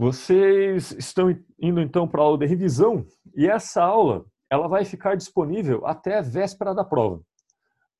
Vocês 0.00 0.92
estão 0.92 1.28
indo 1.60 1.78
então 1.78 2.08
para 2.08 2.22
a 2.22 2.24
aula 2.24 2.38
de 2.38 2.46
revisão 2.46 3.06
e 3.36 3.46
essa 3.46 3.82
aula 3.82 4.24
ela 4.48 4.66
vai 4.66 4.82
ficar 4.82 5.14
disponível 5.14 5.86
até 5.86 6.16
a 6.16 6.22
véspera 6.22 6.74
da 6.74 6.82
prova. 6.82 7.20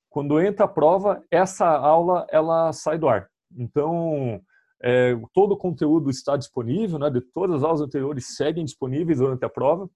Quando 0.09 0.41
entra 0.41 0.65
a 0.65 0.69
prova, 0.69 1.23
essa 1.31 1.67
aula 1.67 2.27
ela 2.31 2.73
sai 2.73 2.97
do 2.97 3.07
ar. 3.07 3.29
Então, 3.55 4.41
é, 4.83 5.15
todo 5.35 5.53
o 5.53 5.59
conteúdo 5.59 6.09
está 6.09 6.39
disponível, 6.39 6.99
né, 6.99 7.11
de 7.11 7.21
todas 7.21 7.57
as 7.57 7.65
aulas 7.65 7.83
anteriores 7.83 8.35
seguem 8.35 8.65
disponíveis 8.65 9.19
durante 9.19 9.45
a 9.45 9.51
prova. 9.51 9.87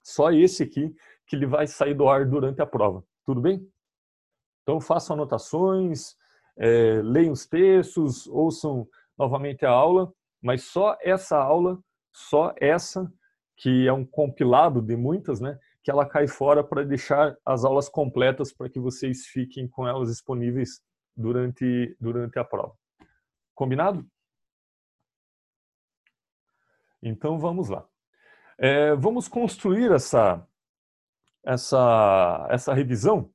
Só 0.00 0.30
esse 0.30 0.62
aqui 0.62 0.94
que 1.26 1.34
ele 1.34 1.46
vai 1.46 1.66
sair 1.66 1.94
do 1.94 2.08
ar 2.08 2.24
durante 2.24 2.62
a 2.62 2.66
prova. 2.66 3.02
Tudo 3.26 3.40
bem? 3.40 3.68
Então, 4.62 4.80
façam 4.80 5.14
anotações, 5.14 6.14
é, 6.56 7.02
leiam 7.02 7.32
os 7.32 7.46
textos, 7.46 8.28
ouçam 8.28 8.86
novamente 9.18 9.66
a 9.66 9.70
aula, 9.70 10.14
mas 10.42 10.64
só 10.64 10.96
essa 11.00 11.38
aula, 11.38 11.78
só 12.12 12.52
essa, 12.58 13.10
que 13.56 13.86
é 13.86 13.92
um 13.92 14.04
compilado 14.04 14.82
de 14.82 14.96
muitas, 14.96 15.40
né, 15.40 15.58
que 15.82 15.90
ela 15.90 16.04
cai 16.04 16.26
fora 16.26 16.64
para 16.64 16.84
deixar 16.84 17.36
as 17.44 17.64
aulas 17.64 17.88
completas 17.88 18.52
para 18.52 18.68
que 18.68 18.80
vocês 18.80 19.26
fiquem 19.26 19.68
com 19.68 19.86
elas 19.86 20.08
disponíveis 20.08 20.82
durante, 21.16 21.96
durante 22.00 22.38
a 22.38 22.44
prova. 22.44 22.74
Combinado? 23.54 24.06
Então 27.02 27.38
vamos 27.38 27.68
lá. 27.68 27.86
É, 28.58 28.94
vamos 28.94 29.28
construir 29.28 29.90
essa, 29.90 30.46
essa, 31.44 32.46
essa 32.50 32.72
revisão 32.72 33.32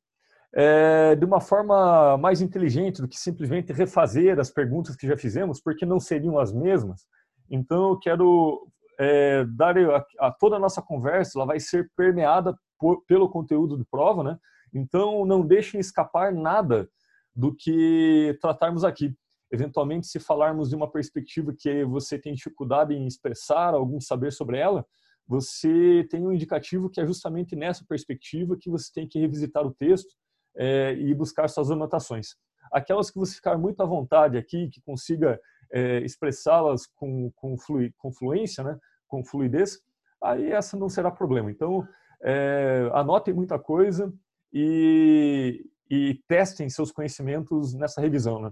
é, 0.60 1.16
de 1.16 1.24
uma 1.24 1.40
forma 1.40 2.18
mais 2.18 2.42
inteligente 2.42 3.00
do 3.00 3.08
que 3.08 3.20
simplesmente 3.20 3.72
refazer 3.72 4.40
as 4.40 4.50
perguntas 4.50 4.96
que 4.96 5.06
já 5.06 5.16
fizemos, 5.16 5.62
porque 5.62 5.86
não 5.86 6.00
seriam 6.00 6.40
as 6.40 6.52
mesmas. 6.52 7.06
Então 7.48 7.92
eu 7.92 8.00
quero 8.00 8.68
é, 9.00 9.46
dar 9.46 9.78
a, 9.78 10.04
a, 10.20 10.32
toda 10.32 10.56
a 10.56 10.60
nossa 10.60 10.82
conversa, 10.82 11.38
ela 11.38 11.46
vai 11.46 11.60
ser 11.60 11.92
permeada 11.96 12.58
por, 12.80 13.06
pelo 13.06 13.30
conteúdo 13.30 13.78
de 13.78 13.86
prova, 13.86 14.24
né? 14.24 14.40
Então 14.74 15.24
não 15.28 15.46
deixem 15.46 15.80
escapar 15.80 16.34
nada 16.34 16.90
do 17.36 17.54
que 17.56 18.36
tratarmos 18.42 18.84
aqui. 18.84 19.16
Eventualmente, 19.52 20.08
se 20.08 20.20
falarmos 20.20 20.70
de 20.70 20.76
uma 20.76 20.90
perspectiva 20.90 21.54
que 21.56 21.86
você 21.86 22.18
tem 22.18 22.34
dificuldade 22.34 22.96
em 22.96 23.06
expressar 23.06 23.76
algum 23.76 24.02
saber 24.02 24.34
sobre 24.34 24.58
ela, 24.58 24.84
você 25.28 26.04
tem 26.10 26.26
um 26.26 26.34
indicativo 26.34 26.90
que 26.90 27.00
é 27.00 27.06
justamente 27.06 27.56
nessa 27.56 27.86
perspectiva 27.88 28.58
que 28.60 28.72
você 28.72 28.92
tem 28.92 29.08
que 29.08 29.20
revisitar 29.20 29.64
o 29.64 29.72
texto 29.72 30.18
é, 30.58 30.94
e 30.94 31.14
buscar 31.14 31.48
suas 31.48 31.72
anotações. 31.72 32.36
Aquelas 32.72 33.10
que 33.10 33.18
você 33.18 33.36
ficar 33.36 33.58
muito 33.58 33.82
à 33.82 33.86
vontade 33.86 34.38
aqui, 34.38 34.70
que 34.70 34.82
consiga 34.82 35.40
é, 35.72 36.00
expressá-las 36.00 36.86
com, 36.88 37.32
com, 37.36 37.58
flui, 37.58 37.94
com 37.98 38.12
fluência, 38.12 38.64
né, 38.64 38.78
com 39.08 39.24
fluidez, 39.24 39.80
aí 40.22 40.52
essa 40.52 40.78
não 40.78 40.90
será 40.90 41.12
problema. 41.12 41.52
Então, 41.52 41.88
é, 42.24 42.90
anotem 42.94 43.34
muita 43.34 43.60
coisa 43.60 44.12
e, 44.52 45.64
e 45.90 46.20
testem 46.28 46.70
seus 46.70 46.92
conhecimentos 46.92 47.74
nessa 47.74 48.02
revisão. 48.02 48.42
Né? 48.42 48.52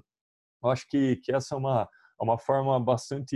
Eu 0.63 0.69
acho 0.69 0.87
que, 0.87 1.17
que 1.17 1.33
essa 1.33 1.55
é 1.55 1.57
uma, 1.57 1.89
uma 2.21 2.37
forma 2.37 2.79
bastante 2.79 3.35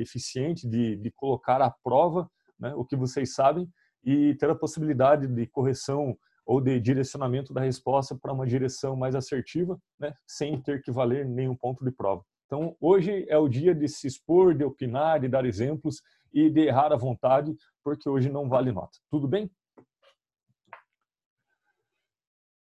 eficiente 0.00 0.68
de, 0.68 0.96
de 0.96 1.10
colocar 1.12 1.60
à 1.60 1.70
prova 1.70 2.28
né, 2.58 2.74
o 2.74 2.84
que 2.84 2.96
vocês 2.96 3.34
sabem 3.34 3.68
e 4.04 4.34
ter 4.36 4.50
a 4.50 4.54
possibilidade 4.54 5.26
de 5.26 5.46
correção 5.46 6.16
ou 6.48 6.62
de 6.62 6.80
direcionamento 6.80 7.52
da 7.52 7.60
resposta 7.60 8.16
para 8.16 8.32
uma 8.32 8.46
direção 8.46 8.96
mais 8.96 9.14
assertiva, 9.14 9.78
né, 10.00 10.14
sem 10.26 10.58
ter 10.58 10.80
que 10.80 10.90
valer 10.90 11.26
nenhum 11.26 11.54
ponto 11.54 11.84
de 11.84 11.90
prova. 11.90 12.24
Então, 12.46 12.74
hoje 12.80 13.26
é 13.28 13.36
o 13.36 13.46
dia 13.46 13.74
de 13.74 13.86
se 13.86 14.06
expor, 14.06 14.54
de 14.54 14.64
opinar, 14.64 15.20
de 15.20 15.28
dar 15.28 15.44
exemplos 15.44 16.00
e 16.32 16.48
de 16.48 16.60
errar 16.60 16.90
à 16.90 16.96
vontade, 16.96 17.54
porque 17.84 18.08
hoje 18.08 18.30
não 18.30 18.48
vale 18.48 18.72
nota. 18.72 18.98
Tudo 19.10 19.28
bem? 19.28 19.50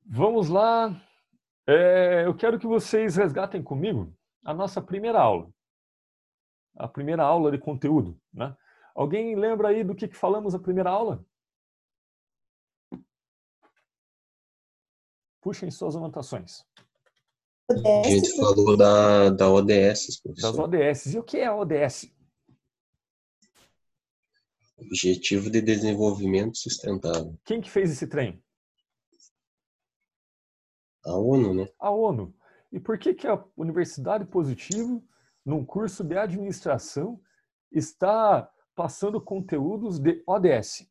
Vamos 0.05 0.49
lá. 0.49 1.01
É, 1.65 2.27
eu 2.27 2.35
quero 2.35 2.59
que 2.59 2.67
vocês 2.67 3.15
resgatem 3.15 3.63
comigo 3.63 4.13
a 4.45 4.53
nossa 4.53 4.83
primeira 4.83 5.21
aula. 5.21 5.49
A 6.77 6.89
primeira 6.89 7.23
aula 7.23 7.53
de 7.53 7.59
conteúdo. 7.59 8.19
Né? 8.35 8.53
Alguém 8.97 9.37
lembra 9.37 9.69
aí 9.69 9.85
do 9.85 9.95
que, 9.95 10.09
que 10.09 10.17
falamos 10.17 10.55
na 10.55 10.59
primeira 10.59 10.91
aula? 10.91 11.25
Puxem 15.47 15.71
suas 15.71 15.95
anotações. 15.95 16.65
A 17.71 18.09
gente 18.09 18.37
falou 18.37 18.77
da, 18.77 19.31
da 19.31 19.49
ODS, 19.49 20.21
professor. 20.21 20.51
Das 20.51 20.59
ODS. 20.59 21.15
E 21.15 21.19
o 21.21 21.23
que 21.23 21.37
é 21.37 21.47
a 21.47 21.55
ODS? 21.55 22.13
Objetivo 24.77 25.49
de 25.49 25.61
Desenvolvimento 25.61 26.59
Sustentável. 26.59 27.39
Quem 27.45 27.61
que 27.61 27.71
fez 27.71 27.93
esse 27.93 28.09
trem? 28.09 28.43
A 31.05 31.17
ONU, 31.17 31.55
né? 31.55 31.69
A 31.79 31.93
ONU. 31.93 32.35
E 32.73 32.81
por 32.81 32.99
que, 32.99 33.15
que 33.15 33.29
a 33.29 33.41
Universidade 33.57 34.25
Positivo, 34.25 35.01
num 35.45 35.65
curso 35.65 36.03
de 36.03 36.19
administração, 36.19 37.21
está 37.71 38.51
passando 38.75 39.21
conteúdos 39.21 40.01
de 40.01 40.25
ODS? 40.27 40.91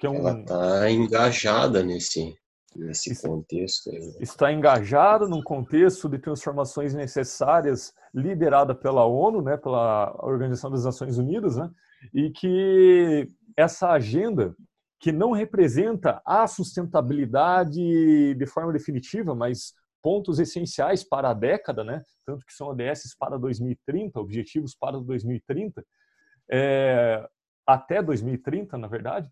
Que 0.00 0.06
é 0.06 0.10
um... 0.10 0.16
Ela 0.16 0.40
está 0.40 0.90
engajada 0.90 1.82
nesse, 1.82 2.34
nesse 2.74 3.20
contexto. 3.22 3.90
Está 4.18 4.52
engajada 4.52 5.28
num 5.28 5.42
contexto 5.42 6.08
de 6.08 6.18
transformações 6.18 6.94
necessárias 6.94 7.92
liderada 8.12 8.74
pela 8.74 9.04
ONU, 9.04 9.42
né, 9.42 9.56
pela 9.56 10.16
Organização 10.24 10.70
das 10.70 10.84
Nações 10.84 11.18
Unidas, 11.18 11.56
né, 11.56 11.70
e 12.12 12.30
que 12.30 13.28
essa 13.56 13.90
agenda 13.90 14.56
que 14.98 15.12
não 15.12 15.32
representa 15.32 16.20
a 16.26 16.46
sustentabilidade 16.46 18.34
de 18.34 18.46
forma 18.46 18.72
definitiva, 18.72 19.34
mas 19.34 19.74
pontos 20.02 20.38
essenciais 20.38 21.02
para 21.02 21.30
a 21.30 21.34
década, 21.34 21.82
né? 21.82 22.02
tanto 22.26 22.44
que 22.44 22.52
são 22.52 22.68
ODS 22.68 23.16
para 23.18 23.38
2030, 23.38 24.18
objetivos 24.20 24.74
para 24.74 24.98
2030, 24.98 25.84
é, 26.50 27.26
até 27.66 28.02
2030, 28.02 28.76
na 28.76 28.88
verdade, 28.88 29.30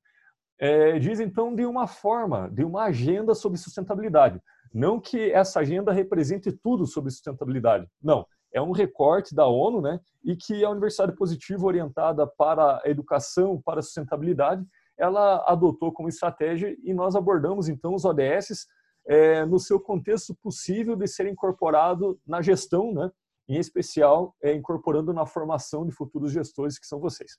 é, 0.58 0.98
diz 0.98 1.20
então 1.20 1.54
de 1.54 1.64
uma 1.64 1.86
forma, 1.86 2.50
de 2.50 2.64
uma 2.64 2.84
agenda 2.84 3.34
sobre 3.34 3.58
sustentabilidade. 3.58 4.40
Não 4.72 5.00
que 5.00 5.30
essa 5.32 5.60
agenda 5.60 5.92
represente 5.92 6.52
tudo 6.52 6.86
sobre 6.86 7.10
sustentabilidade, 7.10 7.88
não. 8.02 8.26
É 8.52 8.60
um 8.60 8.72
recorte 8.72 9.34
da 9.34 9.46
ONU, 9.46 9.80
né? 9.80 10.00
E 10.24 10.34
que 10.34 10.64
a 10.64 10.70
Universidade 10.70 11.14
Positiva, 11.14 11.66
orientada 11.66 12.26
para 12.26 12.80
a 12.82 12.88
educação, 12.88 13.60
para 13.62 13.80
a 13.80 13.82
sustentabilidade, 13.82 14.64
ela 14.96 15.44
adotou 15.46 15.92
como 15.92 16.08
estratégia 16.08 16.74
e 16.82 16.92
nós 16.92 17.14
abordamos 17.14 17.68
então 17.68 17.94
os 17.94 18.04
ODS 18.04 18.66
é, 19.06 19.44
no 19.44 19.58
seu 19.58 19.78
contexto 19.78 20.34
possível 20.42 20.96
de 20.96 21.06
ser 21.06 21.26
incorporado 21.26 22.18
na 22.26 22.42
gestão, 22.42 22.92
né? 22.92 23.10
Em 23.48 23.58
especial, 23.58 24.34
é, 24.42 24.52
incorporando 24.52 25.12
na 25.12 25.24
formação 25.24 25.86
de 25.86 25.92
futuros 25.92 26.32
gestores 26.32 26.78
que 26.78 26.86
são 26.86 27.00
vocês. 27.00 27.38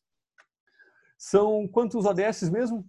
São 1.17 1.67
quantos 1.67 2.05
ODS 2.05 2.49
mesmo? 2.49 2.87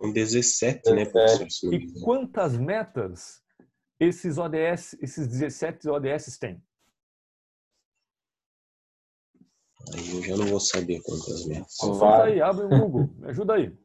Um 0.00 0.12
17, 0.12 0.90
né, 0.92 1.04
professor? 1.04 1.74
E 1.74 1.92
quantas 2.00 2.56
metas 2.56 3.42
esses 3.98 4.38
ODS, 4.38 4.96
esses 5.00 5.28
17 5.28 5.88
ODS 5.88 6.38
têm? 6.38 6.62
Aí 9.94 10.16
eu 10.16 10.22
já 10.22 10.36
não 10.36 10.46
vou 10.46 10.60
saber 10.60 11.00
quantas 11.02 11.46
metas. 11.46 11.76
Conta 11.76 12.24
aí, 12.24 12.40
abre 12.40 12.64
o 12.64 12.68
Google, 12.68 13.14
me 13.18 13.28
ajuda 13.28 13.54
aí. 13.54 13.76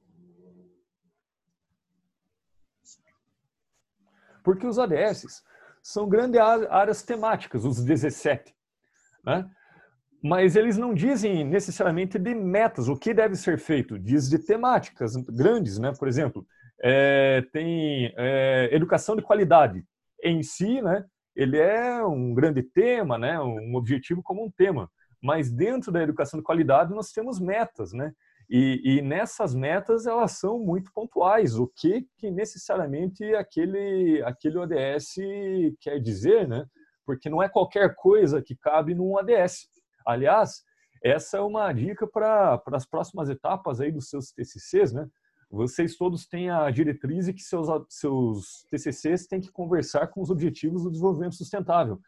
Porque 4.44 4.68
os 4.68 4.78
ODS 4.78 5.44
são 5.82 6.08
grandes 6.08 6.40
áreas 6.40 7.02
temáticas, 7.04 7.66
os 7.66 7.84
17. 7.84 8.56
Né? 9.24 9.50
Mas 10.26 10.56
eles 10.56 10.76
não 10.76 10.92
dizem 10.92 11.44
necessariamente 11.44 12.18
de 12.18 12.34
metas, 12.34 12.88
o 12.88 12.98
que 12.98 13.14
deve 13.14 13.36
ser 13.36 13.60
feito, 13.60 14.00
diz 14.00 14.28
de 14.28 14.40
temáticas 14.40 15.14
grandes, 15.16 15.78
né? 15.78 15.94
Por 16.00 16.08
exemplo, 16.08 16.44
é, 16.82 17.44
tem 17.54 18.12
é, 18.18 18.70
educação 18.72 19.16
de 19.16 19.22
qualidade 19.22 19.86
em 20.24 20.42
si, 20.42 20.82
né? 20.82 21.06
Ele 21.36 21.60
é 21.60 22.04
um 22.04 22.34
grande 22.34 22.64
tema, 22.64 23.20
né? 23.20 23.40
Um 23.40 23.76
objetivo 23.76 24.24
como 24.24 24.44
um 24.44 24.50
tema, 24.50 24.90
mas 25.22 25.52
dentro 25.52 25.92
da 25.92 26.02
educação 26.02 26.40
de 26.40 26.44
qualidade 26.44 26.92
nós 26.92 27.12
temos 27.12 27.40
metas, 27.40 27.94
né? 27.94 28.12
E, 28.50 28.82
e 28.84 29.02
nessas 29.04 29.54
metas 29.54 30.08
elas 30.08 30.32
são 30.32 30.58
muito 30.58 30.92
pontuais. 30.92 31.54
O 31.54 31.68
que 31.68 32.04
que 32.18 32.32
necessariamente 32.32 33.24
aquele 33.36 34.24
aquele 34.24 34.58
ODS 34.58 35.18
quer 35.80 36.00
dizer, 36.00 36.48
né? 36.48 36.66
Porque 37.06 37.30
não 37.30 37.44
é 37.44 37.48
qualquer 37.48 37.94
coisa 37.94 38.42
que 38.42 38.56
cabe 38.56 38.96
num 38.96 39.14
ODS. 39.14 39.75
Aliás, 40.06 40.64
essa 41.04 41.38
é 41.38 41.42
uma 41.42 41.72
dica 41.72 42.08
para 42.08 42.62
as 42.72 42.86
próximas 42.86 43.30
etapas 43.30 43.80
aí 43.82 43.92
dos 43.92 44.10
seus 44.10 44.32
TCCs, 44.32 44.94
né? 44.94 45.08
Vocês 45.50 45.96
todos 45.96 46.26
têm 46.26 46.50
a 46.50 46.70
diretriz 46.72 47.28
que 47.28 47.42
seus, 47.42 47.68
seus 47.90 48.66
TCCs 48.70 49.28
têm 49.28 49.40
que 49.40 49.52
conversar 49.52 50.08
com 50.08 50.22
os 50.22 50.30
objetivos 50.30 50.84
do 50.84 50.90
desenvolvimento 50.90 51.36
sustentável. 51.36 52.00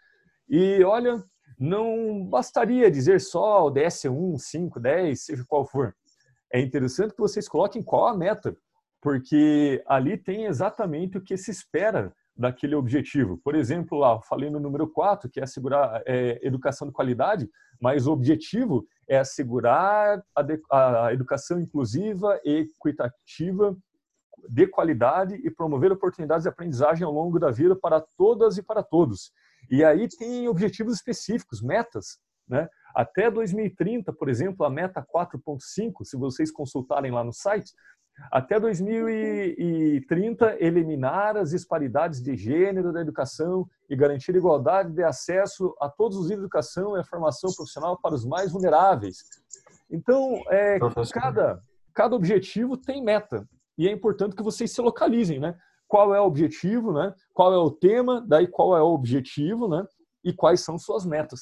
E 0.49 0.83
olha, 0.83 1.23
não 1.59 2.25
bastaria 2.25 2.89
dizer 2.89 3.21
só 3.21 3.67
o 3.67 3.71
DS1, 3.71 4.37
5, 4.37 4.79
10, 4.79 5.21
seja 5.21 5.45
qual 5.47 5.65
for. 5.65 5.95
É 6.51 6.59
interessante 6.59 7.13
que 7.13 7.21
vocês 7.21 7.47
coloquem 7.47 7.83
qual 7.83 8.07
a 8.07 8.17
meta, 8.17 8.55
porque 9.01 9.83
ali 9.87 10.17
tem 10.17 10.45
exatamente 10.45 11.17
o 11.17 11.21
que 11.21 11.37
se 11.37 11.51
espera 11.51 12.13
daquele 12.37 12.75
objetivo. 12.75 13.37
Por 13.43 13.55
exemplo, 13.55 13.97
lá, 13.97 14.21
falei 14.21 14.49
no 14.49 14.59
número 14.59 14.87
4, 14.87 15.29
que 15.29 15.39
é 15.39 15.43
assegurar 15.43 16.03
é, 16.05 16.39
educação 16.45 16.87
de 16.87 16.93
qualidade, 16.93 17.49
mas 17.81 18.05
o 18.05 18.11
objetivo 18.11 18.85
é 19.07 19.17
assegurar 19.17 20.23
a, 20.35 21.05
a 21.07 21.13
educação 21.13 21.59
inclusiva 21.59 22.39
equitativa 22.43 23.75
de 24.49 24.67
qualidade 24.67 25.35
e 25.35 25.49
promover 25.49 25.91
oportunidades 25.91 26.43
de 26.43 26.49
aprendizagem 26.49 27.05
ao 27.05 27.11
longo 27.11 27.39
da 27.39 27.49
vida 27.49 27.75
para 27.75 27.99
todas 28.15 28.57
e 28.57 28.63
para 28.63 28.83
todos. 28.83 29.31
E 29.69 29.83
aí 29.83 30.07
tem 30.07 30.47
objetivos 30.47 30.93
específicos, 30.93 31.61
metas, 31.61 32.19
né? 32.47 32.69
Até 32.95 33.29
2030, 33.29 34.13
por 34.13 34.29
exemplo, 34.29 34.65
a 34.65 34.69
meta 34.69 35.05
4.5, 35.13 36.03
se 36.03 36.17
vocês 36.17 36.51
consultarem 36.51 37.11
lá 37.11 37.23
no 37.23 37.33
site, 37.33 37.73
até 38.31 38.59
2030, 38.59 40.57
eliminar 40.59 41.37
as 41.37 41.51
disparidades 41.51 42.21
de 42.21 42.35
gênero 42.35 42.91
da 42.91 43.01
educação 43.01 43.67
e 43.89 43.95
garantir 43.95 44.35
igualdade 44.35 44.91
de 44.91 45.03
acesso 45.03 45.75
a 45.79 45.87
todos 45.89 46.17
os 46.17 46.23
níveis 46.23 46.39
de 46.39 46.45
educação 46.45 46.97
e 46.97 46.99
a 46.99 47.03
formação 47.03 47.51
profissional 47.55 47.99
para 48.01 48.15
os 48.15 48.25
mais 48.25 48.51
vulneráveis. 48.51 49.17
Então, 49.89 50.41
é, 50.49 50.77
cada, 51.13 51.61
cada 51.93 52.15
objetivo 52.15 52.75
tem 52.75 53.03
meta. 53.03 53.47
E 53.77 53.87
é 53.87 53.91
importante 53.91 54.35
que 54.35 54.43
vocês 54.43 54.71
se 54.71 54.81
localizem, 54.81 55.39
né? 55.39 55.55
Qual 55.87 56.13
é 56.13 56.19
o 56.19 56.25
objetivo, 56.25 56.91
né? 56.91 57.13
Qual 57.33 57.53
é 57.53 57.57
o 57.57 57.71
tema, 57.71 58.25
daí 58.27 58.47
qual 58.47 58.75
é 58.75 58.81
o 58.81 58.87
objetivo, 58.87 59.69
né? 59.69 59.85
E 60.23 60.33
quais 60.33 60.61
são 60.61 60.77
suas 60.77 61.05
metas. 61.05 61.41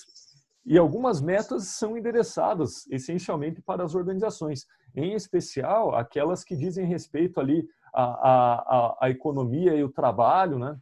E 0.66 0.78
algumas 0.78 1.22
metas 1.22 1.68
são 1.68 1.96
endereçadas 1.96 2.88
essencialmente 2.88 3.62
para 3.62 3.84
as 3.84 3.94
organizações, 3.94 4.66
em 4.96 5.14
especial 5.14 5.94
aquelas 5.96 6.44
que 6.44 6.56
dizem 6.56 6.88
respeito 6.88 7.40
ali 7.40 7.68
à, 7.94 8.04
à, 8.04 8.98
à 9.02 9.10
economia 9.10 9.76
e 9.76 9.84
o 9.84 9.92
trabalho, 9.92 10.58
né? 10.58 10.76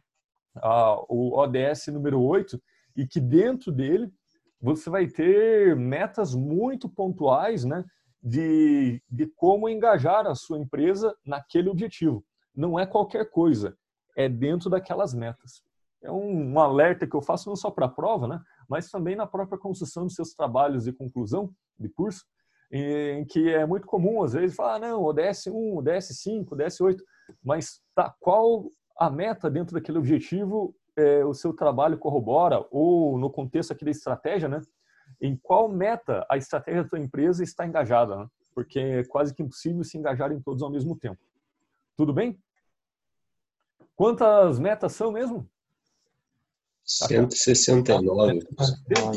o 1.08 1.38
ODS 1.38 1.88
número 1.88 2.20
8, 2.22 2.60
e 2.96 3.06
que 3.06 3.20
dentro 3.20 3.70
dele 3.70 4.10
você 4.60 4.88
vai 4.88 5.06
ter 5.06 5.76
metas 5.76 6.34
muito 6.34 6.88
pontuais 6.88 7.64
né? 7.64 7.84
de, 8.22 9.02
de 9.10 9.26
como 9.36 9.68
engajar 9.68 10.26
a 10.26 10.34
sua 10.34 10.58
empresa 10.58 11.14
naquele 11.26 11.68
objetivo. 11.68 12.24
Não 12.56 12.78
é 12.78 12.86
qualquer 12.86 13.30
coisa, 13.30 13.76
é 14.16 14.30
dentro 14.30 14.70
daquelas 14.70 15.12
metas. 15.12 15.62
É 16.02 16.10
um, 16.10 16.52
um 16.52 16.58
alerta 16.58 17.06
que 17.06 17.14
eu 17.14 17.20
faço 17.20 17.50
não 17.50 17.56
só 17.56 17.70
para 17.70 17.86
a 17.86 17.90
prova, 17.90 18.26
né? 18.26 18.40
Mas 18.68 18.90
também 18.90 19.16
na 19.16 19.26
própria 19.26 19.58
construção 19.58 20.04
dos 20.04 20.14
seus 20.14 20.34
trabalhos 20.34 20.84
de 20.84 20.92
conclusão 20.92 21.50
de 21.78 21.88
curso, 21.88 22.24
em 22.70 23.24
que 23.24 23.50
é 23.50 23.64
muito 23.64 23.86
comum, 23.86 24.22
às 24.22 24.32
vezes, 24.32 24.56
falar, 24.56 24.76
ah, 24.76 24.78
não, 24.78 25.02
ODS 25.04 25.46
1, 25.46 25.76
ODS 25.76 26.06
5, 26.20 26.54
ODS 26.54 26.80
8, 26.80 27.04
mas 27.42 27.80
tá, 27.94 28.14
qual 28.18 28.68
a 28.98 29.10
meta 29.10 29.50
dentro 29.50 29.74
daquele 29.74 29.98
objetivo 29.98 30.74
é, 30.96 31.24
o 31.24 31.34
seu 31.34 31.52
trabalho 31.52 31.98
corrobora, 31.98 32.64
ou 32.70 33.18
no 33.18 33.30
contexto 33.30 33.72
aqui 33.72 33.84
da 33.84 33.90
estratégia, 33.90 34.48
né? 34.48 34.60
Em 35.20 35.36
qual 35.36 35.68
meta 35.68 36.26
a 36.30 36.36
estratégia 36.36 36.82
da 36.82 36.88
sua 36.88 36.98
empresa 36.98 37.42
está 37.42 37.66
engajada, 37.66 38.16
né? 38.16 38.26
Porque 38.54 38.78
é 38.78 39.04
quase 39.04 39.34
que 39.34 39.42
impossível 39.42 39.82
se 39.82 39.98
engajar 39.98 40.30
em 40.32 40.40
todos 40.40 40.62
ao 40.62 40.70
mesmo 40.70 40.96
tempo. 40.96 41.20
Tudo 41.96 42.12
bem? 42.12 42.38
Quantas 43.96 44.58
metas 44.58 44.92
são 44.92 45.10
mesmo? 45.10 45.48
169. 46.84 48.40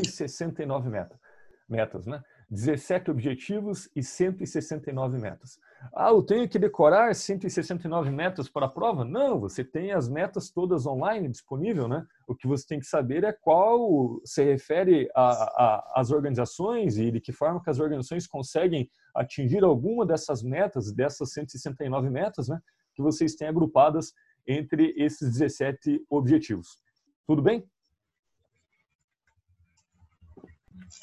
169 0.06 0.90
metas, 0.90 1.20
metas, 1.68 2.06
né? 2.06 2.24
17 2.50 3.12
objetivos 3.12 3.90
e 3.94 4.02
169 4.02 5.18
metas. 5.20 5.60
Ah, 5.94 6.10
eu 6.10 6.24
tenho 6.24 6.48
que 6.48 6.58
decorar 6.58 7.14
169 7.14 8.10
metas 8.10 8.48
para 8.48 8.68
a 8.68 8.70
prova? 8.70 9.04
Não, 9.04 9.40
você 9.40 9.66
tem 9.66 9.92
as 9.92 10.08
metas 10.08 10.50
todas 10.50 10.86
online 10.86 11.28
disponível, 11.28 11.90
né? 11.90 12.06
O 12.26 12.34
que 12.34 12.48
você 12.48 12.66
tem 12.66 12.80
que 12.80 12.86
saber 12.86 13.26
é 13.26 13.34
qual 13.34 14.20
se 14.24 14.44
refere 14.44 15.10
às 15.14 16.10
organizações 16.10 16.98
e 16.98 17.12
de 17.12 17.20
que 17.20 17.34
forma 17.34 17.62
que 17.62 17.70
as 17.70 17.80
organizações 17.80 18.26
conseguem 18.26 18.90
atingir 19.14 19.64
alguma 19.64 20.06
dessas 20.06 20.42
metas, 20.42 20.92
dessas 20.94 21.34
169 21.34 22.10
metas, 22.10 22.48
né? 22.48 22.60
Que 22.96 23.02
vocês 23.02 23.36
têm 23.36 23.50
agrupadas 23.50 24.14
entre 24.48 24.94
esses 24.98 25.34
17 25.34 26.06
objetivos. 26.10 26.80
Tudo 27.28 27.42
bem? 27.42 27.64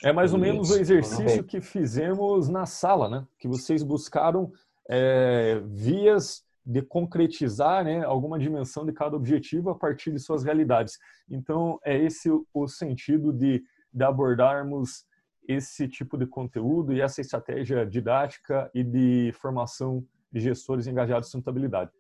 É 0.03 0.11
mais 0.11 0.33
ou 0.33 0.39
menos 0.39 0.71
o 0.71 0.79
exercício 0.79 1.45
que 1.45 1.61
fizemos 1.61 2.49
na 2.49 2.65
sala, 2.65 3.09
né? 3.11 3.27
Que 3.39 3.47
vocês 3.47 3.83
buscaram 3.83 4.51
é, 4.89 5.61
vias 5.67 6.43
de 6.65 6.81
concretizar 6.81 7.85
né, 7.85 8.03
alguma 8.05 8.39
dimensão 8.39 8.87
de 8.87 8.93
cada 8.93 9.15
objetivo 9.15 9.69
a 9.69 9.75
partir 9.75 10.11
de 10.13 10.19
suas 10.19 10.43
realidades. 10.43 10.99
Então, 11.29 11.79
é 11.85 11.95
esse 11.95 12.31
o 12.55 12.67
sentido 12.67 13.31
de, 13.31 13.63
de 13.93 14.03
abordarmos 14.03 15.05
esse 15.47 15.87
tipo 15.87 16.17
de 16.17 16.27
conteúdo 16.27 16.95
e 16.95 17.03
essa 17.03 17.21
estratégia 17.21 17.85
didática 17.85 18.71
e 18.75 18.83
de 18.83 19.31
formação 19.35 20.03
de 20.33 20.41
gestores 20.41 20.87
engajados 20.87 21.29
em 21.29 21.33
sustentabilidade. 21.33 21.91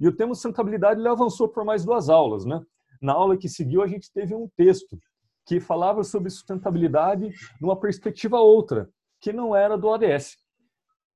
E 0.00 0.08
o 0.08 0.12
tema 0.12 0.34
sustentabilidade 0.34 0.98
ele 0.98 1.08
avançou 1.08 1.46
por 1.46 1.62
mais 1.62 1.84
duas 1.84 2.08
aulas, 2.08 2.46
né? 2.46 2.64
Na 3.00 3.12
aula 3.12 3.36
que 3.36 3.48
seguiu, 3.48 3.82
a 3.82 3.86
gente 3.86 4.12
teve 4.12 4.34
um 4.34 4.48
texto 4.56 4.98
que 5.46 5.60
falava 5.60 6.02
sobre 6.02 6.30
sustentabilidade 6.30 7.30
numa 7.60 7.78
perspectiva 7.78 8.38
outra, 8.38 8.90
que 9.20 9.32
não 9.32 9.54
era 9.54 9.78
do 9.78 9.86
ODS. 9.86 10.36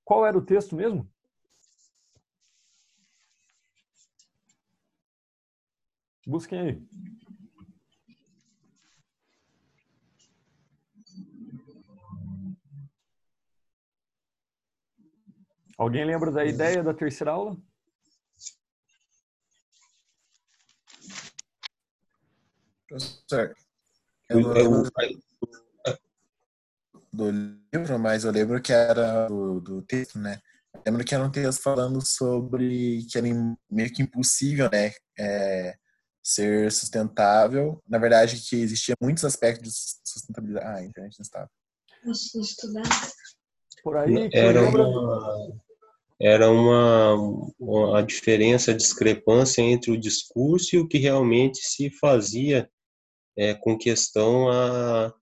Qual 0.05 0.25
era 0.25 0.39
o 0.39 0.45
texto 0.45 0.77
mesmo? 0.77 1.09
Busquem 6.27 6.61
aí. 6.61 6.83
Alguém 15.77 16.05
lembra 16.05 16.31
da 16.31 16.45
ideia 16.45 16.83
da 16.83 16.93
terceira 16.93 17.33
aula? 17.33 17.57
Professor, 22.91 23.55
eu 24.29 24.41
não 24.41 24.53
lembro 24.53 24.91
do 27.13 27.31
livro, 27.31 27.99
mas 28.01 28.25
eu 28.25 28.33
lembro 28.33 28.61
que 28.61 28.73
era 28.73 29.29
do, 29.29 29.61
do 29.61 29.83
texto, 29.83 30.19
né? 30.19 30.41
Eu 30.75 30.83
lembro 30.87 31.05
que 31.05 31.15
era 31.15 31.23
um 31.23 31.31
texto 31.31 31.63
falando 31.63 32.05
sobre 32.05 33.07
que 33.09 33.17
era 33.17 33.29
meio 33.71 33.93
que 33.93 34.03
impossível, 34.03 34.69
né? 34.73 34.93
É, 35.17 35.77
ser 36.21 36.73
sustentável. 36.73 37.81
Na 37.89 37.99
verdade, 37.99 38.41
que 38.41 38.57
existia 38.57 38.97
muitos 39.01 39.25
aspectos 39.25 40.01
de 40.03 40.11
sustentabilidade. 40.11 40.67
Ah, 40.67 40.77
a 40.77 40.85
internet 40.85 41.17
não 41.17 41.23
estava. 41.23 41.51
Estudar. 42.05 42.83
Por 43.85 43.97
aí. 43.99 44.29
Era 44.33 44.63
uma, 44.69 45.61
era 46.21 46.51
uma, 46.51 47.15
uma 47.57 47.99
a 48.01 48.03
diferença, 48.03 48.73
a 48.73 48.77
discrepância 48.77 49.63
entre 49.63 49.93
o 49.93 50.01
discurso 50.01 50.75
e 50.75 50.79
o 50.81 50.89
que 50.89 50.99
realmente 50.99 51.61
se 51.63 51.89
fazia 51.89 52.69
é, 53.37 53.55
com 53.55 53.79
questão 53.79 54.49
a, 54.49 55.13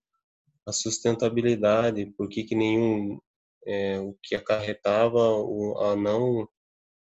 a 0.67 0.73
sustentabilidade, 0.73 2.07
porque 2.17 2.45
que 2.45 2.55
nenhum 2.55 3.19
é, 3.67 3.99
o 4.00 4.17
que 4.23 4.35
acarretava 4.35 5.19
o 5.19 5.79
a 5.79 5.97
não 5.97 6.49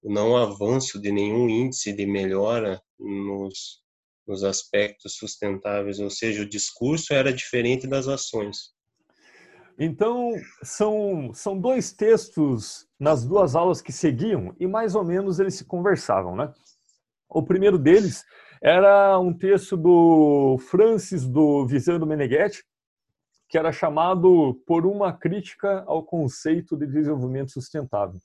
o 0.02 0.10
não 0.10 0.36
avanço 0.36 0.98
de 1.00 1.12
nenhum 1.12 1.48
índice 1.48 1.92
de 1.92 2.06
melhora 2.06 2.82
nos, 2.98 3.82
nos 4.26 4.42
aspectos 4.44 5.16
sustentáveis, 5.16 5.98
ou 5.98 6.08
seja, 6.08 6.42
o 6.42 6.48
discurso 6.48 7.12
era 7.12 7.32
diferente 7.32 7.86
das 7.86 8.08
ações. 8.08 8.70
Então, 9.78 10.32
são, 10.62 11.32
são 11.34 11.58
dois 11.58 11.92
textos 11.92 12.86
nas 12.98 13.26
duas 13.26 13.54
aulas 13.54 13.80
que 13.80 13.92
seguiam 13.92 14.54
e 14.60 14.66
mais 14.66 14.94
ou 14.94 15.04
menos 15.04 15.40
eles 15.40 15.54
se 15.54 15.64
conversavam, 15.64 16.36
né? 16.36 16.52
O 17.28 17.42
primeiro 17.42 17.78
deles 17.78 18.24
era 18.62 19.18
um 19.18 19.32
texto 19.32 19.76
do 19.76 20.58
Francis 20.70 21.26
do 21.26 21.66
Visando 21.66 22.06
Meneghetti, 22.06 22.62
que 23.48 23.56
era 23.56 23.72
chamado 23.72 24.62
Por 24.66 24.86
uma 24.86 25.12
Crítica 25.12 25.82
ao 25.86 26.04
Conceito 26.04 26.76
de 26.76 26.86
Desenvolvimento 26.86 27.52
Sustentável. 27.52 28.20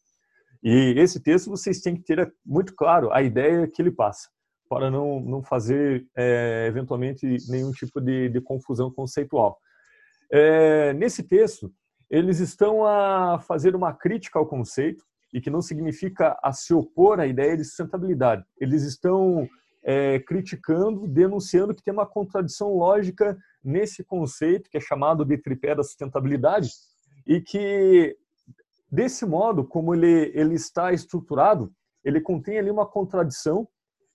E 0.61 0.93
esse 0.97 1.19
texto 1.21 1.49
vocês 1.49 1.79
têm 1.79 1.95
que 1.95 2.03
ter 2.03 2.33
muito 2.45 2.75
claro 2.75 3.11
a 3.13 3.21
ideia 3.21 3.67
que 3.67 3.81
ele 3.81 3.91
passa, 3.91 4.29
para 4.69 4.91
não, 4.91 5.19
não 5.21 5.41
fazer, 5.41 6.05
é, 6.15 6.65
eventualmente, 6.67 7.37
nenhum 7.47 7.71
tipo 7.71 8.01
de, 8.01 8.29
de 8.29 8.41
confusão 8.41 8.91
conceitual. 8.91 9.57
É, 10.31 10.91
nesse 10.93 11.23
texto, 11.23 11.71
eles 12.09 12.39
estão 12.39 12.85
a 12.85 13.39
fazer 13.39 13.75
uma 13.75 13.93
crítica 13.93 14.37
ao 14.37 14.47
conceito 14.47 15.03
e 15.33 15.39
que 15.39 15.49
não 15.49 15.61
significa 15.61 16.37
a 16.43 16.51
se 16.51 16.73
opor 16.73 17.19
à 17.19 17.27
ideia 17.27 17.55
de 17.55 17.63
sustentabilidade. 17.63 18.43
Eles 18.59 18.83
estão 18.83 19.47
é, 19.85 20.19
criticando, 20.19 21.07
denunciando 21.07 21.73
que 21.73 21.83
tem 21.83 21.93
uma 21.93 22.07
contradição 22.07 22.75
lógica 22.75 23.37
nesse 23.63 24.03
conceito 24.03 24.69
que 24.69 24.77
é 24.77 24.81
chamado 24.81 25.23
de 25.23 25.37
tripé 25.37 25.75
da 25.75 25.83
sustentabilidade 25.83 26.69
e 27.25 27.39
que 27.39 28.17
desse 28.91 29.25
modo, 29.25 29.63
como 29.63 29.93
ele 29.93 30.31
ele 30.33 30.55
está 30.55 30.91
estruturado, 30.91 31.71
ele 32.03 32.19
contém 32.19 32.57
ali 32.57 32.71
uma 32.71 32.85
contradição 32.85 33.67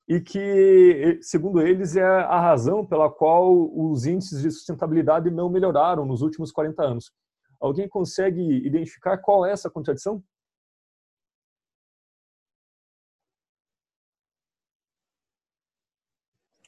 e 0.09 0.21
que, 0.21 1.21
segundo 1.23 1.61
eles, 1.61 1.95
é 1.95 2.05
a 2.05 2.41
razão 2.41 2.85
pela 2.85 3.09
qual 3.09 3.71
os 3.73 4.07
índices 4.07 4.43
de 4.43 4.51
sustentabilidade 4.51 5.31
não 5.31 5.49
melhoraram 5.49 6.05
nos 6.05 6.21
últimos 6.21 6.51
40 6.51 6.83
anos. 6.83 7.13
Alguém 7.61 7.89
consegue 7.89 8.43
identificar 8.67 9.19
qual 9.19 9.47
é 9.47 9.53
essa 9.53 9.71
contradição? 9.71 10.21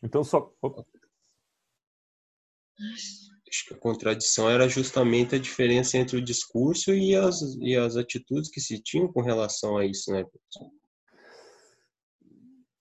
Então, 0.03 0.25
só. 0.25 0.53
Acho 3.49 3.69
que 3.69 3.75
a 3.75 3.79
contradição 3.79 4.51
era 4.51 4.69
justamente 4.69 5.35
a 5.35 5.39
diferença 5.39 5.99
entre 5.99 6.17
o 6.17 6.25
discurso 6.25 6.93
e 6.93 7.15
as, 7.15 7.41
e 7.61 7.77
as 7.77 7.97
atitudes 7.97 8.51
que 8.51 8.61
se 8.61 8.83
tinham 8.83 9.13
com 9.13 9.21
relação 9.21 9.77
a 9.77 9.85
isso, 9.85 10.11
né? 10.11 10.25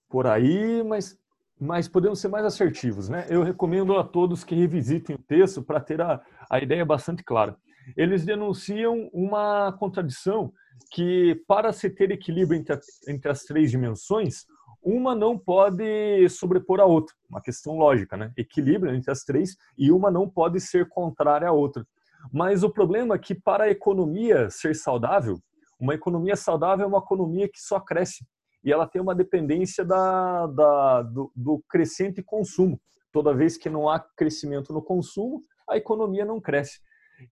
Por 0.09 0.27
aí, 0.27 0.81
mas, 0.83 1.17
mas 1.59 1.87
podemos 1.87 2.19
ser 2.19 2.29
mais 2.29 2.45
assertivos, 2.45 3.09
né? 3.09 3.27
Eu 3.29 3.43
recomendo 3.43 3.97
a 3.97 4.03
todos 4.03 4.43
que 4.43 4.55
revisitem 4.55 5.15
o 5.15 5.23
texto 5.23 5.61
para 5.61 5.79
ter 5.79 6.01
a, 6.01 6.25
a 6.49 6.59
ideia 6.59 6.85
bastante 6.85 7.23
clara. 7.23 7.57
Eles 7.97 8.25
denunciam 8.25 9.09
uma 9.13 9.73
contradição 9.73 10.53
que, 10.91 11.35
para 11.47 11.71
se 11.73 11.89
ter 11.89 12.11
equilíbrio 12.11 12.59
entre, 12.59 12.73
a, 12.73 12.79
entre 13.07 13.29
as 13.29 13.43
três 13.43 13.71
dimensões, 13.71 14.45
uma 14.83 15.15
não 15.15 15.37
pode 15.37 16.27
sobrepor 16.29 16.79
a 16.79 16.85
outra, 16.85 17.15
uma 17.29 17.41
questão 17.41 17.77
lógica, 17.77 18.17
né? 18.17 18.31
Equilíbrio 18.35 18.93
entre 18.93 19.11
as 19.11 19.23
três 19.23 19.55
e 19.77 19.91
uma 19.91 20.09
não 20.09 20.29
pode 20.29 20.59
ser 20.59 20.89
contrária 20.89 21.47
à 21.47 21.51
outra. 21.51 21.85
Mas 22.31 22.63
o 22.63 22.69
problema 22.69 23.15
é 23.15 23.19
que 23.19 23.35
para 23.35 23.65
a 23.65 23.69
economia 23.69 24.49
ser 24.49 24.75
saudável, 24.75 25.39
uma 25.79 25.93
economia 25.93 26.35
saudável 26.35 26.85
é 26.85 26.87
uma 26.87 26.99
economia 26.99 27.47
que 27.47 27.59
só 27.59 27.79
cresce 27.79 28.25
e 28.63 28.71
ela 28.71 28.87
tem 28.87 29.01
uma 29.01 29.15
dependência 29.15 29.83
da, 29.83 30.47
da 30.47 31.01
do, 31.01 31.31
do 31.35 31.63
crescente 31.67 32.21
consumo. 32.21 32.79
Toda 33.11 33.33
vez 33.33 33.57
que 33.57 33.69
não 33.69 33.89
há 33.89 33.99
crescimento 33.99 34.71
no 34.71 34.81
consumo, 34.81 35.43
a 35.67 35.77
economia 35.77 36.23
não 36.23 36.39
cresce. 36.39 36.79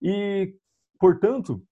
E, 0.02 0.54
portanto, 0.98 1.62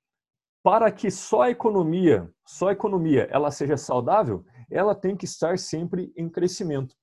para 0.63 0.91
que 0.91 1.11
só 1.11 1.43
a 1.43 1.51
economia, 1.51 2.31
só 2.47 2.69
a 2.69 2.73
economia, 2.73 3.29
ela 3.31 3.51
seja 3.51 3.77
saudável, 3.77 4.45
ela 4.71 4.95
tem 4.95 5.17
que 5.17 5.25
estar 5.25 5.59
sempre 5.59 6.13
em 6.17 6.29
crescimento. 6.29 6.95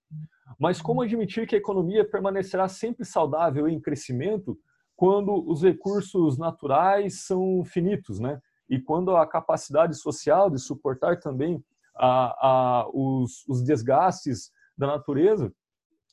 Mas 0.60 0.82
como 0.82 1.02
admitir 1.02 1.48
que 1.48 1.56
a 1.56 1.58
economia 1.58 2.08
permanecerá 2.08 2.68
sempre 2.68 3.04
saudável 3.04 3.68
em 3.68 3.80
crescimento 3.80 4.58
quando 4.96 5.34
os 5.50 5.64
recursos 5.64 6.38
naturais 6.38 7.26
são 7.26 7.64
finitos, 7.66 8.20
né? 8.20 8.40
E 8.70 8.80
quando 8.80 9.16
a 9.16 9.28
capacidade 9.28 9.96
social 9.96 10.50
de 10.50 10.60
suportar 10.60 11.20
também 11.20 11.64
a, 11.96 12.48
a, 12.48 12.90
os, 12.94 13.46
os 13.48 13.64
desgastes 13.64 14.52
da 14.78 14.88
natureza, 14.88 15.54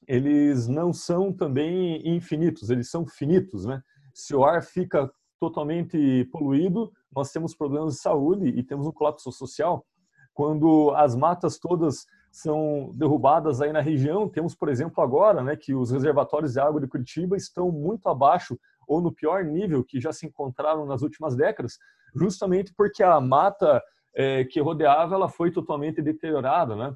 eles 0.06 0.66
não 0.66 0.92
são 0.92 1.32
também 1.32 2.06
infinitos, 2.08 2.70
eles 2.70 2.90
são 2.90 3.06
finitos, 3.06 3.64
né? 3.64 3.82
Se 4.12 4.34
o 4.34 4.44
ar 4.44 4.62
fica 4.62 5.10
totalmente 5.38 6.28
poluído, 6.30 6.92
nós 7.14 7.30
temos 7.30 7.54
problemas 7.54 7.94
de 7.94 8.00
saúde 8.00 8.48
e 8.48 8.62
temos 8.62 8.86
um 8.86 8.92
colapso 8.92 9.30
social 9.30 9.86
quando 10.32 10.92
as 10.96 11.14
matas 11.14 11.58
todas 11.58 12.06
são 12.30 12.92
derrubadas 12.94 13.60
aí 13.60 13.72
na 13.72 13.80
região, 13.80 14.28
temos, 14.28 14.54
por 14.54 14.68
exemplo, 14.68 15.02
agora, 15.02 15.42
né, 15.42 15.54
que 15.54 15.74
os 15.74 15.90
reservatórios 15.90 16.54
de 16.54 16.60
água 16.60 16.80
de 16.80 16.86
Curitiba 16.86 17.36
estão 17.36 17.70
muito 17.70 18.08
abaixo 18.08 18.58
ou 18.88 19.00
no 19.00 19.12
pior 19.12 19.44
nível 19.44 19.84
que 19.84 20.00
já 20.00 20.12
se 20.12 20.26
encontraram 20.26 20.86
nas 20.86 21.02
últimas 21.02 21.36
décadas, 21.36 21.78
justamente 22.14 22.72
porque 22.74 23.02
a 23.02 23.20
mata 23.20 23.82
é, 24.14 24.44
que 24.44 24.60
rodeava 24.60 25.14
ela 25.14 25.28
foi 25.28 25.50
totalmente 25.50 26.00
deteriorada, 26.02 26.74
né? 26.74 26.94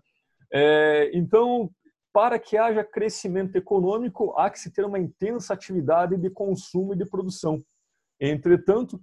É, 0.52 1.10
então, 1.12 1.70
para 2.12 2.38
que 2.38 2.56
haja 2.56 2.82
crescimento 2.82 3.56
econômico, 3.56 4.32
há 4.38 4.48
que 4.48 4.58
se 4.58 4.70
ter 4.72 4.84
uma 4.84 4.98
intensa 4.98 5.52
atividade 5.52 6.16
de 6.16 6.30
consumo 6.30 6.94
e 6.94 6.96
de 6.96 7.04
produção. 7.04 7.62
Entretanto, 8.18 8.98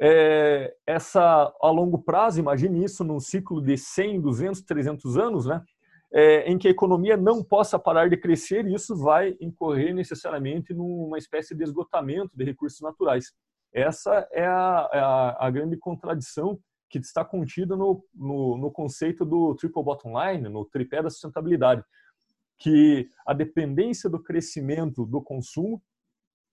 é, 0.00 0.74
essa 0.86 1.52
a 1.60 1.70
longo 1.70 1.98
prazo, 1.98 2.38
imagine 2.38 2.84
isso 2.84 3.02
num 3.02 3.18
ciclo 3.18 3.60
de 3.60 3.76
100, 3.76 4.20
200, 4.20 4.62
300 4.62 5.18
anos, 5.18 5.46
né? 5.46 5.62
É, 6.10 6.50
em 6.50 6.56
que 6.56 6.68
a 6.68 6.70
economia 6.70 7.16
não 7.18 7.44
possa 7.44 7.78
parar 7.78 8.08
de 8.08 8.16
crescer, 8.16 8.66
isso 8.66 8.96
vai 8.96 9.36
incorrer 9.40 9.92
necessariamente 9.92 10.72
numa 10.72 11.18
espécie 11.18 11.54
de 11.54 11.62
esgotamento 11.62 12.30
de 12.34 12.44
recursos 12.44 12.80
naturais. 12.80 13.34
Essa 13.74 14.26
é 14.32 14.46
a, 14.46 14.88
é 14.90 14.98
a, 15.00 15.36
a 15.38 15.50
grande 15.50 15.76
contradição 15.76 16.58
que 16.88 16.98
está 16.98 17.22
contida 17.22 17.76
no, 17.76 18.02
no, 18.14 18.56
no, 18.56 18.70
conceito 18.70 19.22
do 19.24 19.54
triple 19.54 19.82
bottom 19.82 20.14
line, 20.18 20.48
no 20.48 20.64
tripé 20.64 21.02
da 21.02 21.10
sustentabilidade, 21.10 21.84
que 22.58 23.10
a 23.26 23.34
dependência 23.34 24.08
do 24.08 24.22
crescimento 24.22 25.04
do 25.04 25.20
consumo 25.20 25.82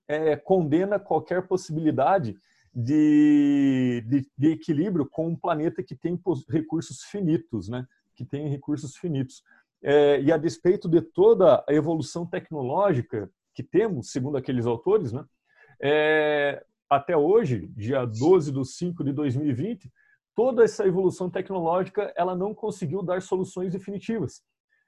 é, 0.08 0.36
condena 0.36 1.00
qualquer 1.00 1.48
possibilidade 1.48 2.38
de, 2.76 4.04
de, 4.06 4.30
de, 4.38 4.52
equilíbrio 4.52 5.08
com 5.10 5.30
um 5.30 5.36
planeta 5.36 5.82
que 5.82 5.96
tem 5.96 6.20
recursos 6.50 7.04
finitos, 7.04 7.70
né? 7.70 7.88
que 8.14 8.26
tem 8.26 8.50
recursos 8.50 8.98
finitos. 8.98 9.42
É, 9.82 10.20
e 10.22 10.32
a 10.32 10.38
despeito 10.38 10.90
de 10.90 11.02
toda 11.02 11.64
a 11.68 11.74
evolução 11.74 12.26
tecnológica 12.26 13.32
que 13.54 13.64
temos, 13.64 14.12
segundo 14.12 14.36
aqueles 14.38 14.66
autores, 14.66 15.14
né? 15.14 15.24
É, 15.82 16.64
até 16.90 17.16
hoje, 17.16 17.68
dia 17.76 18.06
12 18.06 18.52
de 18.52 18.66
5 18.66 19.04
de 19.04 19.14
2020, 19.14 19.92
toda 20.36 20.64
essa 20.64 20.86
evolução 20.86 21.30
tecnológica 21.30 22.12
ela 22.16 22.36
não 22.36 22.54
conseguiu 22.54 23.02
dar 23.02 23.22
soluções 23.22 23.72
definitivas. 23.72 24.44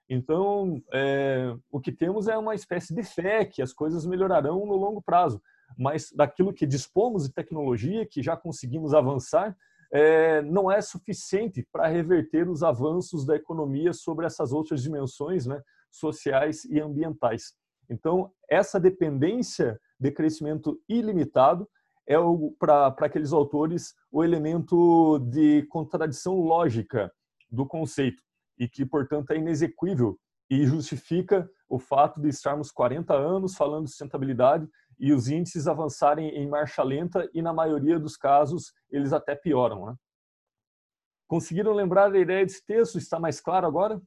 Então, 0.09 0.81
é, 0.93 1.55
o 1.71 1.79
que 1.79 1.91
temos 1.91 2.27
é 2.27 2.37
uma 2.37 2.55
espécie 2.55 2.93
de 2.93 3.03
fé 3.03 3.45
que 3.45 3.61
as 3.61 3.73
coisas 3.73 4.05
melhorarão 4.05 4.65
no 4.65 4.75
longo 4.75 5.01
prazo 5.01 5.41
mas 5.77 6.11
daquilo 6.11 6.53
que 6.53 6.65
dispomos 6.65 7.23
de 7.23 7.33
tecnologia, 7.33 8.05
que 8.05 8.21
já 8.21 8.37
conseguimos 8.37 8.93
avançar, 8.93 9.55
é, 9.91 10.41
não 10.41 10.71
é 10.71 10.81
suficiente 10.81 11.65
para 11.71 11.87
reverter 11.87 12.49
os 12.49 12.61
avanços 12.61 13.25
da 13.25 13.35
economia 13.35 13.93
sobre 13.93 14.25
essas 14.25 14.51
outras 14.51 14.81
dimensões 14.83 15.45
né, 15.45 15.61
sociais 15.89 16.65
e 16.65 16.79
ambientais. 16.79 17.53
Então, 17.89 18.31
essa 18.49 18.79
dependência 18.79 19.79
de 19.99 20.11
crescimento 20.11 20.79
ilimitado 20.89 21.67
é 22.05 22.15
para 22.59 22.87
aqueles 22.87 23.33
autores 23.33 23.93
o 24.11 24.23
elemento 24.23 25.19
de 25.19 25.63
contradição 25.63 26.39
lógica 26.39 27.11
do 27.49 27.65
conceito 27.65 28.21
e 28.57 28.67
que, 28.67 28.85
portanto, 28.85 29.31
é 29.31 29.37
inexequível 29.37 30.17
e 30.49 30.65
justifica 30.65 31.49
o 31.67 31.77
fato 31.77 32.21
de 32.21 32.29
estarmos 32.29 32.71
40 32.71 33.13
anos 33.13 33.55
falando 33.55 33.85
de 33.85 33.91
sustentabilidade 33.91 34.67
e 34.99 35.13
os 35.13 35.27
índices 35.27 35.67
avançarem 35.67 36.29
em 36.29 36.47
marcha 36.47 36.83
lenta 36.83 37.29
e, 37.33 37.41
na 37.41 37.53
maioria 37.53 37.99
dos 37.99 38.17
casos, 38.17 38.73
eles 38.89 39.13
até 39.13 39.35
pioram. 39.35 39.85
Né? 39.87 39.95
Conseguiram 41.27 41.73
lembrar 41.73 42.09
da 42.09 42.17
ideia 42.17 42.45
desse 42.45 42.65
texto? 42.65 42.97
Está 42.97 43.19
mais 43.19 43.39
claro 43.39 43.67
agora? 43.67 44.01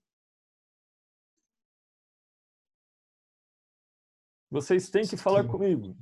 Vocês 4.51 4.91
têm 4.91 5.07
que 5.07 5.17
falar 5.17 5.47
comigo. 5.47 5.97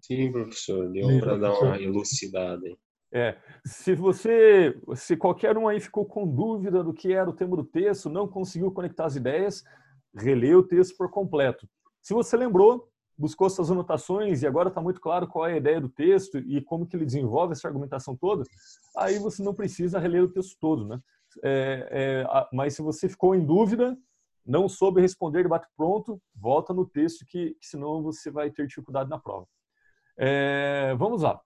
Sim, 0.00 0.30
professor. 0.30 0.88
Deu 0.92 1.18
para 1.18 1.36
dar 1.36 1.58
uma 1.58 1.80
elucidada. 1.80 2.64
É, 3.12 3.36
se 3.64 3.94
você, 3.94 4.78
se 4.94 5.16
qualquer 5.16 5.56
um 5.56 5.66
aí 5.66 5.80
ficou 5.80 6.04
com 6.04 6.26
dúvida 6.26 6.84
do 6.84 6.92
que 6.92 7.12
era 7.12 7.28
o 7.28 7.32
tema 7.32 7.56
do 7.56 7.64
texto, 7.64 8.08
não 8.08 8.28
conseguiu 8.28 8.70
conectar 8.70 9.06
as 9.06 9.16
ideias, 9.16 9.64
relê 10.14 10.54
o 10.54 10.62
texto 10.62 10.96
por 10.96 11.10
completo. 11.10 11.68
Se 12.06 12.14
você 12.14 12.36
lembrou, 12.36 12.88
buscou 13.18 13.50
suas 13.50 13.68
anotações 13.68 14.40
e 14.40 14.46
agora 14.46 14.68
está 14.68 14.80
muito 14.80 15.00
claro 15.00 15.26
qual 15.26 15.44
é 15.44 15.54
a 15.54 15.56
ideia 15.56 15.80
do 15.80 15.88
texto 15.88 16.38
e 16.38 16.60
como 16.60 16.86
que 16.86 16.94
ele 16.94 17.04
desenvolve 17.04 17.50
essa 17.50 17.66
argumentação 17.66 18.16
toda, 18.16 18.44
aí 18.96 19.18
você 19.18 19.42
não 19.42 19.52
precisa 19.52 19.98
reler 19.98 20.22
o 20.22 20.28
texto 20.28 20.56
todo, 20.60 20.86
né? 20.86 21.00
É, 21.42 21.88
é, 21.90 22.46
mas 22.52 22.74
se 22.74 22.80
você 22.80 23.08
ficou 23.08 23.34
em 23.34 23.44
dúvida, 23.44 23.98
não 24.46 24.68
soube 24.68 25.00
responder 25.00 25.42
de 25.42 25.48
bate 25.48 25.66
pronto, 25.76 26.22
volta 26.32 26.72
no 26.72 26.86
texto 26.86 27.26
que, 27.26 27.56
que 27.60 27.66
senão 27.66 28.00
você 28.04 28.30
vai 28.30 28.52
ter 28.52 28.68
dificuldade 28.68 29.10
na 29.10 29.18
prova. 29.18 29.48
É, 30.16 30.94
vamos 30.96 31.22
lá. 31.22 31.40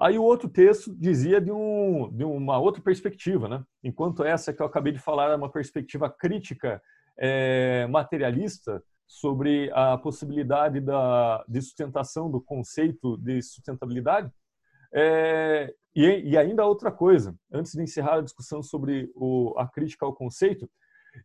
Aí 0.00 0.18
o 0.18 0.24
outro 0.24 0.48
texto 0.48 0.96
dizia 0.96 1.42
de, 1.42 1.52
um, 1.52 2.08
de 2.10 2.24
uma 2.24 2.58
outra 2.58 2.80
perspectiva, 2.80 3.46
né? 3.46 3.62
Enquanto 3.84 4.24
essa 4.24 4.50
que 4.50 4.62
eu 4.62 4.66
acabei 4.66 4.94
de 4.94 4.98
falar 4.98 5.30
é 5.30 5.36
uma 5.36 5.52
perspectiva 5.52 6.08
crítica 6.08 6.80
é, 7.18 7.86
materialista, 7.88 8.82
sobre 9.08 9.70
a 9.72 9.96
possibilidade 9.96 10.80
da, 10.80 11.42
de 11.48 11.62
sustentação 11.62 12.30
do 12.30 12.42
conceito 12.42 13.16
de 13.16 13.40
sustentabilidade, 13.40 14.30
é, 14.92 15.74
e, 15.96 16.30
e, 16.30 16.36
ainda 16.36 16.66
outra 16.66 16.92
coisa, 16.92 17.34
antes 17.50 17.72
de 17.72 17.82
encerrar 17.82 18.16
a 18.16 18.22
discussão 18.22 18.62
sobre 18.62 19.10
o, 19.14 19.54
a 19.58 19.66
crítica 19.66 20.04
ao 20.04 20.14
conceito, 20.14 20.70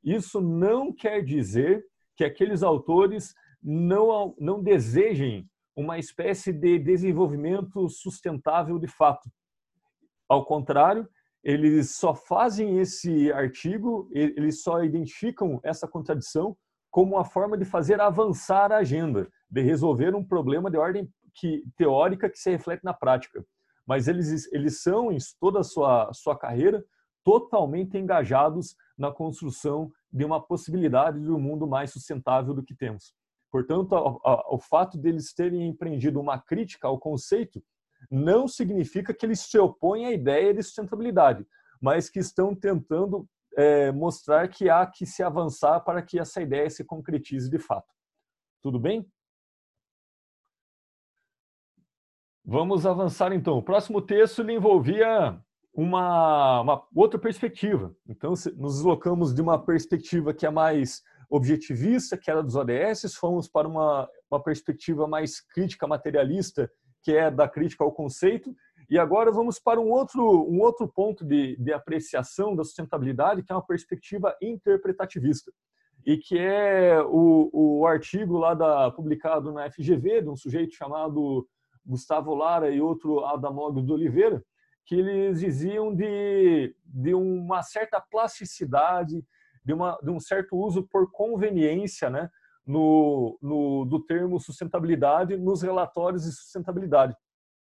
isso 0.02 0.42
não 0.42 0.94
quer 0.94 1.24
dizer 1.24 1.86
que 2.16 2.24
aqueles 2.24 2.64
autores 2.64 3.36
não, 3.62 4.34
não 4.40 4.64
desejem 4.64 5.48
uma 5.76 6.00
espécie 6.00 6.54
de 6.54 6.80
desenvolvimento 6.80 7.90
sustentável 7.90 8.80
de 8.80 8.88
fato. 8.88 9.30
Ao 10.28 10.46
contrário, 10.46 11.08
eles 11.44 11.96
só 11.96 12.16
fazem 12.16 12.80
esse 12.80 13.32
artigo, 13.32 14.10
eles 14.14 14.62
só 14.62 14.84
identificam 14.84 15.60
essa 15.64 15.88
contradição 15.88 16.56
como 16.94 17.16
uma 17.16 17.26
forma 17.26 17.58
de 17.58 17.66
fazer 17.66 18.00
avançar 18.00 18.72
a 18.72 18.78
agenda, 18.78 19.28
de 19.50 19.62
resolver 19.64 20.14
um 20.14 20.24
problema 20.24 20.70
de 20.70 20.78
ordem 20.78 21.12
que, 21.34 21.64
teórica 21.76 22.30
que 22.30 22.38
se 22.38 22.52
reflete 22.52 22.84
na 22.84 22.94
prática. 22.94 23.44
Mas 23.84 24.08
eles, 24.08 24.48
eles 24.54 24.84
são, 24.84 25.12
em 25.12 25.18
toda 25.40 25.62
a 25.62 25.64
sua, 25.64 26.14
sua 26.14 26.38
carreira, 26.38 26.86
totalmente 27.24 27.98
engajados 27.98 28.76
na 28.96 29.12
construção 29.12 29.92
de 30.12 30.24
uma 30.24 30.40
possibilidade 30.40 31.20
de 31.20 31.32
um 31.32 31.40
mundo 31.40 31.66
mais 31.66 31.92
sustentável 31.92 32.54
do 32.54 32.64
que 32.64 32.76
temos. 32.76 33.12
Portanto, 33.52 33.96
o 34.48 34.60
fato 34.60 34.96
deles 34.96 35.34
terem 35.34 35.68
empreendido 35.68 36.22
uma 36.22 36.38
crítica 36.38 36.88
ao 36.88 37.00
conceito 37.00 37.60
não 38.12 38.48
significa 38.48 39.16
que 39.16 39.26
eles 39.26 39.40
se 39.40 39.58
opõem 39.58 40.06
à 40.06 40.12
ideia 40.12 40.54
de 40.54 40.62
sustentabilidade, 40.62 41.44
mas 41.82 42.08
que 42.08 42.20
estão 42.20 42.54
tentando 42.54 43.28
é, 43.58 43.92
mostrar 43.92 44.48
que 44.48 44.70
há 44.70 44.86
que 44.86 45.06
se 45.06 45.24
avançar 45.24 45.80
para 45.82 46.02
que 46.02 46.20
essa 46.20 46.42
ideia 46.42 46.70
se 46.70 46.84
concretize 46.84 47.50
de 47.50 47.60
fato. 47.60 47.94
Tudo 48.62 48.80
bem? 48.80 49.06
Vamos 52.46 52.86
avançar 52.86 53.32
então. 53.32 53.58
O 53.58 53.64
próximo 53.64 54.02
texto 54.02 54.42
ele 54.42 54.54
envolvia 54.54 55.40
uma, 55.74 56.62
uma 56.62 56.88
outra 56.94 57.20
perspectiva. 57.20 57.96
Então, 58.08 58.32
nos 58.32 58.76
deslocamos 58.76 59.34
de 59.34 59.42
uma 59.42 59.58
perspectiva 59.58 60.34
que 60.34 60.46
é 60.46 60.50
mais 60.50 61.02
objetivista, 61.30 62.18
que 62.18 62.30
era 62.30 62.44
dos 62.44 62.56
ODS, 62.56 63.16
fomos 63.16 63.48
para 63.48 63.68
uma, 63.68 64.08
uma 64.30 64.44
perspectiva 64.44 65.08
mais 65.08 65.42
crítica 65.42 65.88
materialista, 65.88 66.70
que 67.02 67.12
é 67.16 67.32
da 67.32 67.48
crítica 67.48 67.84
ao 67.84 67.92
conceito, 67.92 68.56
e 68.90 69.00
agora 69.00 69.32
vamos 69.32 69.60
para 69.60 69.80
um 69.80 69.90
outro, 69.90 70.22
um 70.50 70.60
outro 70.62 70.88
ponto 70.88 71.26
de, 71.26 71.56
de 71.58 71.74
apreciação 71.74 72.56
da 72.56 72.64
sustentabilidade, 72.64 73.44
que 73.44 73.52
é 73.52 73.56
uma 73.56 73.66
perspectiva 73.66 74.36
interpretativista, 74.42 75.52
e 76.06 76.18
que 76.18 76.38
é 76.38 77.02
o, 77.02 77.50
o 77.82 77.88
artigo 77.88 78.38
lá 78.38 78.54
da, 78.54 78.92
publicado 78.92 79.52
na 79.52 79.70
FGV, 79.70 80.22
de 80.22 80.30
um 80.30 80.36
sujeito 80.36 80.76
chamado 80.76 81.48
Gustavo 81.86 82.34
Lara 82.34 82.70
e 82.70 82.82
outro 82.82 83.24
Adamógio 83.26 83.84
de 83.84 83.92
Oliveira, 83.92 84.44
que 84.86 84.96
eles 84.96 85.40
diziam 85.40 85.96
de, 85.96 86.76
de 86.86 87.14
uma 87.14 87.64
certa 87.64 88.02
plasticidade, 88.02 89.24
de, 89.64 89.74
uma, 89.74 89.98
de 90.04 90.10
um 90.10 90.20
certo 90.20 90.58
uso 90.58 90.84
por 90.84 91.10
conveniência 91.12 92.10
né, 92.10 92.30
no, 92.66 93.38
no, 93.42 93.86
do 93.86 94.00
termo 94.04 94.40
sustentabilidade 94.40 95.38
nos 95.38 95.62
relatórios 95.62 96.24
de 96.24 96.32
sustentabilidade. 96.32 97.16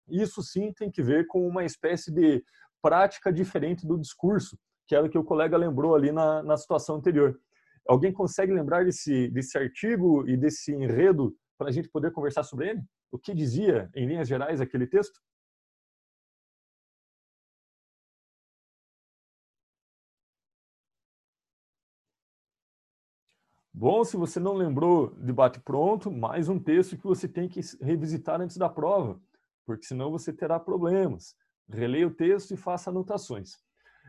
Isso 0.08 0.42
sim 0.42 0.72
tem 0.72 0.90
que 0.90 1.02
ver 1.02 1.26
com 1.26 1.46
uma 1.46 1.64
espécie 1.64 2.12
de 2.12 2.44
prática 2.82 3.32
diferente 3.32 3.86
do 3.86 3.98
discurso, 3.98 4.58
que 4.86 4.94
era 4.94 5.06
o 5.06 5.10
que 5.10 5.18
o 5.18 5.24
colega 5.24 5.56
lembrou 5.56 5.94
ali 5.94 6.12
na, 6.12 6.42
na 6.42 6.56
situação 6.56 6.96
anterior. 6.96 7.38
Alguém 7.86 8.12
consegue 8.12 8.52
lembrar 8.52 8.84
desse, 8.84 9.28
desse 9.28 9.56
artigo 9.56 10.28
e 10.28 10.36
desse 10.36 10.72
enredo 10.72 11.34
para 11.56 11.68
a 11.68 11.72
gente 11.72 11.88
poder 11.88 12.12
conversar 12.12 12.42
sobre 12.44 12.70
ele? 12.70 12.82
O 13.10 13.18
que 13.18 13.34
dizia, 13.34 13.90
em 13.94 14.06
linhas 14.06 14.28
gerais, 14.28 14.60
aquele 14.60 14.86
texto? 14.86 15.18
Bom, 23.72 24.02
se 24.04 24.16
você 24.16 24.40
não 24.40 24.54
lembrou 24.54 25.14
de 25.14 25.32
bate-pronto, 25.32 26.10
mais 26.10 26.48
um 26.48 26.58
texto 26.58 26.96
que 26.96 27.04
você 27.04 27.28
tem 27.28 27.48
que 27.48 27.60
revisitar 27.80 28.40
antes 28.40 28.56
da 28.56 28.68
prova, 28.68 29.20
porque 29.68 29.84
senão 29.84 30.10
você 30.10 30.32
terá 30.32 30.58
problemas. 30.58 31.34
Releia 31.68 32.06
o 32.06 32.14
texto 32.14 32.54
e 32.54 32.56
faça 32.56 32.88
anotações. 32.88 33.50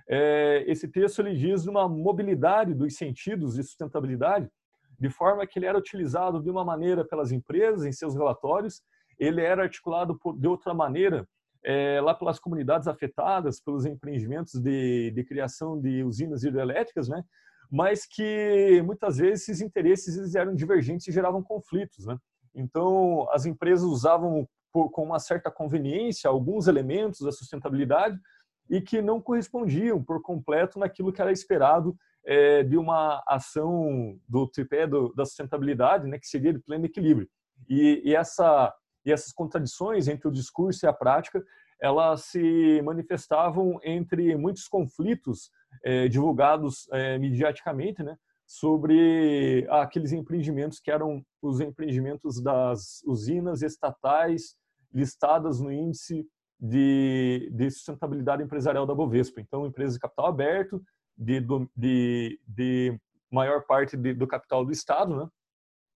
É, 0.07 0.63
esse 0.65 0.87
texto 0.87 1.19
ele 1.19 1.35
diz 1.35 1.67
uma 1.67 1.89
mobilidade 1.89 2.73
dos 2.73 2.95
sentidos 2.95 3.55
de 3.55 3.63
sustentabilidade, 3.63 4.49
de 4.97 5.09
forma 5.09 5.45
que 5.45 5.59
ele 5.59 5.65
era 5.65 5.77
utilizado 5.77 6.41
de 6.41 6.49
uma 6.49 6.63
maneira 6.63 7.05
pelas 7.05 7.33
empresas 7.33 7.85
em 7.85 7.91
seus 7.91 8.15
relatórios, 8.15 8.81
ele 9.19 9.41
era 9.41 9.63
articulado 9.63 10.17
por, 10.17 10.39
de 10.39 10.47
outra 10.47 10.73
maneira 10.73 11.27
é, 11.65 11.99
lá 11.99 12.15
pelas 12.15 12.39
comunidades 12.39 12.87
afetadas, 12.87 13.59
pelos 13.59 13.85
empreendimentos 13.85 14.53
de, 14.61 15.11
de 15.11 15.23
criação 15.25 15.77
de 15.77 16.05
usinas 16.05 16.45
hidrelétricas, 16.45 17.09
né? 17.09 17.21
mas 17.69 18.05
que 18.05 18.81
muitas 18.85 19.17
vezes 19.17 19.49
esses 19.49 19.61
interesses 19.61 20.17
eles 20.17 20.35
eram 20.35 20.55
divergentes 20.55 21.05
e 21.09 21.11
geravam 21.11 21.43
conflitos. 21.43 22.05
Né? 22.05 22.17
Então, 22.55 23.29
as 23.33 23.45
empresas 23.45 23.83
usavam 23.83 24.47
por, 24.71 24.89
com 24.89 25.03
uma 25.03 25.19
certa 25.19 25.49
conveniência 25.51 26.29
alguns 26.29 26.67
elementos 26.67 27.21
da 27.21 27.31
sustentabilidade 27.31 28.19
e 28.69 28.79
que 28.79 29.01
não 29.01 29.19
correspondiam 29.19 30.03
por 30.03 30.21
completo 30.21 30.77
naquilo 30.77 31.11
que 31.11 31.21
era 31.21 31.31
esperado 31.31 31.97
é, 32.25 32.63
de 32.63 32.77
uma 32.77 33.23
ação 33.27 34.19
do 34.27 34.47
tripé 34.47 34.85
do, 34.85 35.13
da 35.13 35.25
sustentabilidade, 35.25 36.07
né, 36.07 36.19
que 36.19 36.27
seria 36.27 36.53
de 36.53 36.59
pleno 36.59 36.85
equilíbrio. 36.85 37.27
E, 37.67 38.01
e, 38.05 38.15
essa, 38.15 38.73
e 39.05 39.11
essas 39.11 39.33
contradições 39.33 40.07
entre 40.07 40.27
o 40.27 40.31
discurso 40.31 40.85
e 40.85 40.87
a 40.87 40.93
prática, 40.93 41.43
elas 41.81 42.25
se 42.25 42.81
manifestavam 42.83 43.79
entre 43.83 44.35
muitos 44.35 44.67
conflitos 44.67 45.49
é, 45.83 46.07
divulgados 46.07 46.87
é, 46.91 47.17
mediaticamente, 47.17 48.03
né, 48.03 48.15
sobre 48.49 49.67
aqueles 49.69 50.11
empreendimentos 50.11 50.79
que 50.79 50.89
eram 50.89 51.23
os 51.39 51.61
empreendimentos 51.61 52.41
das 52.41 52.99
usinas 53.05 53.61
estatais 53.61 54.55
listadas 54.91 55.59
no 55.59 55.71
índice 55.71 56.27
de, 56.59 57.51
de 57.53 57.69
sustentabilidade 57.69 58.41
empresarial 58.41 58.87
da 58.87 58.95
Bovespa. 58.95 59.39
Então, 59.39 59.67
empresas 59.67 59.93
de 59.93 59.99
capital 59.99 60.25
aberto, 60.25 60.81
de, 61.15 61.45
de, 61.77 62.41
de 62.47 62.99
maior 63.31 63.67
parte 63.67 63.95
de, 63.95 64.15
do 64.15 64.25
capital 64.25 64.65
do 64.65 64.71
Estado, 64.71 65.15
né? 65.15 65.29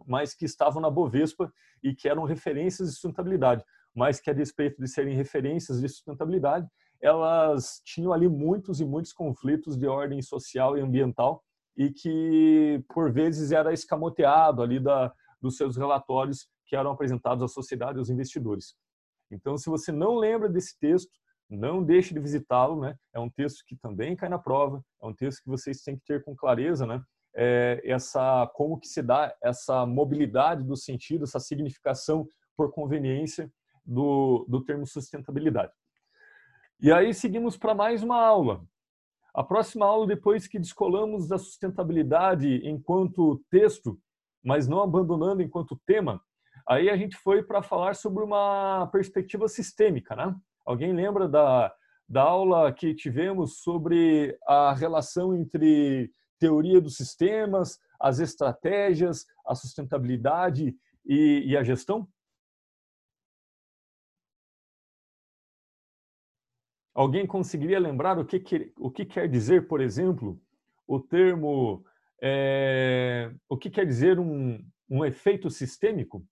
mas 0.06 0.36
que 0.36 0.46
estavam 0.46 0.80
na 0.80 0.92
Bovespa 0.92 1.52
e 1.82 1.96
que 1.96 2.08
eram 2.08 2.24
referências 2.24 2.88
de 2.88 2.94
sustentabilidade, 2.94 3.66
mas 3.96 4.20
que 4.20 4.30
a 4.30 4.34
despeito 4.34 4.80
de 4.80 4.88
serem 4.88 5.16
referências 5.16 5.82
de 5.82 5.90
sustentabilidade, 5.90 6.68
elas 7.02 7.82
tinham 7.84 8.14
ali 8.14 8.30
muitos 8.30 8.80
e 8.80 8.86
muitos 8.86 9.12
conflitos 9.12 9.76
de 9.76 9.88
ordem 9.88 10.22
social 10.22 10.78
e 10.78 10.82
ambiental 10.82 11.44
e 11.76 11.92
que 11.92 12.84
por 12.94 13.12
vezes 13.12 13.52
era 13.52 13.74
escamoteado 13.74 14.62
ali 14.62 14.80
da, 14.80 15.12
dos 15.42 15.58
seus 15.58 15.76
relatórios 15.76 16.48
que 16.66 16.76
eram 16.76 16.92
apresentados 16.92 17.44
à 17.44 17.48
sociedade 17.48 17.98
e 17.98 18.00
aos 18.00 18.10
investidores. 18.10 18.76
Então, 19.32 19.58
se 19.58 19.70
você 19.70 19.92
não 19.92 20.16
lembra 20.16 20.48
desse 20.48 20.78
texto, 20.80 21.12
não 21.50 21.84
deixe 21.84 22.14
de 22.14 22.20
visitá-lo, 22.20 22.80
né? 22.80 22.96
É 23.14 23.20
um 23.20 23.30
texto 23.30 23.64
que 23.66 23.76
também 23.76 24.16
cai 24.16 24.30
na 24.30 24.40
prova, 24.40 24.84
é 25.02 25.06
um 25.06 25.14
texto 25.14 25.44
que 25.44 25.50
vocês 25.50 25.82
têm 25.82 25.98
que 25.98 26.06
ter 26.06 26.24
com 26.24 26.36
clareza, 26.36 26.86
né? 26.86 27.02
É 27.36 27.82
essa 27.84 28.48
como 28.54 28.80
que 28.80 28.88
se 28.88 29.02
dá 29.02 29.36
essa 29.42 29.86
mobilidade 29.86 30.64
do 30.64 30.76
sentido, 30.76 31.24
essa 31.24 31.40
significação 31.40 32.28
por 32.56 32.72
conveniência 32.72 33.52
do, 33.84 34.46
do 34.48 34.64
termo 34.64 34.86
sustentabilidade. 34.86 35.72
E 36.80 36.92
aí 36.92 37.14
seguimos 37.14 37.58
para 37.58 37.74
mais 37.74 38.04
uma 38.04 38.18
aula. 38.18 38.64
A 39.34 39.44
próxima 39.44 39.86
aula, 39.86 40.06
depois 40.06 40.48
que 40.48 40.60
descolamos 40.60 41.28
da 41.28 41.40
sustentabilidade 41.40 42.62
enquanto 42.68 43.42
texto, 43.50 44.00
mas 44.44 44.68
não 44.68 44.82
abandonando 44.82 45.42
enquanto 45.42 45.80
tema, 45.88 46.22
aí 46.68 46.90
a 46.90 46.96
gente 46.96 47.18
foi 47.18 47.42
para 47.42 47.64
falar 47.64 47.96
sobre 47.96 48.24
uma 48.24 48.88
perspectiva 48.92 49.48
sistêmica, 49.48 50.16
né? 50.16 50.36
Alguém 50.64 50.94
lembra 50.94 51.28
da, 51.28 51.74
da 52.08 52.22
aula 52.22 52.72
que 52.72 52.94
tivemos 52.94 53.58
sobre 53.62 54.38
a 54.46 54.74
relação 54.74 55.36
entre 55.36 56.12
teoria 56.40 56.80
dos 56.80 56.96
sistemas, 56.96 57.80
as 58.00 58.20
estratégias, 58.20 59.26
a 59.48 59.56
sustentabilidade 59.56 60.76
e, 61.06 61.44
e 61.48 61.58
a 61.58 61.64
gestão? 61.64 62.08
Alguém 66.94 67.26
conseguiria 67.26 67.80
lembrar 67.80 68.20
o 68.20 68.26
que, 68.26 68.40
que, 68.40 68.72
o 68.78 68.92
que 68.92 69.06
quer 69.06 69.28
dizer, 69.28 69.68
por 69.68 69.82
exemplo, 69.82 70.40
o 70.88 71.00
termo, 71.00 71.84
é, 72.22 73.34
o 73.50 73.58
que 73.58 73.70
quer 73.70 73.86
dizer 73.86 74.20
um, 74.20 74.64
um 74.90 75.04
efeito 75.04 75.50
sistêmico? 75.50 76.24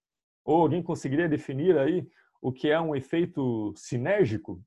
Ou 0.46 0.62
alguém 0.62 0.84
conseguiria 0.84 1.28
definir 1.28 1.78
aí 1.78 2.08
o 2.42 2.52
que 2.52 2.70
é 2.70 2.80
um 2.80 2.96
efeito 2.96 3.74
sinérgico? 3.76 4.64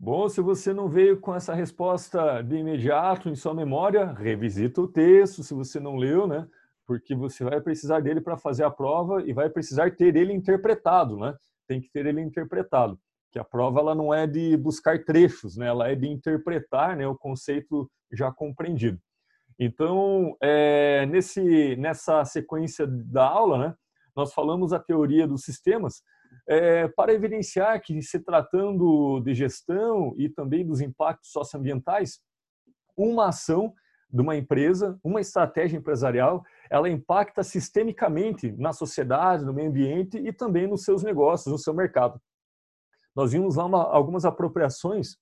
Bom, 0.00 0.28
se 0.28 0.40
você 0.40 0.72
não 0.72 0.88
veio 0.88 1.20
com 1.20 1.34
essa 1.34 1.52
resposta 1.52 2.40
de 2.40 2.56
imediato 2.56 3.28
em 3.28 3.34
sua 3.34 3.52
memória, 3.52 4.12
revisita 4.12 4.80
o 4.80 4.86
texto, 4.86 5.42
se 5.42 5.52
você 5.52 5.80
não 5.80 5.96
leu, 5.96 6.26
né? 6.26 6.48
Porque 6.88 7.14
você 7.14 7.44
vai 7.44 7.60
precisar 7.60 8.00
dele 8.00 8.18
para 8.18 8.38
fazer 8.38 8.64
a 8.64 8.70
prova 8.70 9.22
e 9.22 9.34
vai 9.34 9.50
precisar 9.50 9.94
ter 9.94 10.16
ele 10.16 10.32
interpretado, 10.32 11.18
né? 11.18 11.36
Tem 11.66 11.82
que 11.82 11.90
ter 11.90 12.06
ele 12.06 12.22
interpretado, 12.22 12.98
que 13.30 13.38
a 13.38 13.44
prova 13.44 13.78
ela 13.78 13.94
não 13.94 14.12
é 14.12 14.26
de 14.26 14.56
buscar 14.56 15.04
trechos, 15.04 15.54
né? 15.58 15.66
Ela 15.66 15.90
é 15.90 15.94
de 15.94 16.08
interpretar, 16.08 16.96
né, 16.96 17.06
o 17.06 17.14
conceito 17.14 17.90
já 18.10 18.32
compreendido. 18.32 18.98
Então, 19.58 20.34
é, 20.40 21.04
nesse 21.04 21.76
nessa 21.76 22.24
sequência 22.24 22.86
da 22.86 23.28
aula, 23.28 23.58
né, 23.58 23.74
nós 24.16 24.32
falamos 24.32 24.72
a 24.72 24.78
teoria 24.78 25.26
dos 25.26 25.42
sistemas 25.42 26.02
é, 26.48 26.88
para 26.88 27.12
evidenciar 27.12 27.82
que, 27.82 28.00
se 28.00 28.18
tratando 28.18 29.20
de 29.20 29.34
gestão 29.34 30.14
e 30.16 30.30
também 30.30 30.64
dos 30.64 30.80
impactos 30.80 31.32
socioambientais, 31.32 32.20
uma 32.96 33.28
ação 33.28 33.74
de 34.10 34.22
uma 34.22 34.34
empresa, 34.36 34.98
uma 35.04 35.20
estratégia 35.20 35.76
empresarial, 35.76 36.42
ela 36.70 36.88
impacta 36.88 37.42
sistemicamente 37.42 38.52
na 38.52 38.72
sociedade, 38.72 39.44
no 39.44 39.52
meio 39.52 39.70
ambiente 39.70 40.18
e 40.18 40.32
também 40.32 40.66
nos 40.66 40.84
seus 40.84 41.02
negócios, 41.02 41.50
no 41.52 41.58
seu 41.58 41.74
mercado. 41.74 42.20
Nós 43.14 43.32
vimos 43.32 43.56
lá 43.56 43.64
uma, 43.64 43.82
algumas 43.82 44.24
apropriações 44.24 45.16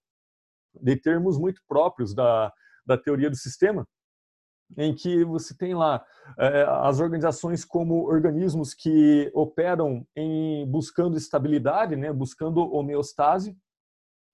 de 0.75 0.97
termos 0.97 1.39
muito 1.39 1.63
próprios 1.67 2.15
da, 2.15 2.53
da 2.85 2.99
teoria 2.99 3.31
do 3.31 3.37
sistema, 3.37 3.87
em 4.77 4.95
que 4.95 5.25
você 5.25 5.57
tem 5.57 5.75
lá 5.75 6.05
é, 6.39 6.67
as 6.83 7.01
organizações 7.01 7.65
como 7.65 8.07
organismos 8.07 8.75
que 8.75 9.31
operam 9.33 10.07
em 10.15 10.67
buscando 10.69 11.17
estabilidade, 11.17 11.97
né, 11.97 12.13
buscando 12.13 12.61
homeostase, 12.73 13.57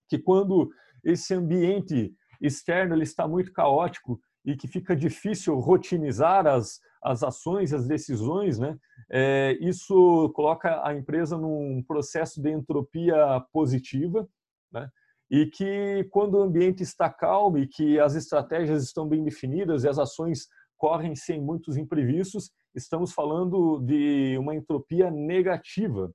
que 0.09 0.17
quando 0.17 0.69
esse 1.03 1.33
ambiente 1.33 2.13
externo 2.41 2.95
ele 2.95 3.03
está 3.03 3.27
muito 3.27 3.53
caótico 3.53 4.19
e 4.45 4.55
que 4.55 4.67
fica 4.67 4.95
difícil 4.95 5.57
rotinizar 5.59 6.45
as, 6.45 6.79
as 7.01 7.23
ações, 7.23 7.73
as 7.73 7.87
decisões, 7.87 8.59
né? 8.59 8.77
É, 9.09 9.57
isso 9.61 10.29
coloca 10.35 10.85
a 10.85 10.93
empresa 10.93 11.37
num 11.37 11.83
processo 11.87 12.41
de 12.41 12.51
entropia 12.51 13.15
positiva, 13.51 14.27
né? 14.71 14.89
E 15.31 15.47
que 15.47 16.07
quando 16.11 16.35
o 16.35 16.43
ambiente 16.43 16.83
está 16.83 17.09
calmo 17.09 17.57
e 17.57 17.67
que 17.67 17.99
as 17.99 18.15
estratégias 18.15 18.83
estão 18.83 19.07
bem 19.07 19.23
definidas 19.23 19.83
e 19.83 19.89
as 19.89 19.97
ações 19.97 20.47
correm 20.77 21.15
sem 21.15 21.41
muitos 21.41 21.77
imprevistos, 21.77 22.51
estamos 22.75 23.13
falando 23.13 23.79
de 23.79 24.37
uma 24.37 24.53
entropia 24.53 25.09
negativa. 25.09 26.11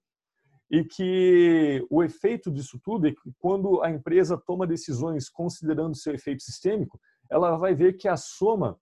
E 0.71 0.85
que 0.85 1.83
o 1.89 2.05
efeito 2.05 2.51
disso 2.51 2.79
tudo 2.85 3.09
é 3.09 3.11
que 3.11 3.33
quando 3.39 3.83
a 3.83 3.91
empresa 3.91 4.37
toma 4.47 4.67
decisões 4.67 5.31
considerando 5.31 5.97
seu 5.97 6.15
efeito 6.15 6.43
sistêmico, 6.43 7.01
ela 7.31 7.57
vai 7.57 7.75
ver 7.75 7.95
que 7.95 8.09
a 8.09 8.17
soma 8.17 8.79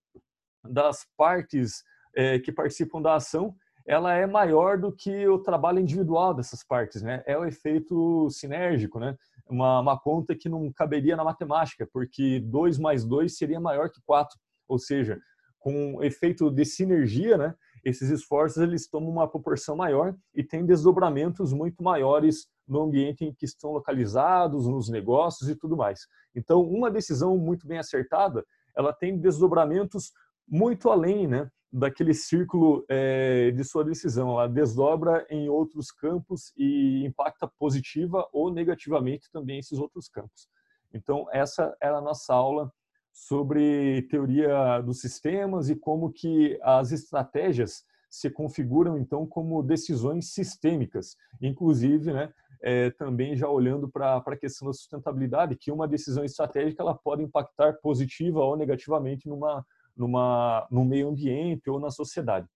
das 0.65 1.07
partes 1.17 1.83
é, 2.15 2.39
que 2.39 2.51
participam 2.53 3.01
da 3.01 3.15
ação 3.15 3.55
ela 3.87 4.13
é 4.13 4.27
maior 4.27 4.79
do 4.79 4.91
que 4.91 5.29
o 5.29 5.39
trabalho 5.39 5.79
individual 5.79 6.35
dessas 6.35 6.65
partes, 6.65 7.03
né? 7.03 7.23
É 7.25 7.39
o 7.39 7.45
efeito 7.45 8.29
sinérgico, 8.31 8.99
né? 8.99 9.17
Uma, 9.49 9.81
uma 9.81 9.99
conta 9.99 10.35
que 10.35 10.49
não 10.49 10.73
caberia 10.73 11.15
na 11.15 11.23
matemática, 11.23 11.89
porque 11.93 12.41
2 12.41 12.79
mais 12.81 13.05
2 13.05 13.37
seria 13.37 13.61
maior 13.61 13.89
que 13.89 14.01
4, 14.05 14.37
ou 14.67 14.77
seja, 14.77 15.21
com 15.61 16.03
efeito 16.03 16.51
de 16.51 16.65
sinergia, 16.65 17.39
né? 17.39 17.55
Esses 17.85 18.11
esforços 18.11 18.61
eles 18.61 18.89
tomam 18.89 19.11
uma 19.11 19.29
proporção 19.29 19.77
maior 19.77 20.17
e 20.35 20.43
têm 20.43 20.67
desdobramentos 20.67 21.53
muito 21.53 21.81
maiores 21.81 22.49
no 22.67 22.83
ambiente 22.83 23.25
em 23.25 23.33
que 23.33 23.45
estão 23.45 23.73
localizados, 23.73 24.67
nos 24.67 24.89
negócios 24.89 25.49
e 25.49 25.55
tudo 25.55 25.77
mais. 25.77 26.01
Então, 26.35 26.63
uma 26.63 26.91
decisão 26.91 27.37
muito 27.37 27.67
bem 27.67 27.79
acertada, 27.79 28.45
ela 28.77 28.93
tem 28.93 29.19
desdobramentos 29.19 30.13
muito 30.49 30.91
além, 30.91 31.27
né? 31.27 31.49
daquele 31.73 32.15
círculo 32.15 32.85
é, 32.89 33.51
de 33.51 33.65
sua 33.65 33.85
decisão. 33.85 34.31
Ela 34.31 34.49
desdobra 34.49 35.27
em 35.29 35.49
outros 35.49 35.91
campos 35.91 36.53
e 36.57 37.05
impacta 37.05 37.51
positiva 37.59 38.27
ou 38.33 38.53
negativamente 38.53 39.31
também 39.31 39.59
esses 39.59 39.79
outros 39.79 40.09
campos. 40.09 40.49
Então, 40.93 41.27
essa 41.33 41.77
era 41.81 41.99
a 41.99 42.01
nossa 42.01 42.33
aula 42.33 42.73
sobre 43.13 44.03
teoria 44.09 44.81
dos 44.81 45.01
sistemas 45.01 45.69
e 45.69 45.77
como 45.77 46.13
que 46.13 46.59
as 46.63 46.93
estratégias 46.93 47.85
se 48.09 48.31
configuram 48.31 48.97
então 48.97 49.27
como 49.27 49.63
decisões 49.63 50.33
sistêmicas, 50.33 51.17
inclusive, 51.41 52.13
né, 52.13 52.33
é, 52.63 52.91
também 52.91 53.37
já 53.37 53.49
olhando 53.49 53.89
para 53.89 54.17
a 54.17 54.37
questão 54.37 54.69
da 54.69 54.75
sustentabilidade, 54.75 55.57
que 55.57 55.73
uma 55.73 55.89
decisão 55.89 56.25
estratégica 56.25 56.83
ela 56.83 56.95
pode 56.95 57.23
impactar 57.23 57.75
positiva 57.83 58.41
ou 58.41 58.57
negativamente 58.57 59.29
numa 59.29 59.65
numa, 59.97 60.67
no 60.71 60.85
meio 60.85 61.09
ambiente 61.09 61.71
ou 61.71 61.81
na 61.81 61.91
sociedade. 61.91 62.47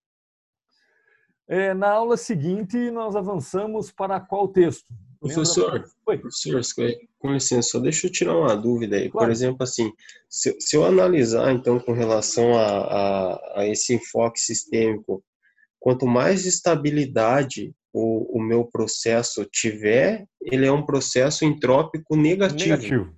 É, 1.49 1.75
na 1.75 1.91
aula 1.91 2.17
seguinte, 2.17 2.91
nós 2.91 3.17
avançamos 3.17 3.91
para 3.91 4.21
qual 4.21 4.47
texto? 4.47 4.87
Professor, 5.19 5.85
professor, 6.05 6.63
com 7.19 7.33
licença, 7.33 7.71
só 7.71 7.81
deixa 7.81 8.07
eu 8.07 8.13
tirar 8.13 8.37
uma 8.37 8.57
dúvida 8.57 8.97
aí. 8.97 9.11
Claro. 9.11 9.27
Por 9.27 9.33
exemplo, 9.33 9.63
assim, 9.63 9.93
se, 10.29 10.57
se, 10.61 10.77
eu 10.77 10.85
analisar, 10.85 11.53
então, 11.53 11.79
com 11.79 11.93
relação 11.93 12.57
a, 12.57 12.63
a, 12.63 13.61
a, 13.61 13.67
esse 13.67 13.95
enfoque 13.95 14.39
sistêmico, 14.41 15.23
quanto 15.79 16.07
mais 16.07 16.47
estabilidade 16.47 17.75
o, 17.93 18.39
o 18.39 18.43
meu 18.43 18.65
processo 18.65 19.45
tiver, 19.45 20.27
ele 20.43 20.67
é 20.67 20.73
um 20.73 20.85
processo 20.85 21.45
entrópico 21.45 22.17
negativo. 22.17 22.71
Negativo. 22.71 23.15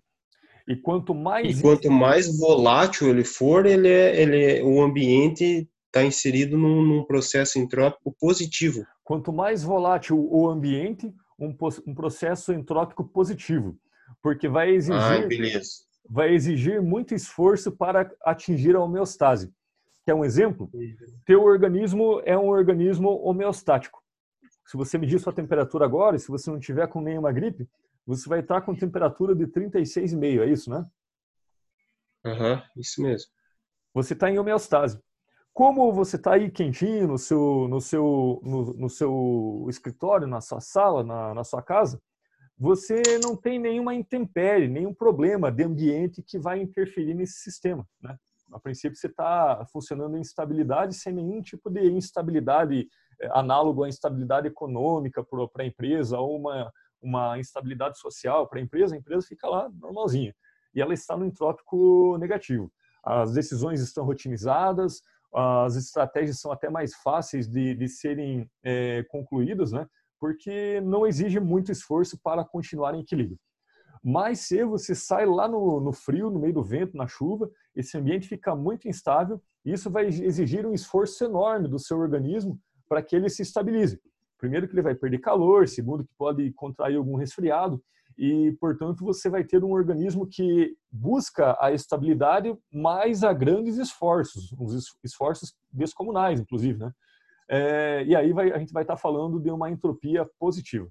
E 0.67 0.77
quanto 0.77 1.15
mais 1.15 1.59
e 1.59 1.63
quanto 1.63 1.91
mais 1.91 2.39
volátil 2.39 3.09
ele 3.09 3.25
for, 3.25 3.67
ele 3.67 3.89
é, 3.89 4.21
ele 4.21 4.45
é, 4.45 4.63
o 4.63 4.81
ambiente 4.81 5.69
está 5.87 6.05
inserido 6.05 6.57
num, 6.57 6.83
num, 6.83 7.05
processo 7.05 7.59
entrópico 7.59 8.15
positivo. 8.19 8.87
Quanto 9.05 9.33
mais 9.33 9.63
volátil 9.63 10.27
o 10.31 10.49
ambiente, 10.49 11.13
um, 11.39 11.55
um 11.87 11.95
processo 11.95 12.53
entrópico 12.53 13.05
positivo, 13.05 13.77
porque 14.23 14.49
vai 14.49 14.71
exigir 14.71 15.57
ah, 15.57 15.61
vai 16.09 16.35
exigir 16.35 16.81
muito 16.81 17.15
esforço 17.15 17.73
para 17.73 18.11
atingir 18.25 18.77
a 18.77 18.81
homeostase. 18.81 19.53
Quer 20.05 20.15
um 20.15 20.25
exemplo? 20.25 20.71
Teu 21.25 21.43
organismo 21.43 22.21
é 22.25 22.37
um 22.37 22.49
organismo 22.49 23.21
homeostático. 23.23 24.02
Se 24.67 24.77
você 24.77 24.97
medir 24.99 25.19
sua 25.19 25.33
temperatura 25.33 25.85
agora, 25.85 26.17
e 26.17 26.21
se 26.21 26.29
você 26.29 26.51
não 26.51 26.59
tiver 26.59 26.87
com 26.89 27.01
nenhuma 27.01 27.33
gripe, 27.33 27.69
você 28.07 28.29
vai 28.29 28.41
estar 28.41 28.61
com 28.63 28.75
temperatura 28.75 29.35
de 29.35 29.47
36,5, 29.47 30.43
é 30.43 30.47
isso, 30.47 30.71
né? 30.71 30.85
Aham, 32.25 32.55
uhum, 32.55 32.63
isso 32.77 33.03
mesmo. 33.03 33.31
Você 33.95 34.15
está 34.15 34.31
em 34.31 34.39
homeostase. 34.39 35.01
Como 35.53 35.93
você 35.93 36.17
está 36.17 36.35
aí 36.35 36.51
quentinho 36.51 37.09
no 37.09 37.19
seu, 37.19 37.69
no, 37.69 37.81
seu, 37.81 38.41
no, 38.43 38.73
no, 38.75 38.89
seu 38.89 39.67
escritório, 39.69 40.27
na 40.27 40.41
sua 40.41 40.61
sala, 40.61 41.05
na, 41.05 41.35
na 41.35 41.45
sua 41.45 41.63
casa, 41.63 42.01
você 42.59 43.03
não 43.23 43.37
tem 43.37 43.59
nenhuma 43.59 43.95
intempérie, 43.95 44.69
nenhum 44.69 44.95
problema 44.95 45.53
de 45.53 45.65
ambiente 45.65 46.23
que 46.23 46.39
vai 46.39 46.61
interferir 46.61 47.13
nesse 47.13 47.41
sistema. 47.41 47.87
Né? 48.01 48.17
A 48.53 48.61
princípio, 48.61 48.97
você 48.97 49.09
está 49.09 49.67
funcionando 49.71 50.17
em 50.17 50.21
estabilidade 50.21 50.95
sem 50.95 51.13
nenhum 51.13 51.43
tipo 51.43 51.69
de 51.69 51.91
instabilidade 51.91 52.89
análogo 53.31 53.85
à 53.85 53.89
instabilidade 53.89 54.49
econômica 54.49 55.25
para 55.25 55.63
a 55.63 55.67
empresa 55.67 56.19
ou 56.19 56.37
uma, 56.39 56.73
uma 57.01 57.39
instabilidade 57.39 57.99
social 57.99 58.49
para 58.49 58.59
a 58.59 58.63
empresa, 58.63 58.95
a 58.95 58.99
empresa 58.99 59.27
fica 59.27 59.49
lá 59.49 59.69
normalzinha. 59.81 60.35
E 60.75 60.81
ela 60.81 60.95
está 60.95 61.17
no 61.17 61.27
entrópico 61.27 62.17
negativo. 62.19 62.71
As 63.05 63.33
decisões 63.33 63.81
estão 63.81 64.05
rotinizadas, 64.05 65.03
as 65.35 65.77
estratégias 65.77 66.41
são 66.41 66.53
até 66.53 66.69
mais 66.69 66.95
fáceis 66.95 67.49
de, 67.49 67.75
de 67.75 67.89
serem 67.89 68.49
é, 68.63 69.03
concluídas, 69.05 69.73
né? 69.73 69.87
porque 70.21 70.81
não 70.83 71.05
exige 71.05 71.41
muito 71.41 71.73
esforço 71.73 72.17
para 72.23 72.45
continuar 72.45 72.95
em 72.95 73.01
equilíbrio. 73.01 73.37
Mas 74.05 74.41
se 74.41 74.65
você 74.65 74.95
sai 74.95 75.27
lá 75.27 75.49
no, 75.49 75.81
no, 75.81 75.93
frio, 75.93 76.31
no 76.31 76.39
meio 76.39 76.55
do 76.55 76.63
vento, 76.63 76.97
na 76.97 77.09
chuva, 77.09 77.51
esse 77.75 77.97
ambiente 77.99 78.29
fica 78.29 78.55
muito 78.55 78.89
instável 78.89 79.43
e 79.65 79.73
isso 79.73 79.91
vai 79.91 80.07
exigir 80.07 80.65
um 80.67 80.75
esforço 80.75 81.25
enorme 81.25 81.67
do 81.67 81.79
seu 81.79 81.99
organismo 81.99 82.59
para 82.93 83.03
que 83.03 83.17
ele 83.17 83.31
se 83.31 83.41
estabilize 83.41 83.99
primeiro 84.43 84.67
que 84.67 84.75
ele 84.75 84.83
vai 84.83 84.95
perder 84.95 85.19
calor, 85.19 85.67
segundo 85.67 86.05
que 86.05 86.13
pode 86.19 86.53
contrair 86.55 86.97
algum 86.97 87.15
resfriado 87.15 87.81
e, 88.19 88.51
portanto, 88.61 89.05
você 89.05 89.31
vai 89.31 89.45
ter 89.45 89.63
um 89.63 89.71
organismo 89.71 90.27
que 90.27 90.77
busca 90.91 91.57
a 91.61 91.71
estabilidade 91.71 92.53
mais 92.71 93.23
a 93.23 93.33
grandes 93.33 93.79
esforços, 93.79 94.53
uns 94.59 94.97
esforços 95.05 95.55
descomunais, 95.73 96.41
inclusive, 96.41 96.77
né? 96.81 96.93
É, 97.49 98.05
e 98.05 98.17
aí 98.17 98.33
vai, 98.33 98.53
a 98.53 98.59
gente 98.59 98.73
vai 98.73 98.83
estar 98.83 98.97
falando 98.97 99.39
de 99.39 99.49
uma 99.49 99.71
entropia 99.71 100.29
positiva. 100.39 100.91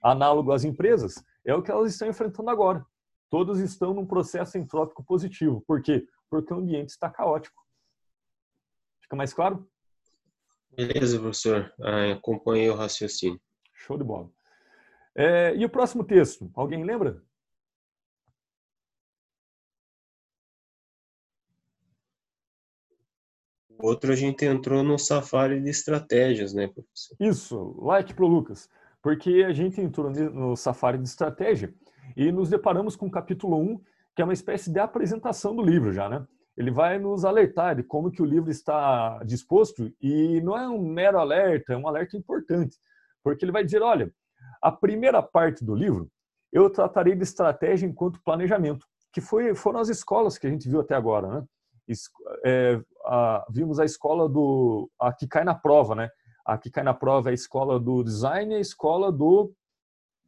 Análogo 0.00 0.52
às 0.52 0.64
empresas, 0.64 1.16
é 1.44 1.52
o 1.52 1.62
que 1.62 1.70
elas 1.70 1.92
estão 1.92 2.08
enfrentando 2.08 2.48
agora. 2.48 2.86
Todas 3.28 3.58
estão 3.58 3.92
num 3.92 4.06
processo 4.06 4.56
entrópico 4.56 5.04
positivo. 5.04 5.64
Por 5.66 5.82
quê? 5.82 6.06
Porque 6.30 6.54
o 6.54 6.58
ambiente 6.58 6.90
está 6.90 7.10
caótico. 7.10 7.60
Fica 9.02 9.16
mais 9.16 9.34
claro? 9.34 9.68
Beleza, 10.74 11.18
professor. 11.18 11.72
Ah, 11.80 12.12
acompanhei 12.12 12.68
o 12.70 12.74
raciocínio. 12.74 13.40
Show 13.72 13.98
de 13.98 14.04
bola. 14.04 14.30
É, 15.14 15.54
e 15.56 15.64
o 15.64 15.70
próximo 15.70 16.04
texto? 16.04 16.50
Alguém 16.54 16.84
lembra? 16.84 17.22
Outro 23.78 24.12
a 24.12 24.16
gente 24.16 24.44
entrou 24.44 24.82
no 24.82 24.98
safari 24.98 25.60
de 25.60 25.68
estratégias, 25.68 26.52
né, 26.54 26.66
professor? 26.66 27.16
Isso, 27.20 27.76
like 27.80 28.14
pro 28.14 28.26
Lucas. 28.26 28.68
Porque 29.02 29.44
a 29.46 29.52
gente 29.52 29.80
entrou 29.80 30.10
no 30.10 30.56
safari 30.56 30.98
de 30.98 31.04
estratégia 31.04 31.72
e 32.16 32.32
nos 32.32 32.48
deparamos 32.48 32.96
com 32.96 33.06
o 33.06 33.10
capítulo 33.10 33.58
1, 33.58 33.80
que 34.14 34.22
é 34.22 34.24
uma 34.24 34.32
espécie 34.32 34.70
de 34.70 34.80
apresentação 34.80 35.54
do 35.54 35.62
livro 35.62 35.92
já, 35.92 36.08
né? 36.08 36.26
Ele 36.56 36.70
vai 36.70 36.98
nos 36.98 37.24
alertar 37.24 37.76
de 37.76 37.82
como 37.82 38.10
que 38.10 38.22
o 38.22 38.26
livro 38.26 38.50
está 38.50 39.22
disposto 39.24 39.92
e 40.00 40.40
não 40.40 40.56
é 40.56 40.68
um 40.68 40.80
mero 40.80 41.18
alerta, 41.18 41.74
é 41.74 41.76
um 41.76 41.86
alerta 41.86 42.16
importante, 42.16 42.78
porque 43.22 43.44
ele 43.44 43.52
vai 43.52 43.64
dizer, 43.64 43.82
olha, 43.82 44.10
a 44.62 44.72
primeira 44.72 45.22
parte 45.22 45.64
do 45.64 45.74
livro 45.74 46.10
eu 46.52 46.70
tratarei 46.70 47.14
de 47.14 47.22
estratégia 47.22 47.86
enquanto 47.86 48.22
planejamento, 48.22 48.86
que 49.12 49.20
foi, 49.20 49.54
foram 49.54 49.80
as 49.80 49.88
escolas 49.88 50.38
que 50.38 50.46
a 50.46 50.50
gente 50.50 50.68
viu 50.68 50.80
até 50.80 50.94
agora, 50.94 51.28
né? 51.28 51.46
É, 52.44 52.80
a, 53.04 53.46
vimos 53.50 53.78
a 53.78 53.84
escola 53.84 54.28
do 54.28 54.90
a 54.98 55.12
que 55.12 55.28
cai 55.28 55.44
na 55.44 55.54
prova, 55.54 55.94
né? 55.94 56.10
A 56.44 56.58
que 56.58 56.70
cai 56.70 56.82
na 56.82 56.94
prova 56.94 57.28
é 57.28 57.32
a 57.32 57.34
escola 57.34 57.78
do 57.78 58.02
design 58.02 58.54
e 58.54 58.56
a 58.56 58.60
escola 58.60 59.12
do, 59.12 59.52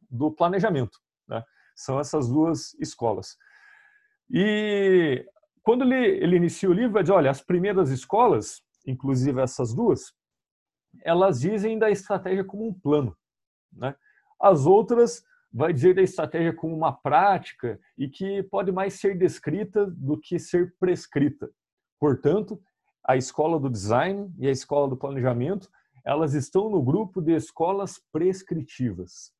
do 0.09 0.31
planejamento, 0.31 0.99
né? 1.27 1.43
São 1.75 1.99
essas 1.99 2.29
duas 2.29 2.73
escolas. 2.75 3.35
E 4.29 5.25
quando 5.63 5.83
ele, 5.83 5.95
ele 5.95 6.35
inicia 6.37 6.69
o 6.69 6.73
livro, 6.73 6.93
vai 6.93 7.03
dizer, 7.03 7.13
olha, 7.13 7.31
as 7.31 7.41
primeiras 7.41 7.89
escolas, 7.89 8.61
inclusive 8.85 9.41
essas 9.41 9.73
duas, 9.73 10.13
elas 11.03 11.39
dizem 11.39 11.77
da 11.77 11.89
estratégia 11.89 12.43
como 12.43 12.67
um 12.67 12.73
plano, 12.73 13.15
né? 13.71 13.95
As 14.41 14.65
outras 14.65 15.23
vai 15.51 15.73
dizer 15.73 15.95
da 15.95 16.01
estratégia 16.01 16.53
como 16.53 16.75
uma 16.75 16.93
prática 16.93 17.79
e 17.97 18.07
que 18.07 18.43
pode 18.43 18.71
mais 18.71 18.93
ser 18.93 19.17
descrita 19.17 19.85
do 19.85 20.19
que 20.19 20.39
ser 20.39 20.75
prescrita. 20.79 21.49
Portanto, 21.99 22.61
a 23.03 23.17
escola 23.17 23.59
do 23.59 23.69
design 23.69 24.31
e 24.37 24.47
a 24.47 24.51
escola 24.51 24.87
do 24.87 24.97
planejamento, 24.97 25.69
elas 26.05 26.33
estão 26.33 26.69
no 26.69 26.81
grupo 26.81 27.21
de 27.21 27.35
escolas 27.35 27.99
prescritivas. 28.11 29.33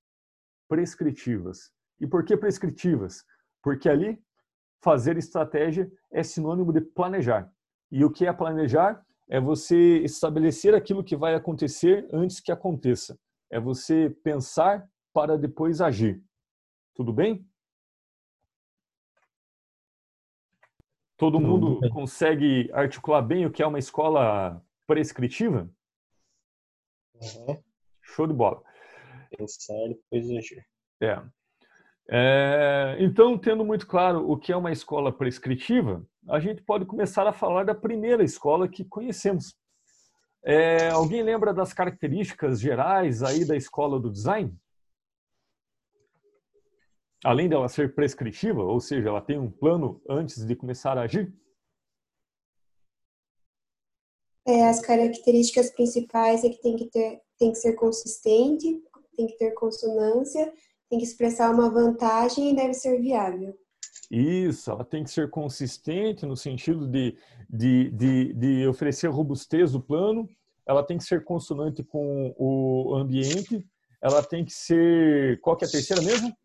Prescritivas. 0.68 1.72
E 2.00 2.08
por 2.08 2.24
que 2.26 2.36
prescritivas? 2.36 3.24
Porque 3.62 3.88
ali 3.88 4.22
fazer 4.82 5.18
estratégia 5.18 5.92
é 6.12 6.24
sinônimo 6.24 6.72
de 6.72 6.82
planejar. 6.82 7.52
E 7.92 8.04
o 8.04 8.12
que 8.12 8.26
é 8.26 8.34
planejar? 8.34 9.04
É 9.28 9.40
você 9.40 10.00
estabelecer 10.00 10.74
aquilo 10.74 11.04
que 11.04 11.16
vai 11.16 11.36
acontecer 11.36 12.08
antes 12.12 12.40
que 12.40 12.52
aconteça. 12.52 13.20
É 13.50 13.60
você 13.60 14.10
pensar 14.24 14.90
para 15.14 15.38
depois 15.38 15.82
agir. 15.82 16.24
Tudo 16.96 17.14
bem? 17.14 17.48
Todo 21.18 21.40
mundo 21.40 21.80
consegue 21.92 22.72
articular 22.72 23.22
bem 23.22 23.46
o 23.46 23.52
que 23.52 23.62
é 23.62 23.68
uma 23.68 23.78
escola 23.78 24.64
prescritiva? 24.88 25.70
Uhum. 27.16 27.62
Show 28.02 28.26
de 28.26 28.34
bola. 28.34 28.64
Pensar 29.38 29.74
depois 29.90 30.30
agir. 30.32 30.66
É. 31.02 31.22
é. 32.12 32.98
Então, 33.00 33.38
tendo 33.38 33.64
muito 33.64 33.88
claro 33.88 34.30
o 34.30 34.38
que 34.38 34.52
é 34.52 34.58
uma 34.58 34.72
escola 34.72 35.12
prescritiva, 35.12 36.06
a 36.28 36.40
gente 36.40 36.62
pode 36.62 36.86
começar 36.86 37.28
a 37.28 37.34
falar 37.34 37.64
da 37.64 37.76
primeira 37.76 38.24
escola 38.24 38.68
que 38.68 38.84
conhecemos. 38.84 39.56
É, 40.44 40.90
alguém 40.90 41.22
lembra 41.22 41.54
das 41.54 41.74
características 41.74 42.60
gerais 42.60 43.22
aí 43.24 43.46
da 43.46 43.56
escola 43.56 44.00
do 44.00 44.10
design? 44.10 44.58
além 47.24 47.50
dela 47.50 47.68
ser 47.68 47.94
prescritiva, 47.94 48.64
ou 48.64 48.80
seja, 48.80 49.10
ela 49.10 49.22
tem 49.22 49.38
um 49.38 49.52
plano 49.52 50.02
antes 50.10 50.46
de 50.46 50.56
começar 50.56 50.98
a 50.98 51.02
agir? 51.02 51.34
É, 54.48 54.68
as 54.68 54.80
características 54.80 55.70
principais 55.72 56.44
é 56.44 56.50
que 56.50 56.62
tem 56.62 56.76
que 56.76 56.86
ter, 56.86 57.22
tem 57.38 57.52
que 57.52 57.58
ser 57.58 57.74
consistente, 57.74 58.82
tem 59.16 59.28
que 59.28 59.38
ter 59.38 59.52
consonância, 59.52 60.52
tem 60.90 61.00
que 61.00 61.06
expressar 61.06 61.54
uma 61.54 61.70
vantagem 61.70 62.52
e 62.52 62.56
deve 62.56 62.74
ser 62.74 63.00
viável. 63.00 63.56
Isso, 64.10 64.72
ela 64.72 64.84
tem 64.84 65.04
que 65.04 65.12
ser 65.12 65.30
consistente 65.30 66.26
no 66.26 66.36
sentido 66.36 66.88
de, 66.88 67.16
de, 67.48 67.92
de, 67.92 68.34
de 68.34 68.68
oferecer 68.68 69.08
robustez 69.08 69.72
do 69.72 69.80
plano, 69.80 70.28
ela 70.68 70.84
tem 70.84 70.98
que 70.98 71.04
ser 71.04 71.24
consonante 71.24 71.84
com 71.84 72.34
o 72.38 72.96
ambiente, 72.96 73.64
ela 74.02 74.24
tem 74.24 74.44
que 74.44 74.52
ser. 74.52 75.40
Qual 75.42 75.56
que 75.56 75.66
é 75.66 75.68
a 75.68 75.72
terceira 75.72 76.02
mesmo? 76.02 76.36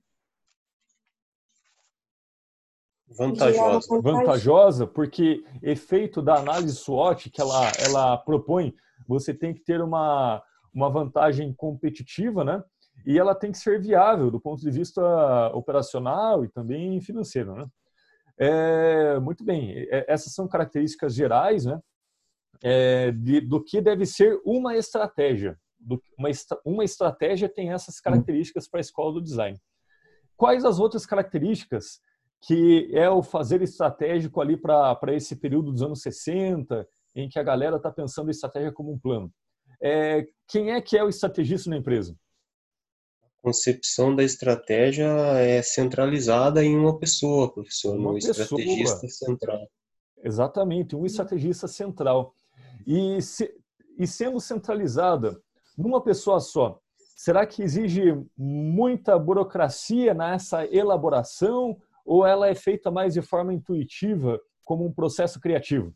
Vantajosa. 3.17 4.01
Vantajosa, 4.03 4.87
porque 4.87 5.45
efeito 5.63 6.21
da 6.21 6.37
análise 6.37 6.77
SWOT 6.77 7.31
que 7.31 7.41
ela, 7.41 7.71
ela 7.79 8.17
propõe, 8.19 8.75
você 9.07 9.33
tem 9.33 9.55
que 9.55 9.61
ter 9.61 9.81
uma, 9.81 10.43
uma 10.73 10.91
vantagem 10.91 11.53
competitiva, 11.55 12.45
né? 12.45 12.63
E 13.07 13.19
ela 13.19 13.35
tem 13.35 13.53
que 13.53 13.59
ser 13.59 13.81
viável 13.81 14.31
do 14.31 14.41
ponto 14.41 14.61
de 14.61 14.71
vista 14.71 15.03
operacional 15.55 16.45
e 16.45 16.49
também 16.49 17.01
financeiro, 17.01 17.55
né? 17.55 17.67
É, 18.37 19.21
muito 19.21 19.45
bem, 19.45 19.73
é, 19.91 20.07
essas 20.09 20.35
são 20.35 20.49
características 20.49 21.15
gerais, 21.15 21.65
né? 21.65 21.81
É, 22.63 23.13
de, 23.13 23.41
do 23.41 23.63
que 23.63 23.81
deve 23.81 24.07
ser 24.07 24.41
uma 24.45 24.77
estratégia. 24.77 25.59
Do, 25.79 26.03
uma, 26.19 26.29
uma 26.65 26.85
estratégia 26.85 27.49
tem 27.49 27.73
essas 27.73 28.01
características 28.01 28.69
para 28.69 28.81
a 28.81 28.83
escola 28.83 29.13
do 29.13 29.23
design. 29.23 29.59
Quais 30.37 30.65
as 30.65 30.79
outras 30.79 31.05
características 31.05 32.01
que 32.47 32.91
é 32.93 33.09
o 33.09 33.23
fazer 33.23 33.63
estratégico 33.63 34.41
ali 34.41 34.57
para 34.57 35.15
esse 35.15 35.37
período 35.37 35.73
dos 35.73 35.83
anos 35.83 36.03
60, 36.03 36.87
em 37.15 37.29
que 37.29 37.39
a 37.39 37.43
galera 37.43 37.77
está 37.77 37.91
pensando 37.91 38.29
em 38.29 38.33
estratégia 38.33 38.73
como 38.73 38.93
um 38.93 38.99
plano. 38.99 39.33
É, 39.81 40.27
quem 40.47 40.73
é 40.73 40.81
que 40.81 40.97
é 40.97 41.03
o 41.03 41.09
estrategista 41.09 41.71
na 41.71 41.77
empresa? 41.77 42.15
Concepção 43.45 44.17
da 44.17 44.25
estratégia 44.25 45.05
é 45.37 45.61
centralizada 45.61 46.65
em 46.65 46.75
uma 46.75 46.99
pessoa, 46.99 47.53
professor, 47.53 47.95
uma 47.95 48.13
um 48.13 48.15
pessoa. 48.15 48.33
estrategista 48.33 49.07
central. 49.07 49.69
Exatamente, 50.25 50.97
um 50.97 51.05
estrategista 51.05 51.69
central. 51.69 52.35
E, 52.87 53.21
se, 53.21 53.55
e 53.99 54.07
sendo 54.07 54.41
centralizada 54.41 55.39
numa 55.77 56.03
pessoa 56.03 56.41
só, 56.41 56.81
será 56.97 57.45
que 57.45 57.63
exige 57.63 58.19
muita 58.35 59.19
burocracia 59.19 60.15
nessa 60.15 60.65
elaboração 60.65 61.77
ou 62.03 62.25
ela 62.25 62.49
é 62.49 62.55
feita 62.55 62.91
mais 62.91 63.13
de 63.13 63.21
forma 63.21 63.53
intuitiva, 63.53 64.41
como 64.65 64.87
um 64.87 64.93
processo 64.93 65.39
criativo? 65.39 65.95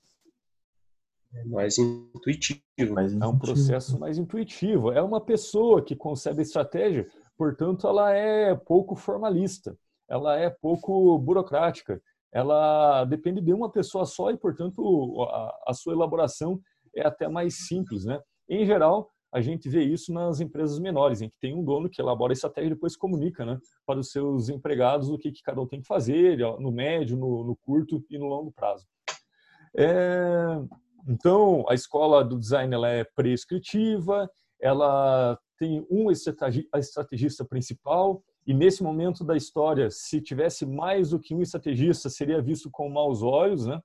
É 1.33 1.45
mais 1.45 1.79
intuitivo. 1.79 2.61
Mais 2.91 3.15
É 3.15 3.27
um 3.27 3.39
processo 3.39 3.99
mais 3.99 4.19
intuitivo. 4.19 4.93
É 4.93 5.01
uma 5.01 5.21
pessoa 5.21 5.83
que 5.83 5.97
concebe 5.97 6.41
a 6.41 6.43
estratégia, 6.43 7.07
portanto, 7.39 7.87
ela 7.87 8.13
é 8.13 8.55
pouco 8.55 8.97
formalista, 8.97 9.79
ela 10.11 10.37
é 10.37 10.51
pouco 10.51 11.19
burocrática, 11.19 12.03
ela 12.33 13.05
depende 13.05 13.41
de 13.41 13.53
uma 13.53 13.71
pessoa 13.71 14.05
só 14.05 14.31
e, 14.31 14.37
portanto, 14.37 15.23
a, 15.23 15.59
a 15.69 15.75
sua 15.75 15.95
elaboração 15.95 16.61
é 16.95 17.07
até 17.07 17.29
mais 17.29 17.67
simples, 17.67 18.05
né? 18.05 18.21
Em 18.49 18.67
geral, 18.67 19.09
a 19.33 19.41
gente 19.41 19.69
vê 19.69 19.83
isso 19.83 20.13
nas 20.13 20.41
empresas 20.41 20.79
menores, 20.79 21.21
em 21.21 21.29
que 21.29 21.37
tem 21.41 21.55
um 21.55 21.63
dono 21.63 21.89
que 21.89 22.01
elabora 22.01 22.33
a 22.33 22.35
estratégia 22.35 22.69
e 22.69 22.75
depois 22.75 22.97
comunica 22.97 23.45
né, 23.45 23.59
para 23.87 24.01
os 24.01 24.11
seus 24.11 24.49
empregados 24.49 25.11
o 25.11 25.19
que, 25.19 25.31
que 25.31 25.43
cada 25.43 25.61
um 25.61 25.67
tem 25.67 25.81
que 25.81 25.87
fazer, 25.87 26.39
no 26.59 26.73
médio, 26.73 27.17
no, 27.17 27.45
no 27.45 27.57
curto 27.57 28.03
e 28.11 28.19
no 28.19 28.27
longo 28.27 28.51
prazo. 28.51 28.87
É, 29.77 30.59
então, 31.07 31.65
a 31.69 31.75
escola 31.75 32.25
do 32.25 32.39
design 32.39 32.75
ela 32.75 32.89
é 32.89 33.05
prescritiva, 33.05 34.29
ela 34.61 35.39
tem 35.59 35.87
um 35.91 36.11
estrategista 36.11 37.45
principal, 37.45 38.23
e 38.47 38.55
nesse 38.55 38.83
momento 38.83 39.23
da 39.23 39.37
história, 39.37 39.91
se 39.91 40.23
tivesse 40.23 40.65
mais 40.65 41.11
do 41.11 41.21
que 41.21 41.35
um 41.35 41.43
estrategista, 41.43 42.09
seria 42.09 42.41
visto 42.41 42.71
com 42.71 42.89
maus 42.89 43.23
olhos. 43.23 43.67
Né? 43.67 43.79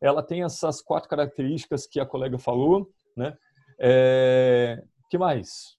Ela 0.00 0.22
tem 0.22 0.42
essas 0.42 0.80
quatro 0.80 1.10
características 1.10 1.86
que 1.86 2.00
a 2.00 2.06
colega 2.06 2.38
falou, 2.38 2.90
né? 3.14 3.36
É, 3.78 4.82
que 5.10 5.18
mais? 5.18 5.76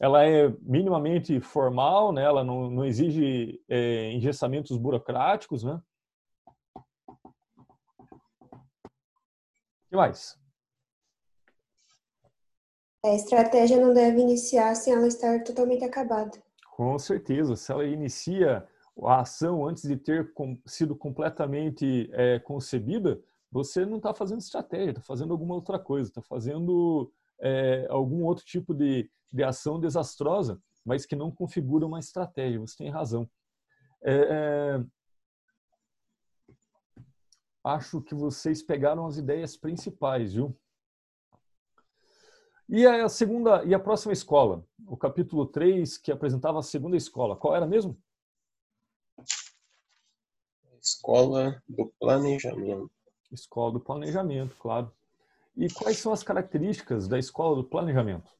Ela 0.00 0.24
é 0.26 0.48
minimamente 0.62 1.38
formal, 1.40 2.12
né? 2.12 2.24
ela 2.24 2.42
não, 2.42 2.70
não 2.70 2.84
exige 2.84 3.62
é, 3.68 4.10
engessamentos 4.12 4.76
burocráticos. 4.76 5.62
Né? 5.62 5.80
que 9.90 9.96
mais? 9.96 10.38
A 13.04 13.14
estratégia 13.14 13.80
não 13.80 13.94
deve 13.94 14.20
iniciar 14.20 14.74
sem 14.74 14.92
ela 14.92 15.06
estar 15.06 15.42
totalmente 15.42 15.84
acabada. 15.84 16.38
Com 16.76 16.98
certeza. 16.98 17.56
Se 17.56 17.72
ela 17.72 17.84
inicia 17.84 18.66
a 19.02 19.20
ação 19.20 19.66
antes 19.66 19.84
de 19.84 19.96
ter 19.96 20.30
sido 20.66 20.94
completamente 20.94 22.10
é, 22.12 22.38
concebida, 22.38 23.20
você 23.50 23.86
não 23.86 23.96
está 23.96 24.12
fazendo 24.12 24.40
estratégia, 24.40 24.90
está 24.90 25.02
fazendo 25.02 25.32
alguma 25.32 25.54
outra 25.54 25.78
coisa, 25.78 26.10
está 26.10 26.20
fazendo 26.20 27.10
é, 27.40 27.86
algum 27.88 28.22
outro 28.24 28.44
tipo 28.44 28.74
de, 28.74 29.10
de 29.32 29.42
ação 29.42 29.80
desastrosa, 29.80 30.60
mas 30.84 31.06
que 31.06 31.16
não 31.16 31.30
configura 31.30 31.86
uma 31.86 31.98
estratégia. 31.98 32.60
Você 32.60 32.76
tem 32.76 32.90
razão. 32.90 33.28
É, 34.02 34.80
acho 37.64 38.00
que 38.02 38.14
vocês 38.14 38.62
pegaram 38.62 39.06
as 39.06 39.16
ideias 39.16 39.56
principais, 39.56 40.34
viu? 40.34 40.56
E 42.72 42.86
a 42.86 43.08
segunda 43.08 43.64
e 43.64 43.74
a 43.74 43.80
próxima 43.80 44.12
escola, 44.12 44.64
o 44.86 44.96
capítulo 44.96 45.44
3, 45.44 45.98
que 45.98 46.12
apresentava 46.12 46.60
a 46.60 46.62
segunda 46.62 46.96
escola, 46.96 47.34
qual 47.34 47.56
era 47.56 47.66
mesmo? 47.66 47.98
Escola 50.80 51.60
do 51.68 51.92
planejamento. 51.98 52.88
Escola 53.32 53.72
do 53.72 53.80
planejamento, 53.80 54.54
claro. 54.56 54.92
E 55.56 55.68
quais 55.68 55.98
são 55.98 56.12
as 56.12 56.22
características 56.22 57.08
da 57.08 57.18
escola 57.18 57.56
do 57.56 57.64
planejamento? 57.64 58.30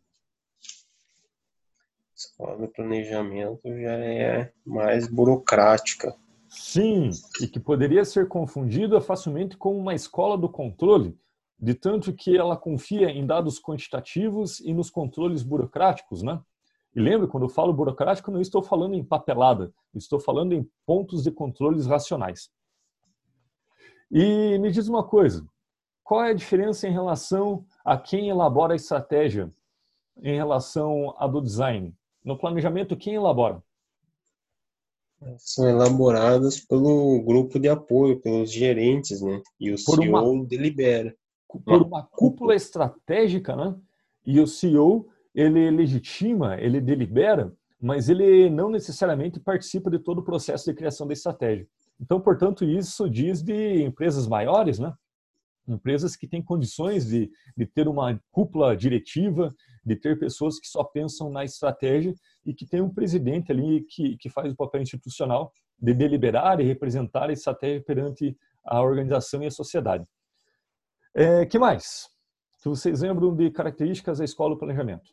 Escola 2.14 2.56
do 2.56 2.68
planejamento 2.68 3.62
já 3.64 3.94
é 3.94 4.52
mais 4.64 5.08
burocrática. 5.08 6.16
Sim, 6.48 7.10
e 7.40 7.48
que 7.48 7.58
poderia 7.58 8.04
ser 8.04 8.28
confundida 8.28 9.00
facilmente 9.00 9.56
com 9.56 9.76
uma 9.76 9.92
escola 9.92 10.38
do 10.38 10.48
controle, 10.48 11.18
de 11.60 11.74
tanto 11.74 12.12
que 12.14 12.36
ela 12.36 12.56
confia 12.56 13.10
em 13.10 13.26
dados 13.26 13.60
quantitativos 13.60 14.60
e 14.60 14.72
nos 14.72 14.90
controles 14.90 15.42
burocráticos, 15.42 16.22
né? 16.22 16.40
E 16.94 17.00
lembre, 17.00 17.28
quando 17.28 17.44
eu 17.44 17.48
falo 17.48 17.72
burocrático, 17.72 18.30
não 18.30 18.40
estou 18.40 18.62
falando 18.62 18.94
em 18.94 19.04
papelada, 19.04 19.72
estou 19.94 20.18
falando 20.18 20.52
em 20.52 20.68
pontos 20.86 21.22
de 21.22 21.30
controles 21.30 21.86
racionais. 21.86 22.50
E 24.10 24.58
me 24.58 24.72
diz 24.72 24.88
uma 24.88 25.04
coisa, 25.04 25.46
qual 26.02 26.24
é 26.24 26.30
a 26.30 26.34
diferença 26.34 26.88
em 26.88 26.92
relação 26.92 27.64
a 27.84 27.96
quem 27.96 28.28
elabora 28.28 28.72
a 28.72 28.76
estratégia 28.76 29.52
em 30.20 30.34
relação 30.34 31.14
a 31.18 31.28
do 31.28 31.40
design? 31.40 31.94
No 32.24 32.36
planejamento, 32.36 32.96
quem 32.96 33.14
elabora? 33.14 33.62
São 35.36 35.68
elaboradas 35.68 36.58
pelo 36.58 37.22
grupo 37.22 37.58
de 37.58 37.68
apoio, 37.68 38.18
pelos 38.20 38.50
gerentes, 38.50 39.20
né? 39.20 39.42
E 39.60 39.70
o 39.70 39.76
por 39.84 40.02
CEO 40.02 40.32
uma, 40.32 40.46
delibera. 40.46 41.14
Por 41.58 41.82
uma 41.82 42.02
cúpula 42.02 42.54
estratégica, 42.54 43.56
né? 43.56 43.74
E 44.24 44.38
o 44.40 44.46
CEO 44.46 45.08
ele 45.34 45.70
legitima, 45.70 46.60
ele 46.60 46.80
delibera, 46.80 47.52
mas 47.80 48.08
ele 48.08 48.50
não 48.50 48.70
necessariamente 48.70 49.40
participa 49.40 49.90
de 49.90 49.98
todo 49.98 50.18
o 50.18 50.24
processo 50.24 50.66
de 50.66 50.76
criação 50.76 51.06
da 51.06 51.12
estratégia. 51.12 51.66
Então, 52.00 52.20
portanto, 52.20 52.64
isso 52.64 53.08
diz 53.08 53.42
de 53.42 53.82
empresas 53.82 54.26
maiores, 54.26 54.78
né? 54.78 54.92
Empresas 55.68 56.16
que 56.16 56.26
têm 56.26 56.42
condições 56.42 57.06
de, 57.06 57.30
de 57.56 57.66
ter 57.66 57.86
uma 57.86 58.20
cúpula 58.30 58.76
diretiva, 58.76 59.54
de 59.84 59.96
ter 59.96 60.18
pessoas 60.18 60.58
que 60.58 60.66
só 60.66 60.82
pensam 60.82 61.30
na 61.30 61.44
estratégia 61.44 62.14
e 62.44 62.52
que 62.52 62.66
tem 62.66 62.80
um 62.80 62.92
presidente 62.92 63.52
ali 63.52 63.82
que, 63.88 64.16
que 64.16 64.28
faz 64.28 64.52
o 64.52 64.56
papel 64.56 64.82
institucional 64.82 65.52
de 65.78 65.94
deliberar 65.94 66.60
e 66.60 66.64
representar 66.64 67.30
a 67.30 67.32
estratégia 67.32 67.82
perante 67.82 68.36
a 68.64 68.82
organização 68.82 69.42
e 69.42 69.46
a 69.46 69.50
sociedade. 69.50 70.04
É, 71.14 71.44
que 71.44 71.58
mais? 71.58 72.08
Que 72.62 72.68
vocês 72.68 73.00
lembram 73.00 73.34
de 73.34 73.50
características 73.50 74.18
da 74.18 74.24
escola 74.24 74.54
do 74.54 74.58
planejamento? 74.58 75.10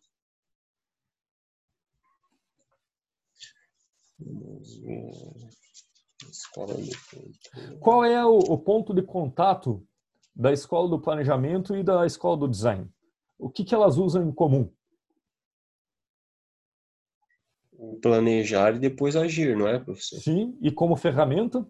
Qual 7.79 8.03
é 8.03 8.25
o, 8.25 8.37
o, 8.37 8.57
ponto 8.57 8.93
de 8.93 9.01
contato 9.01 9.85
da 10.35 10.51
escola 10.51 10.89
do 10.89 10.99
planejamento 10.99 11.75
e 11.75 11.83
da 11.83 12.05
escola 12.05 12.37
do 12.37 12.47
design? 12.47 12.89
O 13.37 13.49
que, 13.49 13.63
que 13.63 13.75
elas 13.75 13.97
usam 13.97 14.27
em 14.27 14.31
comum? 14.31 14.71
Planejar 18.01 18.75
e 18.75 18.79
depois 18.79 19.15
agir, 19.15 19.55
não 19.55 19.67
é, 19.67 19.79
professor? 19.79 20.19
Sim, 20.19 20.57
e 20.61 20.71
como 20.71 20.95
ferramenta? 20.95 21.65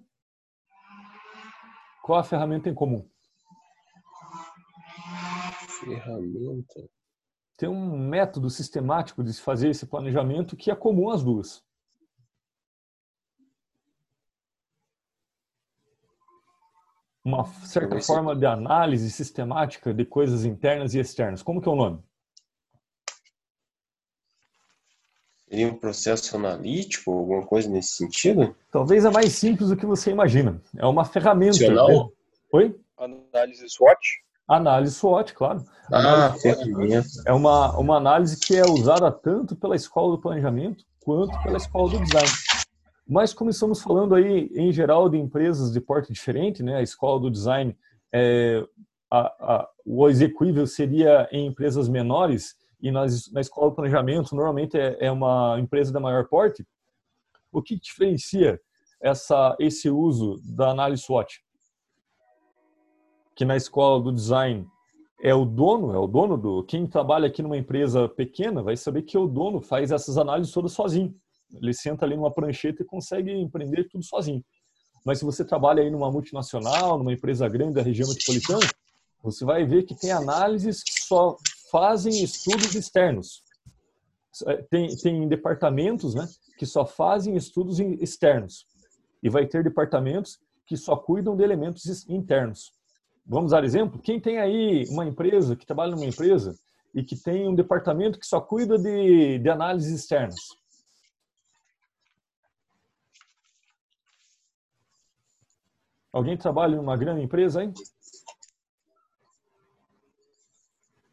Qual 2.01 2.17
a 2.17 2.23
ferramenta 2.23 2.69
em 2.69 2.73
comum? 2.73 3.07
Ferramenta? 5.87 6.89
tem 7.57 7.67
um 7.67 7.97
método 7.97 8.49
sistemático 8.51 9.23
de 9.23 9.33
se 9.33 9.41
fazer 9.41 9.69
esse 9.69 9.87
planejamento 9.87 10.55
que 10.55 10.69
é 10.69 10.75
comum 10.75 11.09
às 11.09 11.23
duas. 11.23 11.65
Uma 17.25 17.43
certa 17.65 17.99
forma 17.99 18.33
de 18.35 18.45
análise 18.45 19.11
sistemática 19.11 19.93
de 19.93 20.05
coisas 20.05 20.45
internas 20.45 20.93
e 20.93 20.99
externas. 20.99 21.43
Como 21.43 21.59
que 21.59 21.67
é 21.67 21.71
o 21.71 21.75
nome? 21.75 22.01
Seria 25.49 25.67
um 25.67 25.77
processo 25.77 26.37
analítico, 26.37 27.11
alguma 27.11 27.45
coisa 27.45 27.69
nesse 27.69 27.95
sentido? 27.95 28.55
Talvez 28.71 29.03
é 29.03 29.09
mais 29.09 29.33
simples 29.33 29.69
do 29.69 29.75
que 29.75 29.85
você 29.85 30.11
imagina. 30.11 30.61
É 30.77 30.85
uma 30.85 31.03
ferramenta. 31.03 31.57
Funcional? 31.57 32.13
Oi? 32.51 32.79
Análise 32.97 33.67
SWOT? 33.69 34.26
Análise 34.47 34.95
SWOT, 34.95 35.33
claro. 35.33 35.63
Ah, 35.91 36.33
ferramenta. 36.33 37.07
É 37.25 37.33
uma, 37.33 37.77
uma 37.77 37.97
análise 37.97 38.39
que 38.39 38.55
é 38.55 38.65
usada 38.65 39.11
tanto 39.11 39.55
pela 39.55 39.75
escola 39.75 40.15
do 40.15 40.21
planejamento 40.21 40.85
quanto 41.03 41.41
pela 41.41 41.57
escola 41.57 41.91
do 41.91 41.99
design. 41.99 42.29
Mas 43.07 43.33
como 43.33 43.49
estamos 43.49 43.81
falando 43.81 44.15
aí, 44.15 44.49
em 44.53 44.71
geral, 44.71 45.09
de 45.09 45.17
empresas 45.17 45.71
de 45.71 45.79
porte 45.79 46.11
diferente, 46.11 46.61
né? 46.61 46.75
a 46.75 46.81
escola 46.81 47.21
do 47.21 47.31
design, 47.31 47.75
é, 48.11 48.65
a, 49.09 49.19
a, 49.19 49.69
o 49.85 50.09
execuível 50.09 50.67
seria 50.67 51.27
em 51.31 51.47
empresas 51.47 51.87
menores 51.87 52.55
e 52.81 52.91
nas, 52.91 53.31
na 53.31 53.41
escola 53.41 53.69
do 53.69 53.75
planejamento, 53.75 54.35
normalmente 54.35 54.77
é, 54.77 54.97
é 54.99 55.11
uma 55.11 55.57
empresa 55.59 55.91
da 55.91 55.99
maior 55.99 56.27
porte. 56.27 56.67
O 57.51 57.61
que 57.61 57.79
diferencia 57.79 58.59
essa, 59.01 59.55
esse 59.59 59.89
uso 59.89 60.39
da 60.43 60.69
análise 60.71 61.03
SWOT? 61.03 61.41
Que 63.37 63.45
na 63.45 63.55
escola 63.55 64.03
do 64.03 64.11
design 64.11 64.67
é 65.21 65.33
o 65.33 65.45
dono, 65.45 65.93
é 65.93 65.97
o 65.97 66.07
dono 66.07 66.35
do. 66.35 66.63
Quem 66.63 66.87
trabalha 66.87 67.27
aqui 67.27 67.43
numa 67.43 67.55
empresa 67.55 68.09
pequena 68.09 68.63
vai 68.63 68.75
saber 68.75 69.03
que 69.03 69.17
o 69.17 69.27
dono 69.27 69.61
faz 69.61 69.91
essas 69.91 70.17
análises 70.17 70.51
todas 70.51 70.71
sozinho. 70.71 71.15
Ele 71.53 71.73
senta 71.73 72.03
ali 72.03 72.15
numa 72.15 72.33
prancheta 72.33 72.81
e 72.81 72.85
consegue 72.85 73.31
empreender 73.31 73.87
tudo 73.89 74.03
sozinho. 74.03 74.43
Mas 75.05 75.19
se 75.19 75.25
você 75.25 75.45
trabalha 75.45 75.83
aí 75.83 75.89
numa 75.89 76.11
multinacional, 76.11 76.97
numa 76.97 77.13
empresa 77.13 77.47
grande 77.47 77.75
da 77.75 77.81
região 77.81 78.09
metropolitana, 78.09 78.67
você 79.23 79.45
vai 79.45 79.65
ver 79.65 79.83
que 79.83 79.95
tem 79.95 80.11
análises 80.11 80.83
que 80.83 81.01
só 81.03 81.37
fazem 81.71 82.23
estudos 82.23 82.73
externos. 82.73 83.43
É, 84.47 84.57
tem, 84.63 84.95
tem 84.97 85.27
departamentos 85.27 86.15
né, 86.15 86.27
que 86.57 86.65
só 86.65 86.85
fazem 86.85 87.35
estudos 87.35 87.79
externos. 87.79 88.65
E 89.21 89.29
vai 89.29 89.45
ter 89.45 89.63
departamentos 89.63 90.39
que 90.65 90.75
só 90.75 90.95
cuidam 90.95 91.35
de 91.35 91.43
elementos 91.43 92.07
internos. 92.09 92.76
Vamos 93.27 93.51
dar 93.51 93.65
exemplo? 93.65 94.01
Quem 94.01 94.21
tem 94.21 94.39
aí 94.39 94.85
uma 94.89 95.05
empresa, 95.05 95.55
que 95.55 95.65
trabalha 95.65 95.91
numa 95.91 96.05
empresa 96.05 96.57
e 96.95 97.03
que 97.03 97.15
tem 97.15 97.45
um 97.45 97.53
departamento 97.53 98.17
que 98.17 98.25
só 98.25 98.39
cuida 98.39 98.79
de, 98.79 99.37
de 99.39 99.49
análises 99.49 99.99
externas? 99.99 100.37
Alguém 106.13 106.37
trabalha 106.37 106.75
em 106.75 106.79
uma 106.79 106.95
grande 106.95 107.21
empresa 107.21 107.61
aí? 107.61 107.73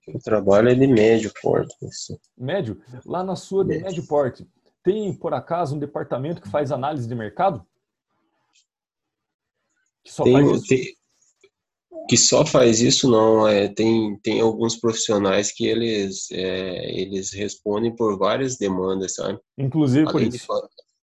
Eu 0.06 0.20
trabalho 0.20 0.68
é 0.68 0.74
de 0.74 0.86
médio 0.86 1.32
porte. 1.42 1.74
Médio? 2.38 2.80
Lá 3.04 3.24
na 3.24 3.34
sua 3.34 3.64
de 3.64 3.80
médio 3.80 4.06
porte, 4.06 4.48
tem 4.84 5.12
por 5.12 5.34
acaso 5.34 5.74
um 5.74 5.78
departamento 5.80 6.40
que 6.40 6.48
faz 6.48 6.70
análise 6.70 7.08
de 7.08 7.14
mercado? 7.14 7.66
Que 10.04 10.12
só 10.12 10.22
tem, 10.22 10.34
faz 10.34 10.50
isso? 10.52 10.66
Tem, 10.68 10.96
que 12.08 12.16
só 12.16 12.44
faz 12.44 12.80
isso 12.80 13.10
não 13.10 13.46
é 13.46 13.68
tem 13.68 14.18
tem 14.22 14.40
alguns 14.40 14.76
profissionais 14.76 15.52
que 15.52 15.66
eles 15.66 16.30
é, 16.30 17.00
eles 17.00 17.32
respondem 17.32 17.94
por 17.94 18.18
várias 18.18 18.56
demandas 18.56 19.14
sabe? 19.14 19.38
Inclusive 19.56 20.10
por 20.10 20.22
isso. 20.22 20.46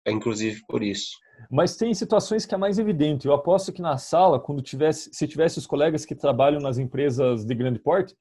é 0.05 0.13
inclusive 0.13 0.61
por 0.69 0.83
isso. 0.83 1.11
Mas 1.51 1.77
tem 1.77 1.95
situações 1.95 2.45
que 2.45 2.55
é 2.55 2.59
mais 2.59 2.79
evidente. 2.79 3.27
Eu 3.27 3.33
aposto 3.33 3.73
que 3.73 3.81
na 3.81 3.97
sala 3.97 4.39
quando 4.39 4.63
tivesse 4.63 5.11
se 5.13 5.27
tivesse 5.27 5.59
os 5.59 5.67
colegas 5.67 6.05
que 6.05 6.15
trabalham 6.15 6.61
nas 6.61 6.79
empresas 6.79 7.45
de 7.45 7.55
grande 7.55 7.79
porte 7.79 8.15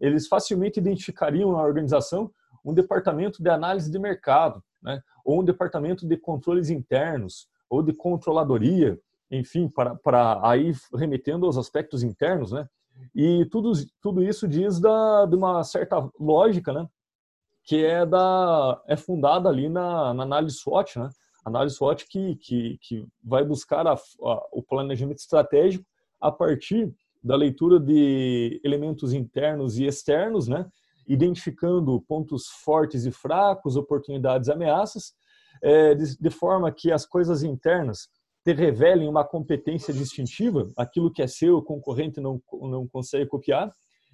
eles 0.00 0.28
facilmente 0.28 0.78
identificariam 0.78 1.52
na 1.52 1.62
organização 1.62 2.30
um 2.64 2.72
departamento 2.72 3.42
de 3.42 3.50
análise 3.50 3.90
de 3.90 3.98
mercado 3.98 4.62
né? 4.82 5.00
Ou 5.24 5.40
um 5.40 5.44
departamento 5.44 6.06
de 6.06 6.16
controles 6.16 6.70
internos 6.70 7.48
ou 7.68 7.82
de 7.82 7.92
controladoria 7.92 8.98
enfim, 9.30 9.68
para, 9.68 9.94
para 9.94 10.40
aí 10.48 10.72
remetendo 10.94 11.46
aos 11.46 11.56
aspectos 11.56 12.02
internos, 12.02 12.52
né? 12.52 12.68
E 13.14 13.46
tudo, 13.46 13.72
tudo 14.02 14.22
isso 14.22 14.46
diz 14.46 14.80
da, 14.80 15.24
de 15.26 15.36
uma 15.36 15.62
certa 15.62 16.10
lógica, 16.18 16.72
né? 16.72 16.86
Que 17.64 17.84
é, 17.84 18.04
da, 18.04 18.82
é 18.88 18.96
fundada 18.96 19.48
ali 19.48 19.68
na, 19.68 20.12
na 20.12 20.22
análise 20.24 20.56
SWOT, 20.56 20.98
né? 20.98 21.10
Análise 21.44 21.76
SWOT 21.76 22.06
que, 22.08 22.36
que, 22.36 22.78
que 22.82 23.06
vai 23.22 23.44
buscar 23.44 23.86
a, 23.86 23.92
a, 23.92 24.48
o 24.52 24.62
planejamento 24.62 25.18
estratégico 25.18 25.84
a 26.20 26.30
partir 26.30 26.92
da 27.22 27.36
leitura 27.36 27.78
de 27.78 28.60
elementos 28.64 29.12
internos 29.12 29.78
e 29.78 29.84
externos, 29.84 30.48
né? 30.48 30.66
Identificando 31.06 32.00
pontos 32.02 32.48
fortes 32.48 33.06
e 33.06 33.10
fracos, 33.10 33.76
oportunidades 33.76 34.48
e 34.48 34.52
ameaças, 34.52 35.14
é, 35.62 35.94
de, 35.94 36.18
de 36.18 36.30
forma 36.30 36.70
que 36.72 36.90
as 36.92 37.06
coisas 37.06 37.42
internas 37.42 38.08
te 38.44 38.52
revelem 38.52 39.08
uma 39.08 39.24
competência 39.24 39.92
distintiva, 39.92 40.70
aquilo 40.76 41.12
que 41.12 41.22
é 41.22 41.26
seu, 41.26 41.58
o 41.58 41.62
concorrente 41.62 42.20
não, 42.20 42.40
não 42.62 42.86
consegue 42.88 43.26
copiar, 43.26 43.72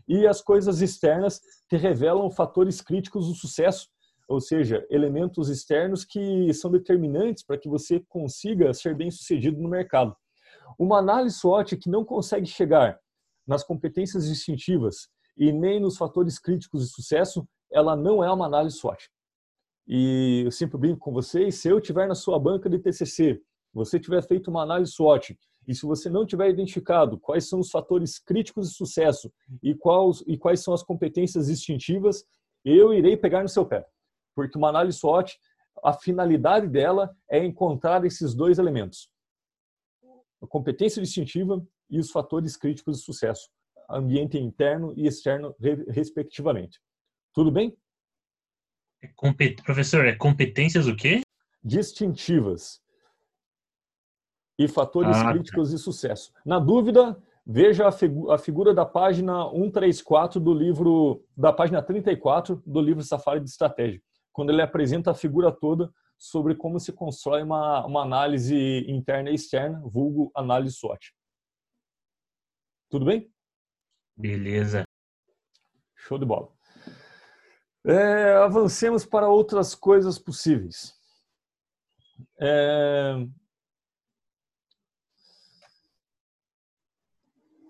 e 0.09 0.27
as 0.27 0.41
coisas 0.41 0.81
externas 0.81 1.41
te 1.69 1.77
revelam 1.77 2.31
fatores 2.31 2.81
críticos 2.81 3.29
do 3.29 3.35
sucesso, 3.35 3.89
ou 4.29 4.41
seja, 4.41 4.85
elementos 4.91 5.49
externos 5.49 6.05
que 6.05 6.53
são 6.53 6.71
determinantes 6.71 7.45
para 7.45 7.59
que 7.59 7.69
você 7.69 8.01
consiga 8.09 8.73
ser 8.75 8.97
bem 8.97 9.11
sucedido 9.11 9.61
no 9.61 9.69
mercado. 9.69 10.17
Uma 10.79 10.99
análise 10.99 11.39
SWOT 11.39 11.77
que 11.77 11.89
não 11.89 12.05
consegue 12.05 12.47
chegar 12.47 12.99
nas 13.47 13.63
competências 13.63 14.27
distintivas 14.27 15.09
e 15.37 15.53
nem 15.53 15.79
nos 15.79 15.97
fatores 15.97 16.39
críticos 16.39 16.83
de 16.83 16.89
sucesso, 16.89 17.47
ela 17.71 17.95
não 17.95 18.25
é 18.25 18.33
uma 18.33 18.47
análise 18.47 18.79
SWOT. 18.79 19.09
E 19.87 20.43
eu 20.45 20.51
sempre 20.51 20.77
brinco 20.79 20.99
com 20.99 21.13
vocês, 21.13 21.57
se 21.57 21.69
eu 21.69 21.81
tiver 21.81 22.09
na 22.09 22.15
sua 22.17 22.39
banca 22.39 22.69
de 22.69 22.79
TCC, 22.79 23.41
você 23.77 24.01
tiver 24.01 24.23
feito 24.23 24.49
uma 24.51 24.63
análise 24.63 24.93
SWOT, 24.93 25.39
e 25.69 25.75
se 25.75 25.85
você 25.85 26.09
não 26.09 26.25
tiver 26.25 26.49
identificado 26.49 27.19
quais 27.19 27.47
são 27.47 27.61
os 27.61 27.71
fatores 27.71 28.19
críticos 28.19 28.71
de 28.71 28.75
sucesso 28.75 29.31
e, 29.63 29.75
quais, 29.75 30.25
e 30.27 30.39
quais 30.39 30.61
são 30.61 30.73
as 30.73 30.83
competências 30.83 31.49
distintivas, 31.49 32.25
eu 32.65 32.95
irei 32.95 33.17
pegar 33.17 33.43
no 33.43 33.49
seu 33.49 33.67
pé. 33.67 33.85
Porque 34.35 34.57
uma 34.57 34.71
análise 34.71 34.99
SWOT, 34.99 35.39
a 35.85 35.93
finalidade 35.93 36.69
dela 36.69 37.15
é 37.29 37.45
encontrar 37.45 38.03
esses 38.07 38.35
dois 38.35 38.59
elementos. 38.59 39.11
A 40.43 40.47
competência 40.47 41.03
distintiva 41.03 41.63
e 41.91 41.99
os 41.99 42.11
fatores 42.11 42.57
críticos 42.57 42.99
de 42.99 43.05
sucesso, 43.05 43.49
ambiente 43.91 44.39
interno 44.39 44.95
e 44.97 45.07
externo, 45.07 45.55
respectivamente. 45.89 46.81
Tudo 47.35 47.51
bem? 47.51 47.77
É 49.03 49.09
compet... 49.09 49.63
Professor, 49.63 50.07
é 50.07 50.17
competências 50.17 50.87
o 50.87 50.97
quê? 50.97 51.21
Distintivas 51.63 52.81
e 54.59 54.67
fatores 54.67 55.17
ah, 55.17 55.25
tá. 55.25 55.33
críticos 55.33 55.69
tá. 55.69 55.77
de 55.77 55.83
sucesso. 55.83 56.33
Na 56.45 56.59
dúvida, 56.59 57.21
veja 57.47 57.87
a, 57.87 57.93
figu 57.93 58.31
a, 58.31 58.39
figura 58.39 58.75
da 58.75 58.85
página 58.85 59.49
134 59.51 60.41
do 60.41 60.55
livro, 60.55 61.25
da 61.37 61.53
página 61.53 61.83
34 61.83 62.63
do 62.67 62.81
livro 62.81 63.03
Safari 63.03 63.41
de 63.41 63.51
Estratégia, 63.51 64.03
quando 64.33 64.51
ele 64.51 64.63
apresenta 64.63 65.11
a 65.11 65.15
figura 65.15 65.53
toda 65.53 65.93
sobre 66.19 66.55
como 66.55 66.81
se 66.81 66.93
constrói 66.93 67.43
uma, 67.43 67.85
uma 67.85 68.03
análise 68.03 68.85
interna 68.89 69.31
e 69.31 69.35
externa, 69.35 69.81
vulgo 69.85 70.31
análise 70.35 70.77
SWOT. 70.77 71.13
Tudo 72.89 73.05
bem? 73.05 73.31
Beleza. 74.17 74.85
Show 75.95 76.19
de 76.19 76.25
bola. 76.25 76.49
É, 77.85 78.35
avancemos 78.37 79.05
para 79.05 79.29
outras 79.29 79.75
coisas 79.75 80.19
possíveis. 80.19 80.95
É... 82.41 83.15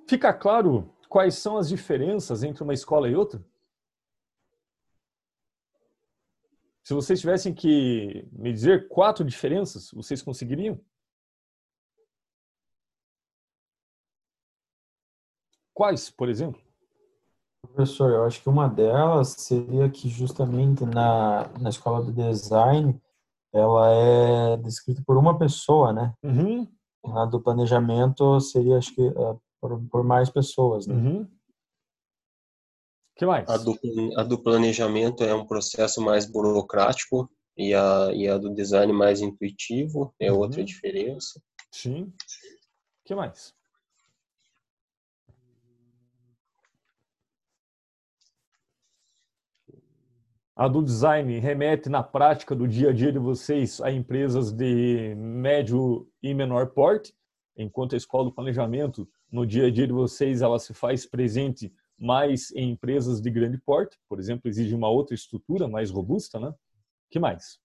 Fica 0.08 0.32
claro 0.32 0.94
quais 1.08 1.34
são 1.34 1.56
as 1.56 1.68
diferenças 1.68 2.42
entre 2.42 2.62
uma 2.62 2.74
escola 2.74 3.08
e 3.08 3.16
outra? 3.16 3.44
Se 6.84 6.94
vocês 6.94 7.18
tivessem 7.18 7.52
que 7.52 8.28
me 8.30 8.52
dizer 8.52 8.86
quatro 8.86 9.24
diferenças, 9.24 9.90
vocês 9.90 10.22
conseguiriam? 10.22 10.80
Quais, 15.74 16.08
por 16.08 16.28
exemplo? 16.28 16.62
Professor, 17.60 18.12
eu 18.12 18.24
acho 18.24 18.40
que 18.40 18.48
uma 18.48 18.68
delas 18.68 19.34
seria 19.36 19.90
que 19.90 20.08
justamente 20.08 20.86
na, 20.86 21.48
na 21.60 21.68
escola 21.68 22.04
de 22.04 22.12
design 22.12 23.00
ela 23.52 23.90
é 23.90 24.56
descrita 24.58 25.02
por 25.04 25.16
uma 25.16 25.36
pessoa, 25.36 25.92
né? 25.92 26.14
Uhum. 26.22 26.68
Na 27.04 27.24
do 27.24 27.40
planejamento 27.40 28.40
seria, 28.40 28.78
acho 28.78 28.94
que, 28.94 29.02
por, 29.66 29.80
por 29.90 30.04
mais 30.04 30.30
pessoas, 30.30 30.86
né? 30.86 30.94
Uhum. 30.94 31.28
que 33.16 33.26
mais? 33.26 33.48
A 33.48 33.56
do, 33.56 33.78
a 34.16 34.22
do 34.22 34.38
planejamento 34.38 35.24
é 35.24 35.34
um 35.34 35.46
processo 35.46 36.00
mais 36.00 36.24
burocrático 36.24 37.28
e 37.56 37.74
a, 37.74 38.12
e 38.14 38.28
a 38.28 38.38
do 38.38 38.54
design 38.54 38.92
mais 38.92 39.20
intuitivo, 39.20 40.14
é 40.20 40.30
uhum. 40.30 40.38
outra 40.38 40.62
diferença. 40.62 41.42
Sim. 41.72 42.12
que 43.04 43.14
mais? 43.14 43.54
A 50.54 50.68
do 50.68 50.82
design 50.82 51.38
remete 51.38 51.90
na 51.90 52.02
prática 52.02 52.54
do 52.54 52.66
dia 52.66 52.88
a 52.88 52.92
dia 52.92 53.12
de 53.12 53.18
vocês 53.18 53.78
a 53.82 53.90
empresas 53.90 54.52
de 54.52 55.14
médio 55.14 56.08
e 56.22 56.32
menor 56.32 56.68
porte, 56.68 57.14
enquanto 57.58 57.94
a 57.94 57.98
escola 57.98 58.24
do 58.24 58.32
planejamento, 58.32 59.06
no 59.30 59.46
dia 59.46 59.66
a 59.66 59.70
dia 59.70 59.86
de 59.86 59.92
vocês, 59.92 60.42
ela 60.42 60.58
se 60.58 60.72
faz 60.72 61.06
presente 61.06 61.72
mais 61.98 62.50
em 62.52 62.70
empresas 62.70 63.20
de 63.20 63.30
grande 63.30 63.58
porte, 63.58 63.98
por 64.08 64.18
exemplo, 64.18 64.48
exige 64.48 64.74
uma 64.74 64.88
outra 64.88 65.14
estrutura 65.14 65.66
mais 65.66 65.90
robusta, 65.90 66.38
né? 66.38 66.54
que 67.10 67.18
mais? 67.18 67.58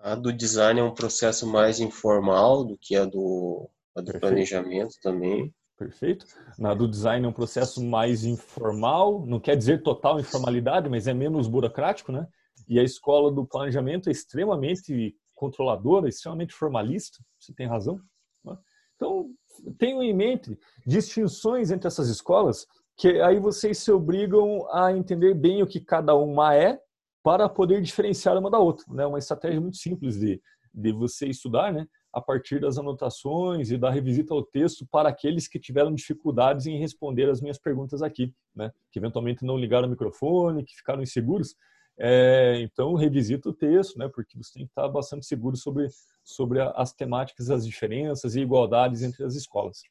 A 0.00 0.14
do 0.14 0.32
design 0.32 0.78
é 0.78 0.82
um 0.82 0.94
processo 0.94 1.46
mais 1.46 1.80
informal 1.80 2.64
do 2.64 2.76
que 2.78 2.94
a 2.94 3.04
do, 3.04 3.68
a 3.96 4.00
do 4.00 4.12
planejamento 4.20 4.96
também. 5.02 5.52
Perfeito. 5.76 6.26
Na 6.58 6.74
do 6.74 6.88
design 6.88 7.26
é 7.26 7.28
um 7.28 7.32
processo 7.32 7.84
mais 7.84 8.24
informal, 8.24 9.26
não 9.26 9.40
quer 9.40 9.56
dizer 9.56 9.82
total 9.82 10.20
informalidade, 10.20 10.88
mas 10.88 11.06
é 11.06 11.14
menos 11.14 11.48
burocrático, 11.48 12.12
né? 12.12 12.26
E 12.68 12.78
a 12.78 12.82
escola 12.82 13.30
do 13.30 13.46
planejamento 13.46 14.08
é 14.08 14.12
extremamente 14.12 15.14
controladora, 15.34 16.08
extremamente 16.08 16.54
formalista, 16.54 17.18
você 17.38 17.52
tem 17.52 17.66
razão. 17.66 18.00
Né? 18.42 18.56
Então, 18.96 19.30
tenham 19.78 20.02
em 20.02 20.14
mente 20.14 20.58
distinções 20.86 21.70
entre 21.70 21.86
essas 21.86 22.08
escolas, 22.08 22.66
que 22.96 23.20
aí 23.20 23.38
vocês 23.38 23.78
se 23.78 23.92
obrigam 23.92 24.66
a 24.72 24.92
entender 24.92 25.34
bem 25.34 25.62
o 25.62 25.66
que 25.66 25.80
cada 25.80 26.14
uma 26.14 26.54
é, 26.54 26.78
para 27.22 27.48
poder 27.48 27.82
diferenciar 27.82 28.38
uma 28.38 28.50
da 28.50 28.58
outra. 28.58 28.86
Né? 28.88 29.04
Uma 29.04 29.18
estratégia 29.18 29.60
muito 29.60 29.76
simples 29.76 30.16
de, 30.16 30.40
de 30.72 30.92
você 30.92 31.26
estudar, 31.26 31.72
né? 31.72 31.86
a 32.12 32.20
partir 32.20 32.60
das 32.60 32.78
anotações 32.78 33.70
e 33.70 33.76
da 33.76 33.90
revisita 33.90 34.32
ao 34.32 34.42
texto 34.42 34.86
para 34.90 35.08
aqueles 35.10 35.46
que 35.46 35.58
tiveram 35.58 35.92
dificuldades 35.92 36.66
em 36.66 36.78
responder 36.78 37.28
as 37.28 37.42
minhas 37.42 37.58
perguntas 37.58 38.00
aqui, 38.00 38.32
né? 38.54 38.70
que 38.90 38.98
eventualmente 38.98 39.44
não 39.44 39.58
ligaram 39.58 39.86
o 39.86 39.90
microfone, 39.90 40.64
que 40.64 40.74
ficaram 40.76 41.02
inseguros. 41.02 41.54
É, 41.98 42.60
então, 42.60 42.94
revisita 42.94 43.48
o 43.48 43.54
texto, 43.54 43.98
né? 43.98 44.08
porque 44.08 44.36
você 44.36 44.52
tem 44.52 44.66
que 44.66 44.70
estar 44.70 44.86
bastante 44.88 45.24
seguro 45.24 45.56
sobre, 45.56 45.88
sobre 46.22 46.60
as 46.60 46.92
temáticas, 46.92 47.50
as 47.50 47.66
diferenças 47.66 48.34
e 48.34 48.40
igualdades 48.40 49.02
entre 49.02 49.24
as 49.24 49.34
escolas. 49.34 49.82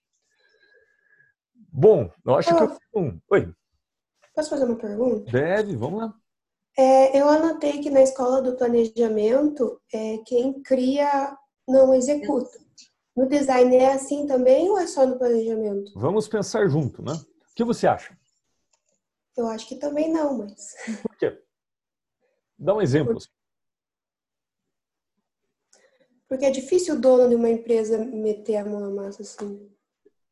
Bom, 1.71 2.09
eu 2.25 2.35
acho 2.35 2.55
que 2.55 2.63
eu... 2.93 3.19
Oi. 3.31 3.53
Posso 4.35 4.49
fazer 4.49 4.65
uma 4.65 4.75
pergunta? 4.75 5.31
Deve, 5.31 5.75
vamos 5.75 6.01
lá. 6.01 6.13
É, 6.77 7.19
eu 7.19 7.29
anotei 7.29 7.79
que 7.79 7.89
na 7.89 8.01
escola 8.01 8.41
do 8.41 8.55
planejamento, 8.55 9.81
é, 9.93 10.17
quem 10.25 10.61
cria 10.61 11.35
não 11.67 11.93
executa. 11.93 12.59
No 13.15 13.27
design 13.27 13.73
é 13.77 13.93
assim 13.93 14.27
também 14.27 14.69
ou 14.69 14.77
é 14.77 14.85
só 14.85 15.05
no 15.05 15.17
planejamento? 15.17 15.93
Vamos 15.95 16.27
pensar 16.27 16.67
junto, 16.67 17.01
né? 17.01 17.13
O 17.13 17.55
que 17.55 17.63
você 17.63 17.87
acha? 17.87 18.15
Eu 19.37 19.47
acho 19.47 19.67
que 19.67 19.77
também 19.77 20.11
não, 20.11 20.37
mas. 20.37 20.75
Por 21.01 21.15
quê? 21.17 21.41
Dá 22.57 22.73
um 22.73 22.81
exemplo. 22.81 23.17
Porque 26.27 26.45
é 26.45 26.51
difícil 26.51 26.95
o 26.95 26.99
dono 26.99 27.29
de 27.29 27.35
uma 27.35 27.49
empresa 27.49 27.97
meter 27.97 28.57
a 28.57 28.65
mão 28.65 28.79
na 28.79 28.89
massa 28.89 29.21
assim. 29.21 29.69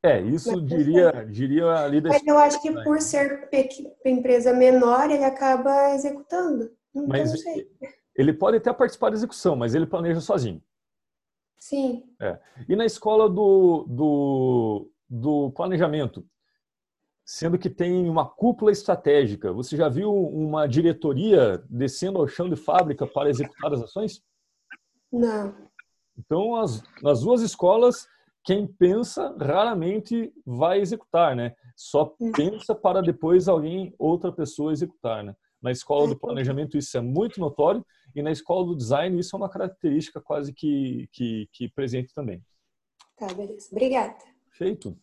É, 0.01 0.19
isso 0.21 0.51
mas, 0.51 0.65
diria, 0.65 1.09
é. 1.09 1.25
diria 1.25 1.65
ali 1.65 2.01
da 2.01 2.09
Mas 2.09 2.27
eu 2.27 2.37
acho 2.37 2.61
que 2.61 2.71
por 2.83 2.99
ser 2.99 3.49
empresa 4.03 4.53
menor, 4.53 5.09
ele 5.09 5.23
acaba 5.23 5.93
executando. 5.93 6.75
Então, 6.93 7.07
mas 7.07 7.33
ele 8.15 8.33
pode 8.33 8.57
até 8.57 8.71
participar 8.73 9.09
da 9.09 9.15
execução, 9.15 9.55
mas 9.55 9.73
ele 9.73 9.85
planeja 9.85 10.19
sozinho. 10.19 10.61
Sim. 11.57 12.03
É. 12.19 12.37
E 12.67 12.75
na 12.75 12.85
escola 12.85 13.29
do, 13.29 13.85
do, 13.87 14.91
do 15.09 15.51
planejamento, 15.51 16.25
sendo 17.25 17.57
que 17.57 17.69
tem 17.69 18.09
uma 18.09 18.27
cúpula 18.27 18.71
estratégica, 18.71 19.53
você 19.53 19.77
já 19.77 19.87
viu 19.87 20.13
uma 20.13 20.67
diretoria 20.67 21.63
descendo 21.69 22.19
ao 22.19 22.27
chão 22.27 22.49
de 22.49 22.55
fábrica 22.55 23.07
para 23.07 23.29
executar 23.29 23.73
as 23.73 23.81
ações? 23.81 24.21
Não. 25.11 25.55
Então, 26.17 26.55
as, 26.55 26.83
nas 27.01 27.21
duas 27.21 27.41
escolas, 27.41 28.07
quem 28.43 28.67
pensa 28.67 29.35
raramente 29.39 30.33
vai 30.45 30.79
executar, 30.79 31.35
né? 31.35 31.55
Só 31.75 32.13
hum. 32.19 32.31
pensa 32.31 32.75
para 32.75 33.01
depois 33.01 33.47
alguém, 33.47 33.95
outra 33.97 34.31
pessoa 34.31 34.73
executar, 34.73 35.23
né? 35.23 35.35
Na 35.61 35.71
escola 35.71 36.09
do 36.09 36.19
planejamento 36.19 36.77
isso 36.77 36.97
é 36.97 37.01
muito 37.01 37.39
notório 37.39 37.85
e 38.13 38.21
na 38.21 38.31
escola 38.31 38.65
do 38.65 38.75
design 38.75 39.17
isso 39.17 39.33
é 39.33 39.37
uma 39.37 39.49
característica 39.49 40.19
quase 40.19 40.51
que, 40.53 41.07
que, 41.13 41.47
que 41.53 41.69
presente 41.69 42.13
também. 42.13 42.43
Tá, 43.17 43.27
beleza. 43.33 43.69
Obrigada. 43.71 44.17
Feito. 44.51 44.97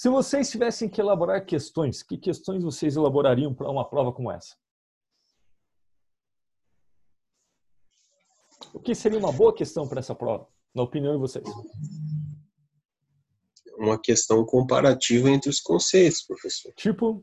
Se 0.00 0.08
vocês 0.08 0.50
tivessem 0.50 0.88
que 0.88 0.98
elaborar 0.98 1.44
questões, 1.44 2.02
que 2.02 2.16
questões 2.16 2.64
vocês 2.64 2.96
elaborariam 2.96 3.52
para 3.52 3.70
uma 3.70 3.86
prova 3.86 4.10
como 4.10 4.32
essa? 4.32 4.56
O 8.72 8.80
que 8.80 8.94
seria 8.94 9.18
uma 9.18 9.30
boa 9.30 9.54
questão 9.54 9.86
para 9.86 10.00
essa 10.00 10.14
prova? 10.14 10.48
na 10.74 10.82
opinião 10.82 11.12
de 11.12 11.18
vocês? 11.18 11.44
Uma 13.76 14.00
questão 14.00 14.42
comparativa 14.46 15.28
entre 15.28 15.50
os 15.50 15.60
conceitos, 15.60 16.22
professor. 16.22 16.72
Tipo? 16.76 17.22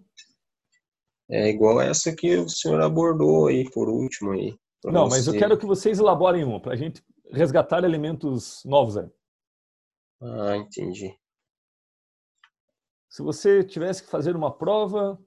É 1.31 1.49
igual 1.49 1.81
essa 1.81 2.15
que 2.15 2.37
o 2.37 2.47
senhor 2.47 2.79
abordou 2.79 3.47
aí 3.47 3.67
por 3.71 3.89
último 3.89 4.33
aí. 4.33 4.55
Não, 4.85 5.09
mas 5.09 5.25
eu 5.25 5.33
quero 5.33 5.57
que 5.57 5.65
vocês 5.65 5.97
elaborem 5.97 6.43
uma, 6.43 6.61
para 6.61 6.73
a 6.73 6.77
gente 6.77 7.03
resgatar 7.31 7.83
elementos 7.83 8.61
novos 8.63 8.97
aí. 8.97 9.09
Ah, 10.21 10.57
entendi. 10.57 11.17
Se 13.09 13.21
você 13.21 13.63
tivesse 13.63 14.03
que 14.03 14.09
fazer 14.09 14.35
uma 14.35 14.51
prova, 14.51 15.19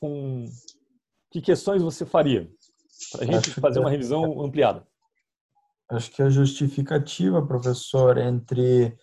com 0.00 0.44
que 1.30 1.40
questões 1.40 1.82
você 1.82 2.04
faria? 2.06 2.50
Para 3.12 3.22
a 3.22 3.26
gente 3.26 3.52
fazer 3.60 3.80
uma 3.80 3.90
revisão 3.90 4.42
ampliada. 4.42 4.86
Acho 5.88 6.10
que 6.10 6.22
a 6.22 6.30
justificativa, 6.30 7.44
professor, 7.44 8.16
entre 8.18 8.96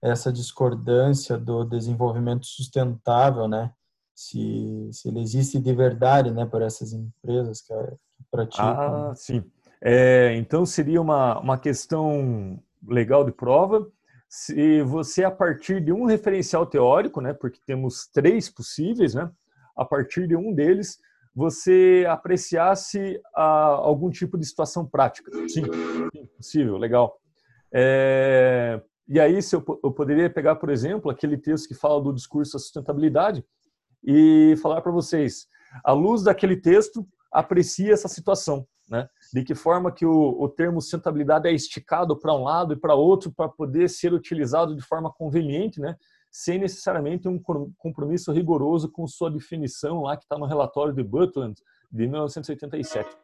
essa 0.00 0.32
discordância 0.32 1.36
do 1.36 1.64
desenvolvimento 1.64 2.46
sustentável, 2.46 3.48
né? 3.48 3.72
Se, 4.14 4.88
se 4.92 5.08
ele 5.08 5.20
existe 5.20 5.60
de 5.60 5.72
verdade, 5.72 6.30
né, 6.30 6.44
por 6.44 6.62
essas 6.62 6.92
empresas 6.92 7.60
que, 7.60 7.74
que 7.74 8.24
praticam. 8.30 9.10
Ah, 9.10 9.14
sim. 9.14 9.44
É, 9.80 10.34
então 10.36 10.66
seria 10.66 11.00
uma, 11.00 11.38
uma 11.38 11.58
questão 11.58 12.60
legal 12.86 13.24
de 13.24 13.32
prova. 13.32 13.88
Se 14.28 14.82
você, 14.82 15.24
a 15.24 15.30
partir 15.30 15.80
de 15.82 15.92
um 15.92 16.04
referencial 16.04 16.66
teórico, 16.66 17.20
né, 17.20 17.32
porque 17.32 17.60
temos 17.66 18.06
três 18.12 18.48
possíveis, 18.50 19.14
né, 19.14 19.30
a 19.76 19.84
partir 19.84 20.28
de 20.28 20.36
um 20.36 20.52
deles, 20.52 20.98
você 21.34 22.04
apreciasse 22.08 23.20
ah, 23.34 23.76
algum 23.80 24.10
tipo 24.10 24.36
de 24.36 24.44
situação 24.44 24.84
prática. 24.84 25.30
Sim, 25.48 25.64
sim 26.12 26.26
possível, 26.36 26.76
legal. 26.76 27.18
É, 27.72 28.80
e 29.08 29.18
aí, 29.18 29.40
se 29.40 29.56
eu, 29.56 29.64
eu, 29.82 29.90
poderia 29.92 30.28
pegar, 30.28 30.56
por 30.56 30.68
exemplo, 30.68 31.10
aquele 31.10 31.38
texto 31.38 31.68
que 31.68 31.74
fala 31.74 32.02
do 32.02 32.12
discurso 32.12 32.52
da 32.54 32.58
sustentabilidade 32.58 33.44
e 34.04 34.54
falar 34.60 34.82
para 34.82 34.92
vocês, 34.92 35.46
à 35.84 35.92
luz 35.92 36.22
daquele 36.22 36.56
texto, 36.56 37.06
aprecie 37.32 37.90
essa 37.90 38.08
situação, 38.08 38.66
né? 38.88 39.08
De 39.32 39.42
que 39.42 39.54
forma 39.54 39.92
que 39.92 40.06
o, 40.06 40.36
o 40.40 40.48
termo 40.48 40.80
sustentabilidade 40.80 41.48
é 41.48 41.52
esticado 41.52 42.18
para 42.18 42.34
um 42.34 42.42
lado 42.42 42.72
e 42.72 42.76
para 42.76 42.94
outro 42.94 43.32
para 43.32 43.48
poder 43.48 43.88
ser 43.88 44.12
utilizado 44.12 44.74
de 44.74 44.82
forma 44.82 45.12
conveniente, 45.12 45.80
né? 45.80 45.96
sem 46.30 46.58
necessariamente 46.58 47.26
um 47.26 47.40
compromisso 47.76 48.32
rigoroso 48.32 48.90
com 48.90 49.06
sua 49.06 49.30
definição 49.30 50.02
lá 50.02 50.16
que 50.16 50.24
está 50.24 50.38
no 50.38 50.46
relatório 50.46 50.94
de 50.94 51.02
Butland 51.02 51.60
de 51.90 52.06
1987. 52.06 53.16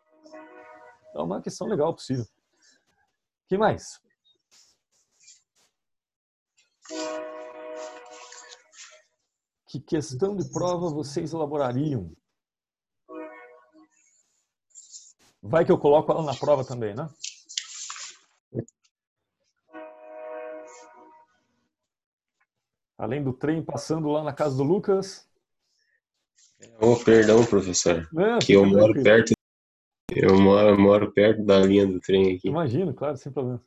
É 1.14 1.20
uma 1.20 1.40
questão 1.40 1.66
legal 1.66 1.94
possível. 1.94 2.24
que 3.48 3.58
mais? 3.58 4.00
Que 9.68 9.80
questão 9.80 10.36
de 10.36 10.48
prova 10.50 10.88
vocês 10.88 11.32
elaborariam? 11.32 12.12
Vai 15.46 15.62
que 15.62 15.70
eu 15.70 15.76
coloco 15.76 16.10
ela 16.10 16.22
na 16.22 16.34
prova 16.34 16.64
também, 16.64 16.94
né? 16.94 17.06
Além 22.96 23.22
do 23.22 23.34
trem 23.34 23.62
passando 23.62 24.08
lá 24.08 24.24
na 24.24 24.32
casa 24.32 24.56
do 24.56 24.62
Lucas. 24.62 25.28
Oh, 26.80 26.96
perdão, 26.96 27.44
professor. 27.44 28.08
Não, 28.10 28.38
que 28.38 28.54
eu 28.54 28.64
moro 28.64 28.94
perto. 29.02 29.34
Eu 30.10 30.40
moro, 30.40 30.80
moro 30.80 31.12
perto 31.12 31.44
da 31.44 31.58
linha 31.58 31.86
do 31.86 32.00
trem 32.00 32.36
aqui. 32.36 32.48
Imagino, 32.48 32.94
claro, 32.94 33.18
sem 33.18 33.30
problema. 33.30 33.62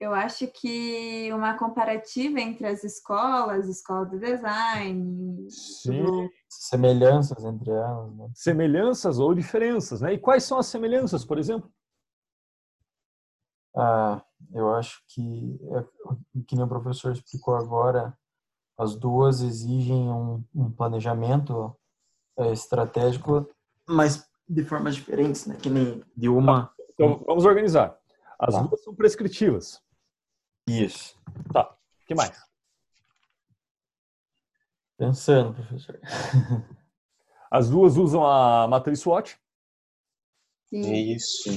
Eu 0.00 0.14
acho 0.14 0.46
que 0.46 1.28
uma 1.32 1.58
comparativa 1.58 2.40
entre 2.40 2.66
as 2.66 2.84
escolas, 2.84 3.68
escola 3.68 4.06
de 4.06 4.18
design. 4.18 5.50
Sim. 5.50 6.30
Semelhanças 6.48 7.44
entre 7.44 7.70
elas. 7.70 8.14
Né? 8.14 8.30
Semelhanças 8.32 9.18
ou 9.18 9.34
diferenças, 9.34 10.00
né? 10.00 10.12
E 10.14 10.18
quais 10.18 10.44
são 10.44 10.58
as 10.58 10.66
semelhanças, 10.66 11.24
por 11.24 11.36
exemplo? 11.36 11.68
Ah, 13.76 14.22
eu 14.54 14.72
acho 14.72 15.02
que, 15.08 15.58
é, 15.72 15.84
que 16.46 16.54
nem 16.54 16.64
o 16.64 16.68
professor 16.68 17.12
explicou 17.12 17.56
agora, 17.56 18.16
as 18.78 18.94
duas 18.94 19.40
exigem 19.40 20.08
um, 20.08 20.44
um 20.54 20.70
planejamento 20.70 21.76
é, 22.36 22.52
estratégico, 22.52 23.48
mas 23.84 24.28
de 24.48 24.64
formas 24.64 24.94
diferentes, 24.94 25.46
né? 25.46 25.56
Que 25.56 25.68
nem 25.68 26.02
de 26.16 26.28
uma. 26.28 26.66
Tá. 26.66 26.74
Então, 26.94 27.24
vamos 27.26 27.44
organizar. 27.44 27.98
As 28.38 28.54
tá. 28.54 28.62
duas 28.62 28.82
são 28.82 28.94
prescritivas. 28.94 29.82
Isso. 30.68 31.16
Tá. 31.52 31.64
O 32.02 32.06
que 32.06 32.14
mais? 32.14 32.36
Pensando, 34.96 35.54
professor. 35.54 36.00
As 37.50 37.70
duas 37.70 37.96
usam 37.96 38.26
a 38.26 38.68
matriz 38.68 39.00
SWOT? 39.00 39.38
Sim. 40.68 40.92
Isso. 40.92 41.48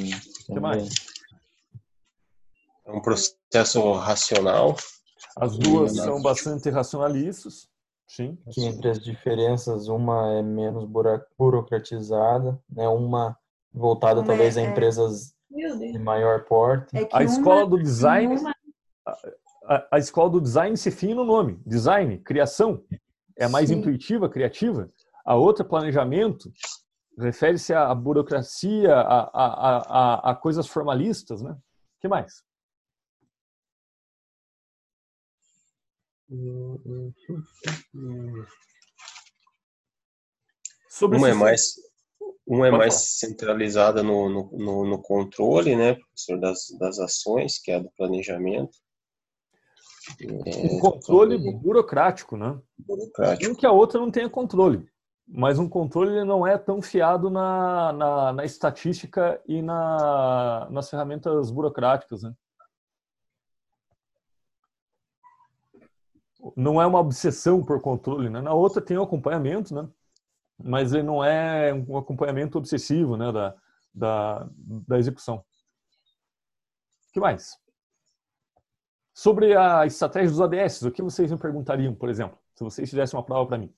O 0.49 0.53
que 0.53 0.59
mais? 0.59 0.89
É 2.86 2.91
um 2.91 3.01
processo 3.01 3.91
racional. 3.93 4.76
As 5.36 5.57
duas 5.57 5.95
são 5.95 6.22
bastante 6.22 6.70
racionalistas. 6.70 7.70
Sim. 8.07 8.38
Que 8.51 8.66
entre 8.66 8.89
as 8.89 8.99
diferenças, 8.99 9.88
uma 9.88 10.34
é 10.34 10.41
menos 10.41 10.86
burocratizada, 11.38 12.62
né? 12.70 12.88
uma 12.88 13.38
voltada 13.74 14.20
uma 14.20 14.28
talvez 14.28 14.57
é, 14.57 14.66
a 14.66 14.70
empresas 14.70 15.34
de 15.49 15.99
maior 15.99 16.43
porte. 16.45 16.97
É 16.97 17.07
a 17.12 17.24
escola 17.24 17.66
do 17.66 17.82
design, 17.82 18.36
uma... 18.38 18.53
a, 19.72 19.88
a, 19.95 19.97
escola 19.97 20.30
do 20.30 20.41
design 20.41 20.76
se 20.76 20.91
fina 20.91 21.15
no 21.15 21.26
nome, 21.26 21.61
design, 21.65 22.17
criação, 22.17 22.84
é 23.38 23.47
mais 23.47 23.69
Sim. 23.69 23.76
intuitiva, 23.76 24.30
criativa. 24.30 24.91
A 25.26 25.36
outra, 25.36 25.63
planejamento, 25.63 26.51
refere-se 27.17 27.74
à 27.74 27.93
burocracia, 27.95 28.93
a, 28.93 29.22
a, 29.34 29.78
a, 29.78 30.32
a 30.32 30.36
coisas 30.36 30.67
formalistas, 30.67 31.41
né? 31.41 31.51
O 31.51 32.01
que 32.01 32.07
mais? 32.09 32.43
Sobre 40.89 41.17
uma 41.17 41.30
é 41.30 41.34
mais 41.34 41.76
uma 42.45 42.67
é 42.67 42.72
mais 42.72 43.19
centralizada 43.19 44.03
no, 44.03 44.28
no, 44.30 44.86
no, 44.86 45.01
controle, 45.01 45.76
né, 45.76 45.95
professor, 45.95 46.39
das, 46.39 46.67
das 46.80 46.99
ações, 46.99 47.57
que 47.59 47.72
é 47.72 47.76
a 47.76 47.80
do 47.80 47.89
planejamento. 47.91 48.78
É, 50.45 50.76
um 50.76 50.80
controle 50.80 51.38
burocrático, 51.38 52.36
né? 52.36 52.60
Burocrático. 52.78 53.52
Um 53.52 53.56
que 53.56 53.66
a 53.66 53.72
outra 53.72 53.99
não 53.99 54.10
tenha 54.10 54.30
controle. 54.30 54.86
Mas 55.28 55.60
um 55.60 55.70
controle 55.70 56.24
não 56.26 56.45
é 56.45 56.58
tão 56.58 56.82
fiado 56.82 57.30
na, 57.30 57.93
na, 57.93 58.34
na 58.34 58.45
estatística 58.45 59.41
e 59.47 59.62
na, 59.62 60.68
nas 60.70 60.89
ferramentas 60.89 61.52
burocráticas, 61.52 62.24
né? 62.24 62.34
não 66.56 66.82
é 66.82 66.86
uma 66.86 66.99
obsessão 66.99 67.64
por 67.64 67.82
controle, 67.82 68.30
né? 68.30 68.41
Na 68.41 68.54
outra 68.54 68.82
tem 68.82 68.97
o 68.97 69.04
acompanhamento, 69.04 69.74
né? 69.74 69.88
Mas 70.64 70.93
ele 70.93 71.04
não 71.04 71.24
é 71.24 71.74
um 71.74 71.97
acompanhamento 71.97 72.58
obsessivo, 72.58 73.16
né? 73.16 73.32
Da, 73.32 73.56
da, 73.93 74.49
da 74.60 74.99
execução. 74.99 75.38
O 75.38 77.14
que 77.14 77.20
mais? 77.20 77.61
Sobre 79.14 79.55
a 79.55 79.86
estratégia 79.86 80.30
dos 80.30 80.41
ADS, 80.41 80.84
o 80.84 80.91
que 80.91 81.01
vocês 81.01 81.32
me 81.32 81.38
perguntariam, 81.38 81.93
por 81.93 82.09
exemplo, 82.09 82.38
se 82.55 82.64
vocês 82.64 82.89
fizessem 82.89 83.18
uma 83.18 83.26
prova 83.26 83.47
para 83.47 83.57
mim? 83.57 83.74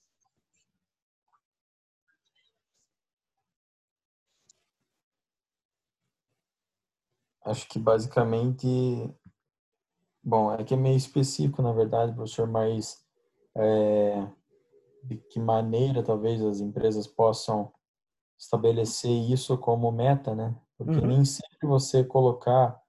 Acho 7.46 7.68
que 7.68 7.78
basicamente 7.78 8.66
Bom, 10.24 10.54
é 10.54 10.64
que 10.64 10.74
é 10.74 10.78
meio 10.78 10.96
específico, 10.96 11.62
na 11.62 11.74
verdade, 11.74 12.14
professor, 12.14 12.48
mas 12.48 13.04
é, 13.56 14.26
de 15.04 15.18
que 15.18 15.38
maneira 15.38 16.02
talvez 16.02 16.42
as 16.42 16.62
empresas 16.62 17.06
possam 17.06 17.74
estabelecer 18.40 19.12
isso 19.12 19.58
como 19.58 19.92
meta, 19.92 20.34
né? 20.34 20.56
Porque 20.78 20.94
uhum. 20.94 21.08
nem 21.08 21.26
sempre 21.26 21.68
você 21.68 22.06
colocar 22.06 22.82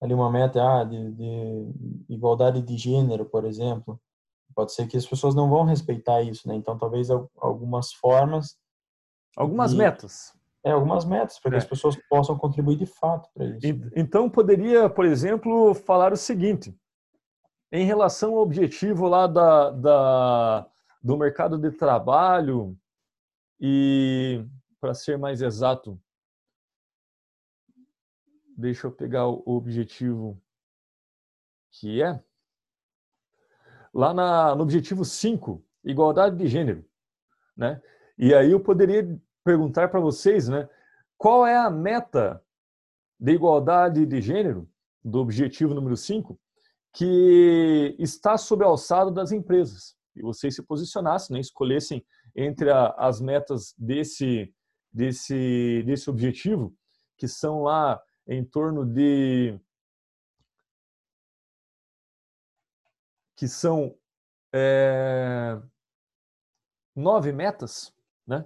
ali 0.00 0.14
uma 0.14 0.30
meta 0.30 0.62
ah, 0.62 0.84
de, 0.84 1.12
de, 1.12 2.04
igualdade 2.08 2.62
de 2.62 2.76
gênero, 2.76 3.24
por 3.24 3.44
exemplo, 3.44 4.00
pode 4.54 4.72
ser 4.72 4.86
que 4.86 4.96
as 4.96 5.06
pessoas 5.06 5.34
não 5.34 5.48
vão 5.48 5.64
respeitar 5.64 6.22
isso, 6.22 6.48
né? 6.48 6.54
Então, 6.54 6.78
talvez 6.78 7.08
algumas 7.36 7.92
formas. 7.92 8.56
Algumas 9.36 9.72
de, 9.72 9.78
metas. 9.78 10.32
É, 10.64 10.72
algumas 10.72 11.04
metas, 11.04 11.38
para 11.38 11.52
que 11.52 11.56
é. 11.56 11.58
as 11.58 11.64
pessoas 11.64 11.96
possam 12.08 12.36
contribuir 12.36 12.76
de 12.76 12.86
fato 12.86 13.28
para 13.34 13.46
isso. 13.46 13.90
Então, 13.94 14.28
poderia, 14.28 14.88
por 14.90 15.04
exemplo, 15.04 15.74
falar 15.74 16.12
o 16.12 16.16
seguinte: 16.16 16.74
em 17.72 17.84
relação 17.84 18.34
ao 18.34 18.42
objetivo 18.42 19.06
lá 19.06 19.26
da, 19.26 19.70
da 19.70 20.66
do 21.02 21.16
mercado 21.16 21.56
de 21.56 21.70
trabalho, 21.70 22.76
e, 23.60 24.44
para 24.80 24.94
ser 24.94 25.18
mais 25.18 25.42
exato, 25.42 26.00
deixa 28.60 28.86
eu 28.86 28.92
pegar 28.92 29.26
o 29.26 29.42
objetivo 29.46 30.40
que 31.72 32.02
é. 32.02 32.22
Lá 33.92 34.12
na, 34.14 34.54
no 34.54 34.62
objetivo 34.62 35.04
5, 35.04 35.64
igualdade 35.84 36.36
de 36.36 36.46
gênero. 36.46 36.84
Né? 37.56 37.80
E 38.18 38.34
aí 38.34 38.50
eu 38.50 38.60
poderia 38.60 39.20
perguntar 39.42 39.88
para 39.88 39.98
vocês, 39.98 40.48
né, 40.48 40.68
qual 41.16 41.46
é 41.46 41.56
a 41.56 41.70
meta 41.70 42.42
de 43.18 43.32
igualdade 43.32 44.06
de 44.06 44.20
gênero, 44.20 44.68
do 45.02 45.18
objetivo 45.18 45.74
número 45.74 45.96
5, 45.96 46.38
que 46.92 47.96
está 47.98 48.36
sob 48.36 48.64
alçada 48.64 49.10
das 49.10 49.32
empresas. 49.32 49.96
E 50.14 50.22
vocês 50.22 50.54
se 50.54 50.62
posicionassem, 50.62 51.34
né, 51.34 51.40
escolhessem 51.40 52.04
entre 52.36 52.70
a, 52.70 52.88
as 52.98 53.20
metas 53.20 53.74
desse, 53.78 54.52
desse, 54.92 55.82
desse 55.86 56.10
objetivo, 56.10 56.74
que 57.16 57.26
são 57.26 57.62
lá 57.62 58.00
em 58.30 58.44
torno 58.44 58.86
de 58.86 59.58
que 63.36 63.48
são 63.48 63.96
é, 64.54 65.60
nove 66.94 67.32
metas, 67.32 67.92
né? 68.26 68.44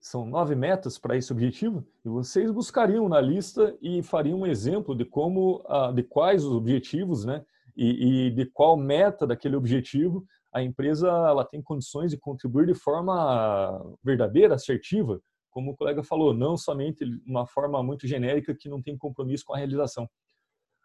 São 0.00 0.26
nove 0.26 0.54
metas 0.54 0.98
para 0.98 1.16
esse 1.16 1.30
objetivo 1.30 1.86
e 2.04 2.08
vocês 2.08 2.50
buscariam 2.50 3.08
na 3.08 3.20
lista 3.20 3.76
e 3.80 4.02
fariam 4.02 4.40
um 4.40 4.46
exemplo 4.46 4.96
de 4.96 5.04
como, 5.04 5.62
de 5.94 6.02
quais 6.02 6.44
os 6.44 6.52
objetivos, 6.52 7.24
né? 7.24 7.44
E, 7.76 8.26
e 8.26 8.30
de 8.30 8.46
qual 8.46 8.76
meta 8.76 9.26
daquele 9.26 9.54
objetivo 9.54 10.26
a 10.52 10.62
empresa 10.62 11.06
ela 11.06 11.44
tem 11.44 11.62
condições 11.62 12.10
de 12.10 12.18
contribuir 12.18 12.66
de 12.66 12.74
forma 12.74 13.80
verdadeira, 14.02 14.56
assertiva, 14.56 15.20
como 15.50 15.72
o 15.72 15.76
colega 15.76 16.02
falou, 16.02 16.32
não 16.32 16.56
somente 16.56 17.04
uma 17.26 17.46
forma 17.46 17.82
muito 17.82 18.06
genérica 18.06 18.54
que 18.54 18.68
não 18.68 18.80
tem 18.80 18.96
compromisso 18.96 19.44
com 19.44 19.54
a 19.54 19.58
realização. 19.58 20.08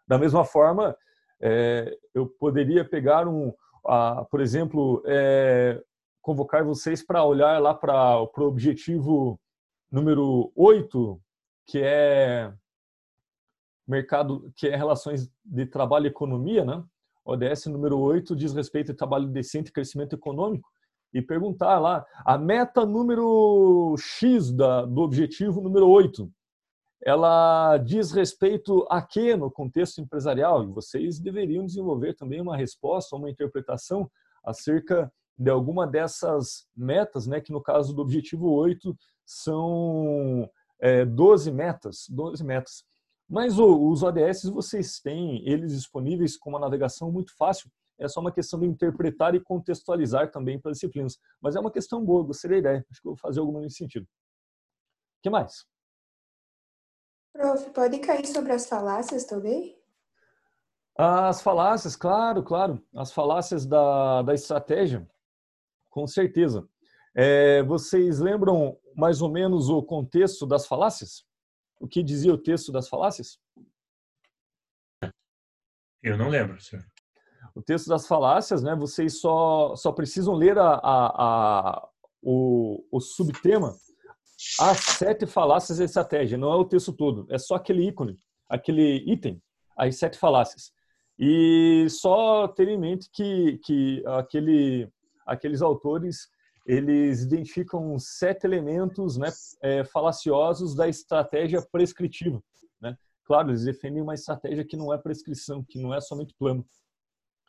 Da 0.06 0.18
mesma 0.18 0.44
forma, 0.44 0.96
é, 1.40 1.96
eu 2.14 2.26
poderia 2.26 2.84
pegar 2.84 3.26
um, 3.28 3.52
a, 3.84 4.24
por 4.30 4.40
exemplo, 4.40 5.02
é, 5.06 5.82
convocar 6.20 6.64
vocês 6.64 7.04
para 7.04 7.24
olhar 7.24 7.60
lá 7.60 7.74
para 7.74 8.20
o 8.20 8.40
objetivo 8.42 9.40
número 9.90 10.52
8, 10.54 11.20
que 11.66 11.80
é 11.82 12.52
mercado, 13.86 14.52
que 14.56 14.68
é 14.68 14.76
relações 14.76 15.30
de 15.44 15.66
trabalho 15.66 16.06
e 16.06 16.08
economia, 16.08 16.64
né? 16.64 16.82
ODS 17.24 17.66
número 17.66 17.98
8 17.98 18.36
diz 18.36 18.52
respeito 18.52 18.92
ao 18.92 18.96
trabalho 18.96 19.26
decente 19.26 19.70
e 19.70 19.72
crescimento 19.72 20.14
econômico 20.14 20.68
e 21.16 21.22
perguntar 21.22 21.78
lá 21.78 22.04
a 22.24 22.36
meta 22.36 22.84
número 22.84 23.94
X 23.98 24.52
da, 24.52 24.84
do 24.84 25.00
objetivo 25.00 25.60
número 25.60 25.88
8 25.88 26.30
ela 27.04 27.78
diz 27.78 28.10
respeito 28.10 28.84
a 28.90 29.00
quê 29.00 29.36
no 29.36 29.48
contexto 29.48 30.00
empresarial? 30.00 30.64
E 30.64 30.72
vocês 30.72 31.20
deveriam 31.20 31.64
desenvolver 31.64 32.14
também 32.14 32.40
uma 32.40 32.56
resposta, 32.56 33.14
uma 33.14 33.30
interpretação 33.30 34.10
acerca 34.44 35.12
de 35.38 35.48
alguma 35.48 35.86
dessas 35.86 36.66
metas, 36.74 37.26
né, 37.26 37.40
que 37.40 37.52
no 37.52 37.62
caso 37.62 37.94
do 37.94 38.02
objetivo 38.02 38.50
8 38.50 38.96
são 39.24 40.50
é, 40.80 41.04
12 41.04 41.52
metas, 41.52 42.06
12 42.08 42.42
metas. 42.42 42.84
Mas 43.28 43.58
os 43.58 44.02
ODS 44.02 44.44
vocês 44.44 44.98
têm 44.98 45.46
eles 45.48 45.72
disponíveis 45.74 46.36
com 46.36 46.50
uma 46.50 46.60
navegação 46.60 47.12
muito 47.12 47.36
fácil, 47.36 47.70
é 47.98 48.08
só 48.08 48.20
uma 48.20 48.32
questão 48.32 48.60
de 48.60 48.66
interpretar 48.66 49.34
e 49.34 49.40
contextualizar 49.40 50.30
também 50.30 50.60
para 50.60 50.72
disciplinas. 50.72 51.18
Mas 51.40 51.56
é 51.56 51.60
uma 51.60 51.70
questão 51.70 52.04
boa, 52.04 52.24
gostei 52.24 52.50
da 52.50 52.56
ideia, 52.58 52.86
acho 52.90 53.00
que 53.00 53.08
vou 53.08 53.16
fazer 53.16 53.40
alguma 53.40 53.60
nesse 53.60 53.76
sentido. 53.76 54.04
O 54.04 55.22
que 55.22 55.30
mais? 55.30 55.66
Prof, 57.32 57.70
pode 57.70 57.98
cair 57.98 58.26
sobre 58.26 58.52
as 58.52 58.66
falácias 58.66 59.24
também? 59.24 59.76
As 60.98 61.42
falácias, 61.42 61.94
claro, 61.94 62.42
claro. 62.42 62.82
As 62.94 63.12
falácias 63.12 63.66
da, 63.66 64.22
da 64.22 64.32
estratégia, 64.32 65.06
com 65.90 66.06
certeza. 66.06 66.66
É, 67.14 67.62
vocês 67.62 68.18
lembram 68.18 68.78
mais 68.94 69.20
ou 69.20 69.30
menos 69.30 69.68
o 69.68 69.82
contexto 69.82 70.46
das 70.46 70.66
falácias? 70.66 71.26
O 71.78 71.86
que 71.86 72.02
dizia 72.02 72.32
o 72.32 72.38
texto 72.38 72.72
das 72.72 72.88
falácias? 72.88 73.38
Eu 76.02 76.16
não 76.16 76.28
lembro, 76.28 76.60
senhor. 76.60 76.84
O 77.56 77.62
texto 77.62 77.88
das 77.88 78.06
falácias, 78.06 78.62
né? 78.62 78.76
Vocês 78.76 79.18
só, 79.18 79.74
só 79.74 79.90
precisam 79.90 80.34
ler 80.34 80.58
a, 80.58 80.74
a, 80.74 81.06
a 81.72 81.88
o, 82.22 82.84
o 82.92 83.00
subtema 83.00 83.74
as 84.60 84.78
sete 84.78 85.26
falácias 85.26 85.78
da 85.78 85.84
estratégia, 85.84 86.36
não 86.36 86.52
é 86.52 86.56
o 86.56 86.64
texto 86.64 86.92
todo, 86.92 87.26
é 87.30 87.38
só 87.38 87.54
aquele 87.54 87.88
ícone, 87.88 88.18
aquele 88.48 88.98
item, 89.10 89.40
as 89.76 89.96
sete 89.96 90.18
falácias. 90.18 90.72
E 91.18 91.86
só 91.88 92.46
ter 92.46 92.68
em 92.68 92.78
mente 92.78 93.08
que, 93.10 93.58
que 93.64 94.04
aquele, 94.06 94.88
aqueles 95.26 95.62
autores 95.62 96.28
eles 96.66 97.22
identificam 97.22 97.98
sete 97.98 98.44
elementos 98.44 99.16
né, 99.16 99.28
é, 99.62 99.84
falaciosos 99.84 100.74
da 100.74 100.88
estratégia 100.88 101.62
prescritiva. 101.72 102.42
Né? 102.80 102.94
Claro, 103.24 103.50
eles 103.50 103.64
defendem 103.64 104.02
uma 104.02 104.14
estratégia 104.14 104.64
que 104.64 104.76
não 104.76 104.92
é 104.92 104.98
prescrição, 104.98 105.64
que 105.64 105.80
não 105.80 105.94
é 105.94 106.00
somente 106.00 106.34
plano. 106.38 106.66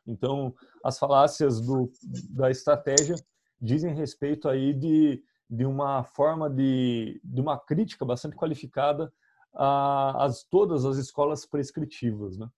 Então, 0.08 0.56
as 0.84 0.98
falácias 0.98 1.60
do, 1.60 1.92
da 2.30 2.50
estratégia 2.50 3.16
dizem 3.62 3.94
respeito 3.94 4.48
aí 4.48 4.74
de 4.74 5.22
de 5.50 5.66
uma 5.66 6.04
forma 6.04 6.50
de, 6.50 7.22
de 7.24 7.40
uma 7.40 7.58
crítica 7.58 8.04
bastante 8.04 8.36
qualificada 8.36 9.12
a, 9.54 10.26
a 10.26 10.30
todas 10.50 10.86
as 10.86 10.98
escolas 10.98 11.46
prescritivas, 11.46 12.38
né? 12.38 12.50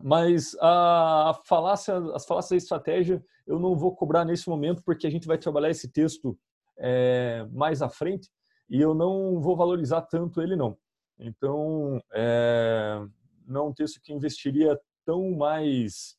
Mas 0.00 0.56
a 0.60 1.40
falácia, 1.44 1.96
as 2.14 2.24
falácias 2.24 2.50
da 2.50 2.56
estratégia 2.56 3.24
eu 3.46 3.58
não 3.58 3.74
vou 3.74 3.96
cobrar 3.96 4.24
nesse 4.24 4.48
momento 4.48 4.82
porque 4.84 5.06
a 5.06 5.10
gente 5.10 5.26
vai 5.26 5.38
trabalhar 5.38 5.70
esse 5.70 5.88
texto 5.88 6.38
é, 6.78 7.44
mais 7.50 7.82
à 7.82 7.88
frente 7.88 8.30
e 8.70 8.80
eu 8.80 8.94
não 8.94 9.40
vou 9.40 9.56
valorizar 9.56 10.02
tanto 10.02 10.40
ele 10.40 10.54
não. 10.54 10.78
Então, 11.18 12.00
é, 12.12 13.02
não 13.44 13.62
é 13.62 13.68
um 13.70 13.74
texto 13.74 14.00
que 14.00 14.12
investiria 14.12 14.78
tão 15.04 15.32
mais 15.32 16.16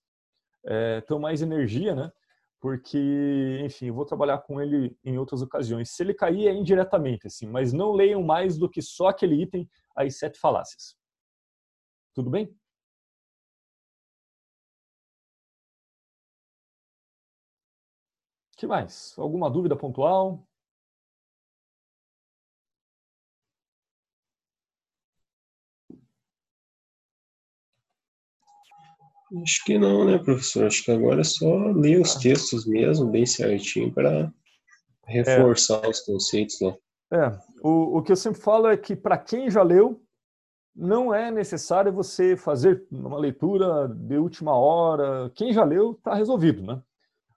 é, 0.65 1.01
tão 1.01 1.19
mais 1.19 1.41
energia, 1.41 1.95
né? 1.95 2.11
porque, 2.59 3.61
enfim, 3.63 3.87
eu 3.87 3.93
vou 3.93 4.05
trabalhar 4.05 4.39
com 4.39 4.61
ele 4.61 4.97
em 5.03 5.17
outras 5.17 5.41
ocasiões. 5.41 5.91
Se 5.91 6.03
ele 6.03 6.13
cair, 6.13 6.47
é 6.47 6.53
indiretamente, 6.53 7.27
assim, 7.27 7.47
mas 7.47 7.71
não 7.71 7.93
leiam 7.93 8.21
mais 8.21 8.57
do 8.57 8.69
que 8.69 8.81
só 8.81 9.07
aquele 9.07 9.41
item, 9.41 9.69
as 9.95 10.17
sete 10.17 10.37
falácias. 10.39 10.95
Tudo 12.13 12.29
bem? 12.29 12.53
que 18.57 18.67
mais? 18.67 19.17
Alguma 19.17 19.49
dúvida 19.49 19.75
pontual? 19.75 20.45
Acho 29.43 29.63
que 29.63 29.77
não, 29.77 30.05
né, 30.05 30.17
professor? 30.17 30.65
Acho 30.65 30.83
que 30.83 30.91
agora 30.91 31.21
é 31.21 31.23
só 31.23 31.71
ler 31.71 32.01
os 32.01 32.15
textos 32.15 32.65
mesmo, 32.65 33.11
bem 33.11 33.25
certinho, 33.25 33.93
para 33.93 34.31
reforçar 35.05 35.85
é. 35.85 35.89
os 35.89 35.99
conceitos 36.01 36.59
lá. 36.61 36.75
É, 37.11 37.39
o, 37.63 37.97
o 37.97 38.03
que 38.03 38.11
eu 38.11 38.15
sempre 38.15 38.41
falo 38.41 38.67
é 38.67 38.77
que 38.77 38.95
para 38.95 39.17
quem 39.17 39.49
já 39.49 39.61
leu, 39.61 40.01
não 40.75 41.13
é 41.13 41.29
necessário 41.29 41.91
você 41.91 42.37
fazer 42.37 42.85
uma 42.91 43.17
leitura 43.17 43.87
de 43.87 44.17
última 44.17 44.55
hora. 44.55 45.29
Quem 45.35 45.51
já 45.51 45.63
leu, 45.63 45.91
está 45.91 46.13
resolvido, 46.13 46.63
né? 46.63 46.81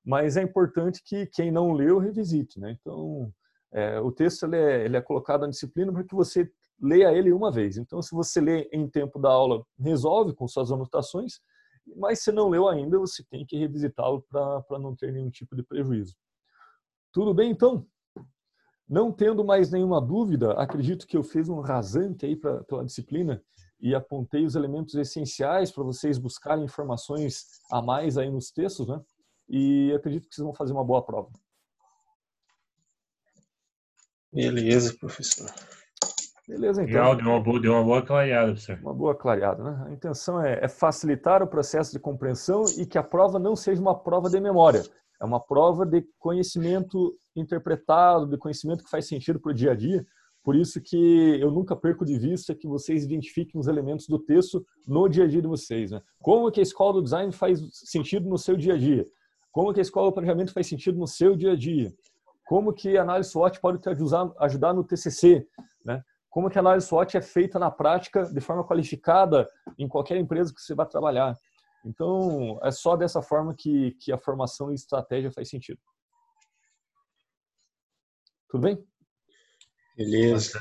Mas 0.05 0.37
é 0.37 0.43
importante 0.43 1.03
que 1.05 1.27
quem 1.27 1.51
não 1.51 1.73
leu, 1.73 1.99
revisite, 1.99 2.61
né? 2.61 2.77
Então, 2.81 3.33
é, 3.73 4.01
o 4.01 4.13
texto 4.13 4.45
ele 4.45 4.57
é, 4.57 4.85
ele 4.85 4.97
é 4.97 5.01
colocado 5.01 5.43
na 5.43 5.49
disciplina 5.49 5.93
para 5.93 6.05
que 6.05 6.15
você 6.15 6.51
leia 6.81 7.13
ele 7.13 7.33
uma 7.33 7.51
vez. 7.51 7.77
Então, 7.77 8.03
se 8.03 8.15
você 8.15 8.41
lê 8.41 8.69
em 8.73 8.89
tempo 8.89 9.19
da 9.19 9.31
aula, 9.31 9.65
resolve 9.79 10.35
com 10.35 10.47
suas 10.47 10.71
anotações 10.71 11.41
mas 11.97 12.23
se 12.23 12.33
não 12.33 12.49
leu 12.49 12.69
ainda, 12.69 12.99
você 12.99 13.25
tem 13.25 13.45
que 13.45 13.57
revisitá-lo 13.57 14.23
para 14.23 14.79
não 14.79 14.95
ter 14.95 15.13
nenhum 15.13 15.31
tipo 15.31 15.57
de 15.57 15.63
prejuízo. 15.63 16.17
Tudo 17.13 17.35
bem, 17.35 17.51
então? 17.51 17.87
Não 18.89 19.13
tendo 19.13 19.45
mais 19.45 19.71
nenhuma 19.71 20.01
dúvida, 20.01 20.53
acredito 20.53 21.07
que 21.07 21.17
eu 21.17 21.23
fiz 21.23 21.49
um 21.49 21.61
rasante 21.61 22.27
aí 22.27 22.37
pra, 22.37 22.63
pela 22.65 22.85
disciplina 22.85 23.43
e 23.81 23.95
apontei 23.95 24.45
os 24.45 24.55
elementos 24.55 24.95
essenciais 24.95 25.73
para 25.73 25.83
vocês 25.83 26.19
buscarem 26.19 26.65
informações 26.65 27.61
a 27.71 27.83
mais 27.83 28.17
aí 28.17 28.31
nos 28.31 28.51
textos, 28.51 28.87
né? 28.87 29.01
E 29.49 29.93
acredito 29.93 30.29
que 30.29 30.35
vocês 30.35 30.45
vão 30.45 30.55
fazer 30.55 30.73
uma 30.73 30.85
boa 30.85 31.05
prova. 31.05 31.31
Beleza, 34.33 34.97
professor. 34.99 35.51
Beleza, 36.53 36.83
então. 36.83 36.95
Legal, 36.95 37.17
deu 37.17 37.27
uma 37.29 37.41
boa, 37.41 37.61
deu 37.61 37.73
uma 37.73 37.83
boa 37.83 38.03
clareada, 38.03 38.49
professor. 38.49 38.79
Uma 38.83 38.93
boa 38.93 39.15
clareada, 39.15 39.65
né? 39.65 39.85
A 39.87 39.91
intenção 39.91 40.39
é, 40.39 40.63
é, 40.63 40.69
facilitar 40.69 41.43
o 41.43 41.47
processo 41.47 41.91
de 41.93 41.99
compreensão 41.99 42.65
e 42.77 42.85
que 42.85 42.99
a 42.99 43.03
prova 43.03 43.39
não 43.39 43.57
seja 43.57 43.81
uma 43.81 43.99
prova 43.99 44.29
de 44.29 44.39
memória. 44.39 44.83
É 45.19 45.25
uma 45.25 45.41
prova 45.41 45.87
de 45.87 46.05
conhecimento 46.19 47.17
interpretado, 47.35 48.27
de 48.27 48.37
conhecimento 48.37 48.85
que 48.85 48.91
faz 48.91 49.09
sentido 49.09 49.41
para 49.41 49.51
o 49.51 49.55
dia 49.55 49.73
a 49.73 49.75
dia, 49.75 50.05
Por 50.45 50.55
isso 50.55 50.79
que 50.83 51.39
eu 51.41 51.51
nunca 51.51 51.75
perco 51.75 52.05
de 52.05 52.19
vista 52.19 52.55
que 52.55 52.67
vocês 52.67 53.03
identifiquem 53.05 53.59
os 53.59 53.67
elementos 53.67 54.07
do 54.07 54.19
texto 54.19 54.63
no 54.87 55.09
dia 55.09 55.25
a 55.25 55.29
dia 55.29 55.41
de 55.41 55.49
vocês. 55.49 55.91
Né? 55.91 56.03
Como 56.21 56.51
que 56.51 56.61
a 56.61 56.63
escola 56.63 56.95
do 56.95 57.03
design 57.03 57.33
faz 57.33 57.61
sentido 57.73 58.29
no 58.29 58.37
seu 58.37 58.59
dia 58.59 58.75
a 58.75 58.77
dia? 58.77 59.07
Como 59.51 59.73
que 59.73 59.81
a 59.81 59.83
escola 59.83 60.11
do 60.11 60.13
planejamento 60.13 60.53
faz 60.53 60.67
sentido 60.67 60.99
no 60.99 61.07
seu 61.07 61.35
dia 61.35 61.53
a 61.53 61.57
dia? 61.57 61.91
Como 62.45 62.75
que 62.75 62.99
a 62.99 63.03
análise 63.03 63.31
SWOT 63.31 63.59
pode 63.61 63.79
te 63.79 63.89
ajudar, 63.89 64.31
ajudar 64.41 64.75
no 64.75 64.85
TCC? 64.85 65.47
Né? 65.85 66.03
Como 66.33 66.49
que 66.49 66.57
a 66.57 66.63
análise 66.63 66.87
SWOT 66.87 67.19
é 67.19 67.21
feita 67.21 67.59
na 67.59 67.71
prática 67.71 68.25
de 68.25 68.41
forma 68.41 68.65
qualificada 68.65 69.47
em 69.79 69.87
qualquer 69.87 70.17
empresa 70.17 70.53
que 70.53 70.63
você 70.63 70.75
vai 70.75 70.87
trabalhar? 70.87 71.37
Então, 71.85 72.59
é 72.63 72.71
só 72.71 72.97
dessa 72.97 73.21
forma 73.21 73.55
que, 73.55 73.91
que 74.01 74.11
a 74.11 74.17
formação 74.17 74.73
e 74.73 74.75
estratégia 74.75 75.31
faz 75.31 75.51
sentido. 75.51 75.79
Tudo 78.49 78.63
bem? 78.63 78.83
Beleza. 79.95 80.59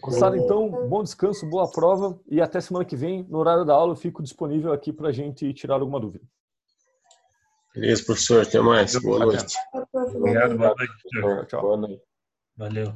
Gostaram? 0.00 0.36
Então, 0.36 0.70
bom 0.88 1.02
descanso, 1.02 1.46
boa 1.50 1.70
prova 1.70 2.18
e 2.26 2.40
até 2.40 2.58
semana 2.58 2.86
que 2.86 2.96
vem, 2.96 3.24
no 3.24 3.36
horário 3.36 3.66
da 3.66 3.74
aula, 3.74 3.92
eu 3.92 3.96
fico 3.96 4.22
disponível 4.22 4.72
aqui 4.72 4.90
para 4.90 5.10
a 5.10 5.12
gente 5.12 5.52
tirar 5.52 5.74
alguma 5.74 6.00
dúvida. 6.00 6.24
Beleza, 7.74 8.06
professor. 8.06 8.40
Até 8.40 8.58
mais. 8.58 8.98
Boa 9.02 9.18
noite. 9.18 9.54
Obrigado, 9.92 10.56
boa 10.56 10.74
noite. 10.74 11.46
Tchau. 11.46 11.60
Boa 11.60 11.76
noite. 11.76 12.02
Valeu. 12.56 12.94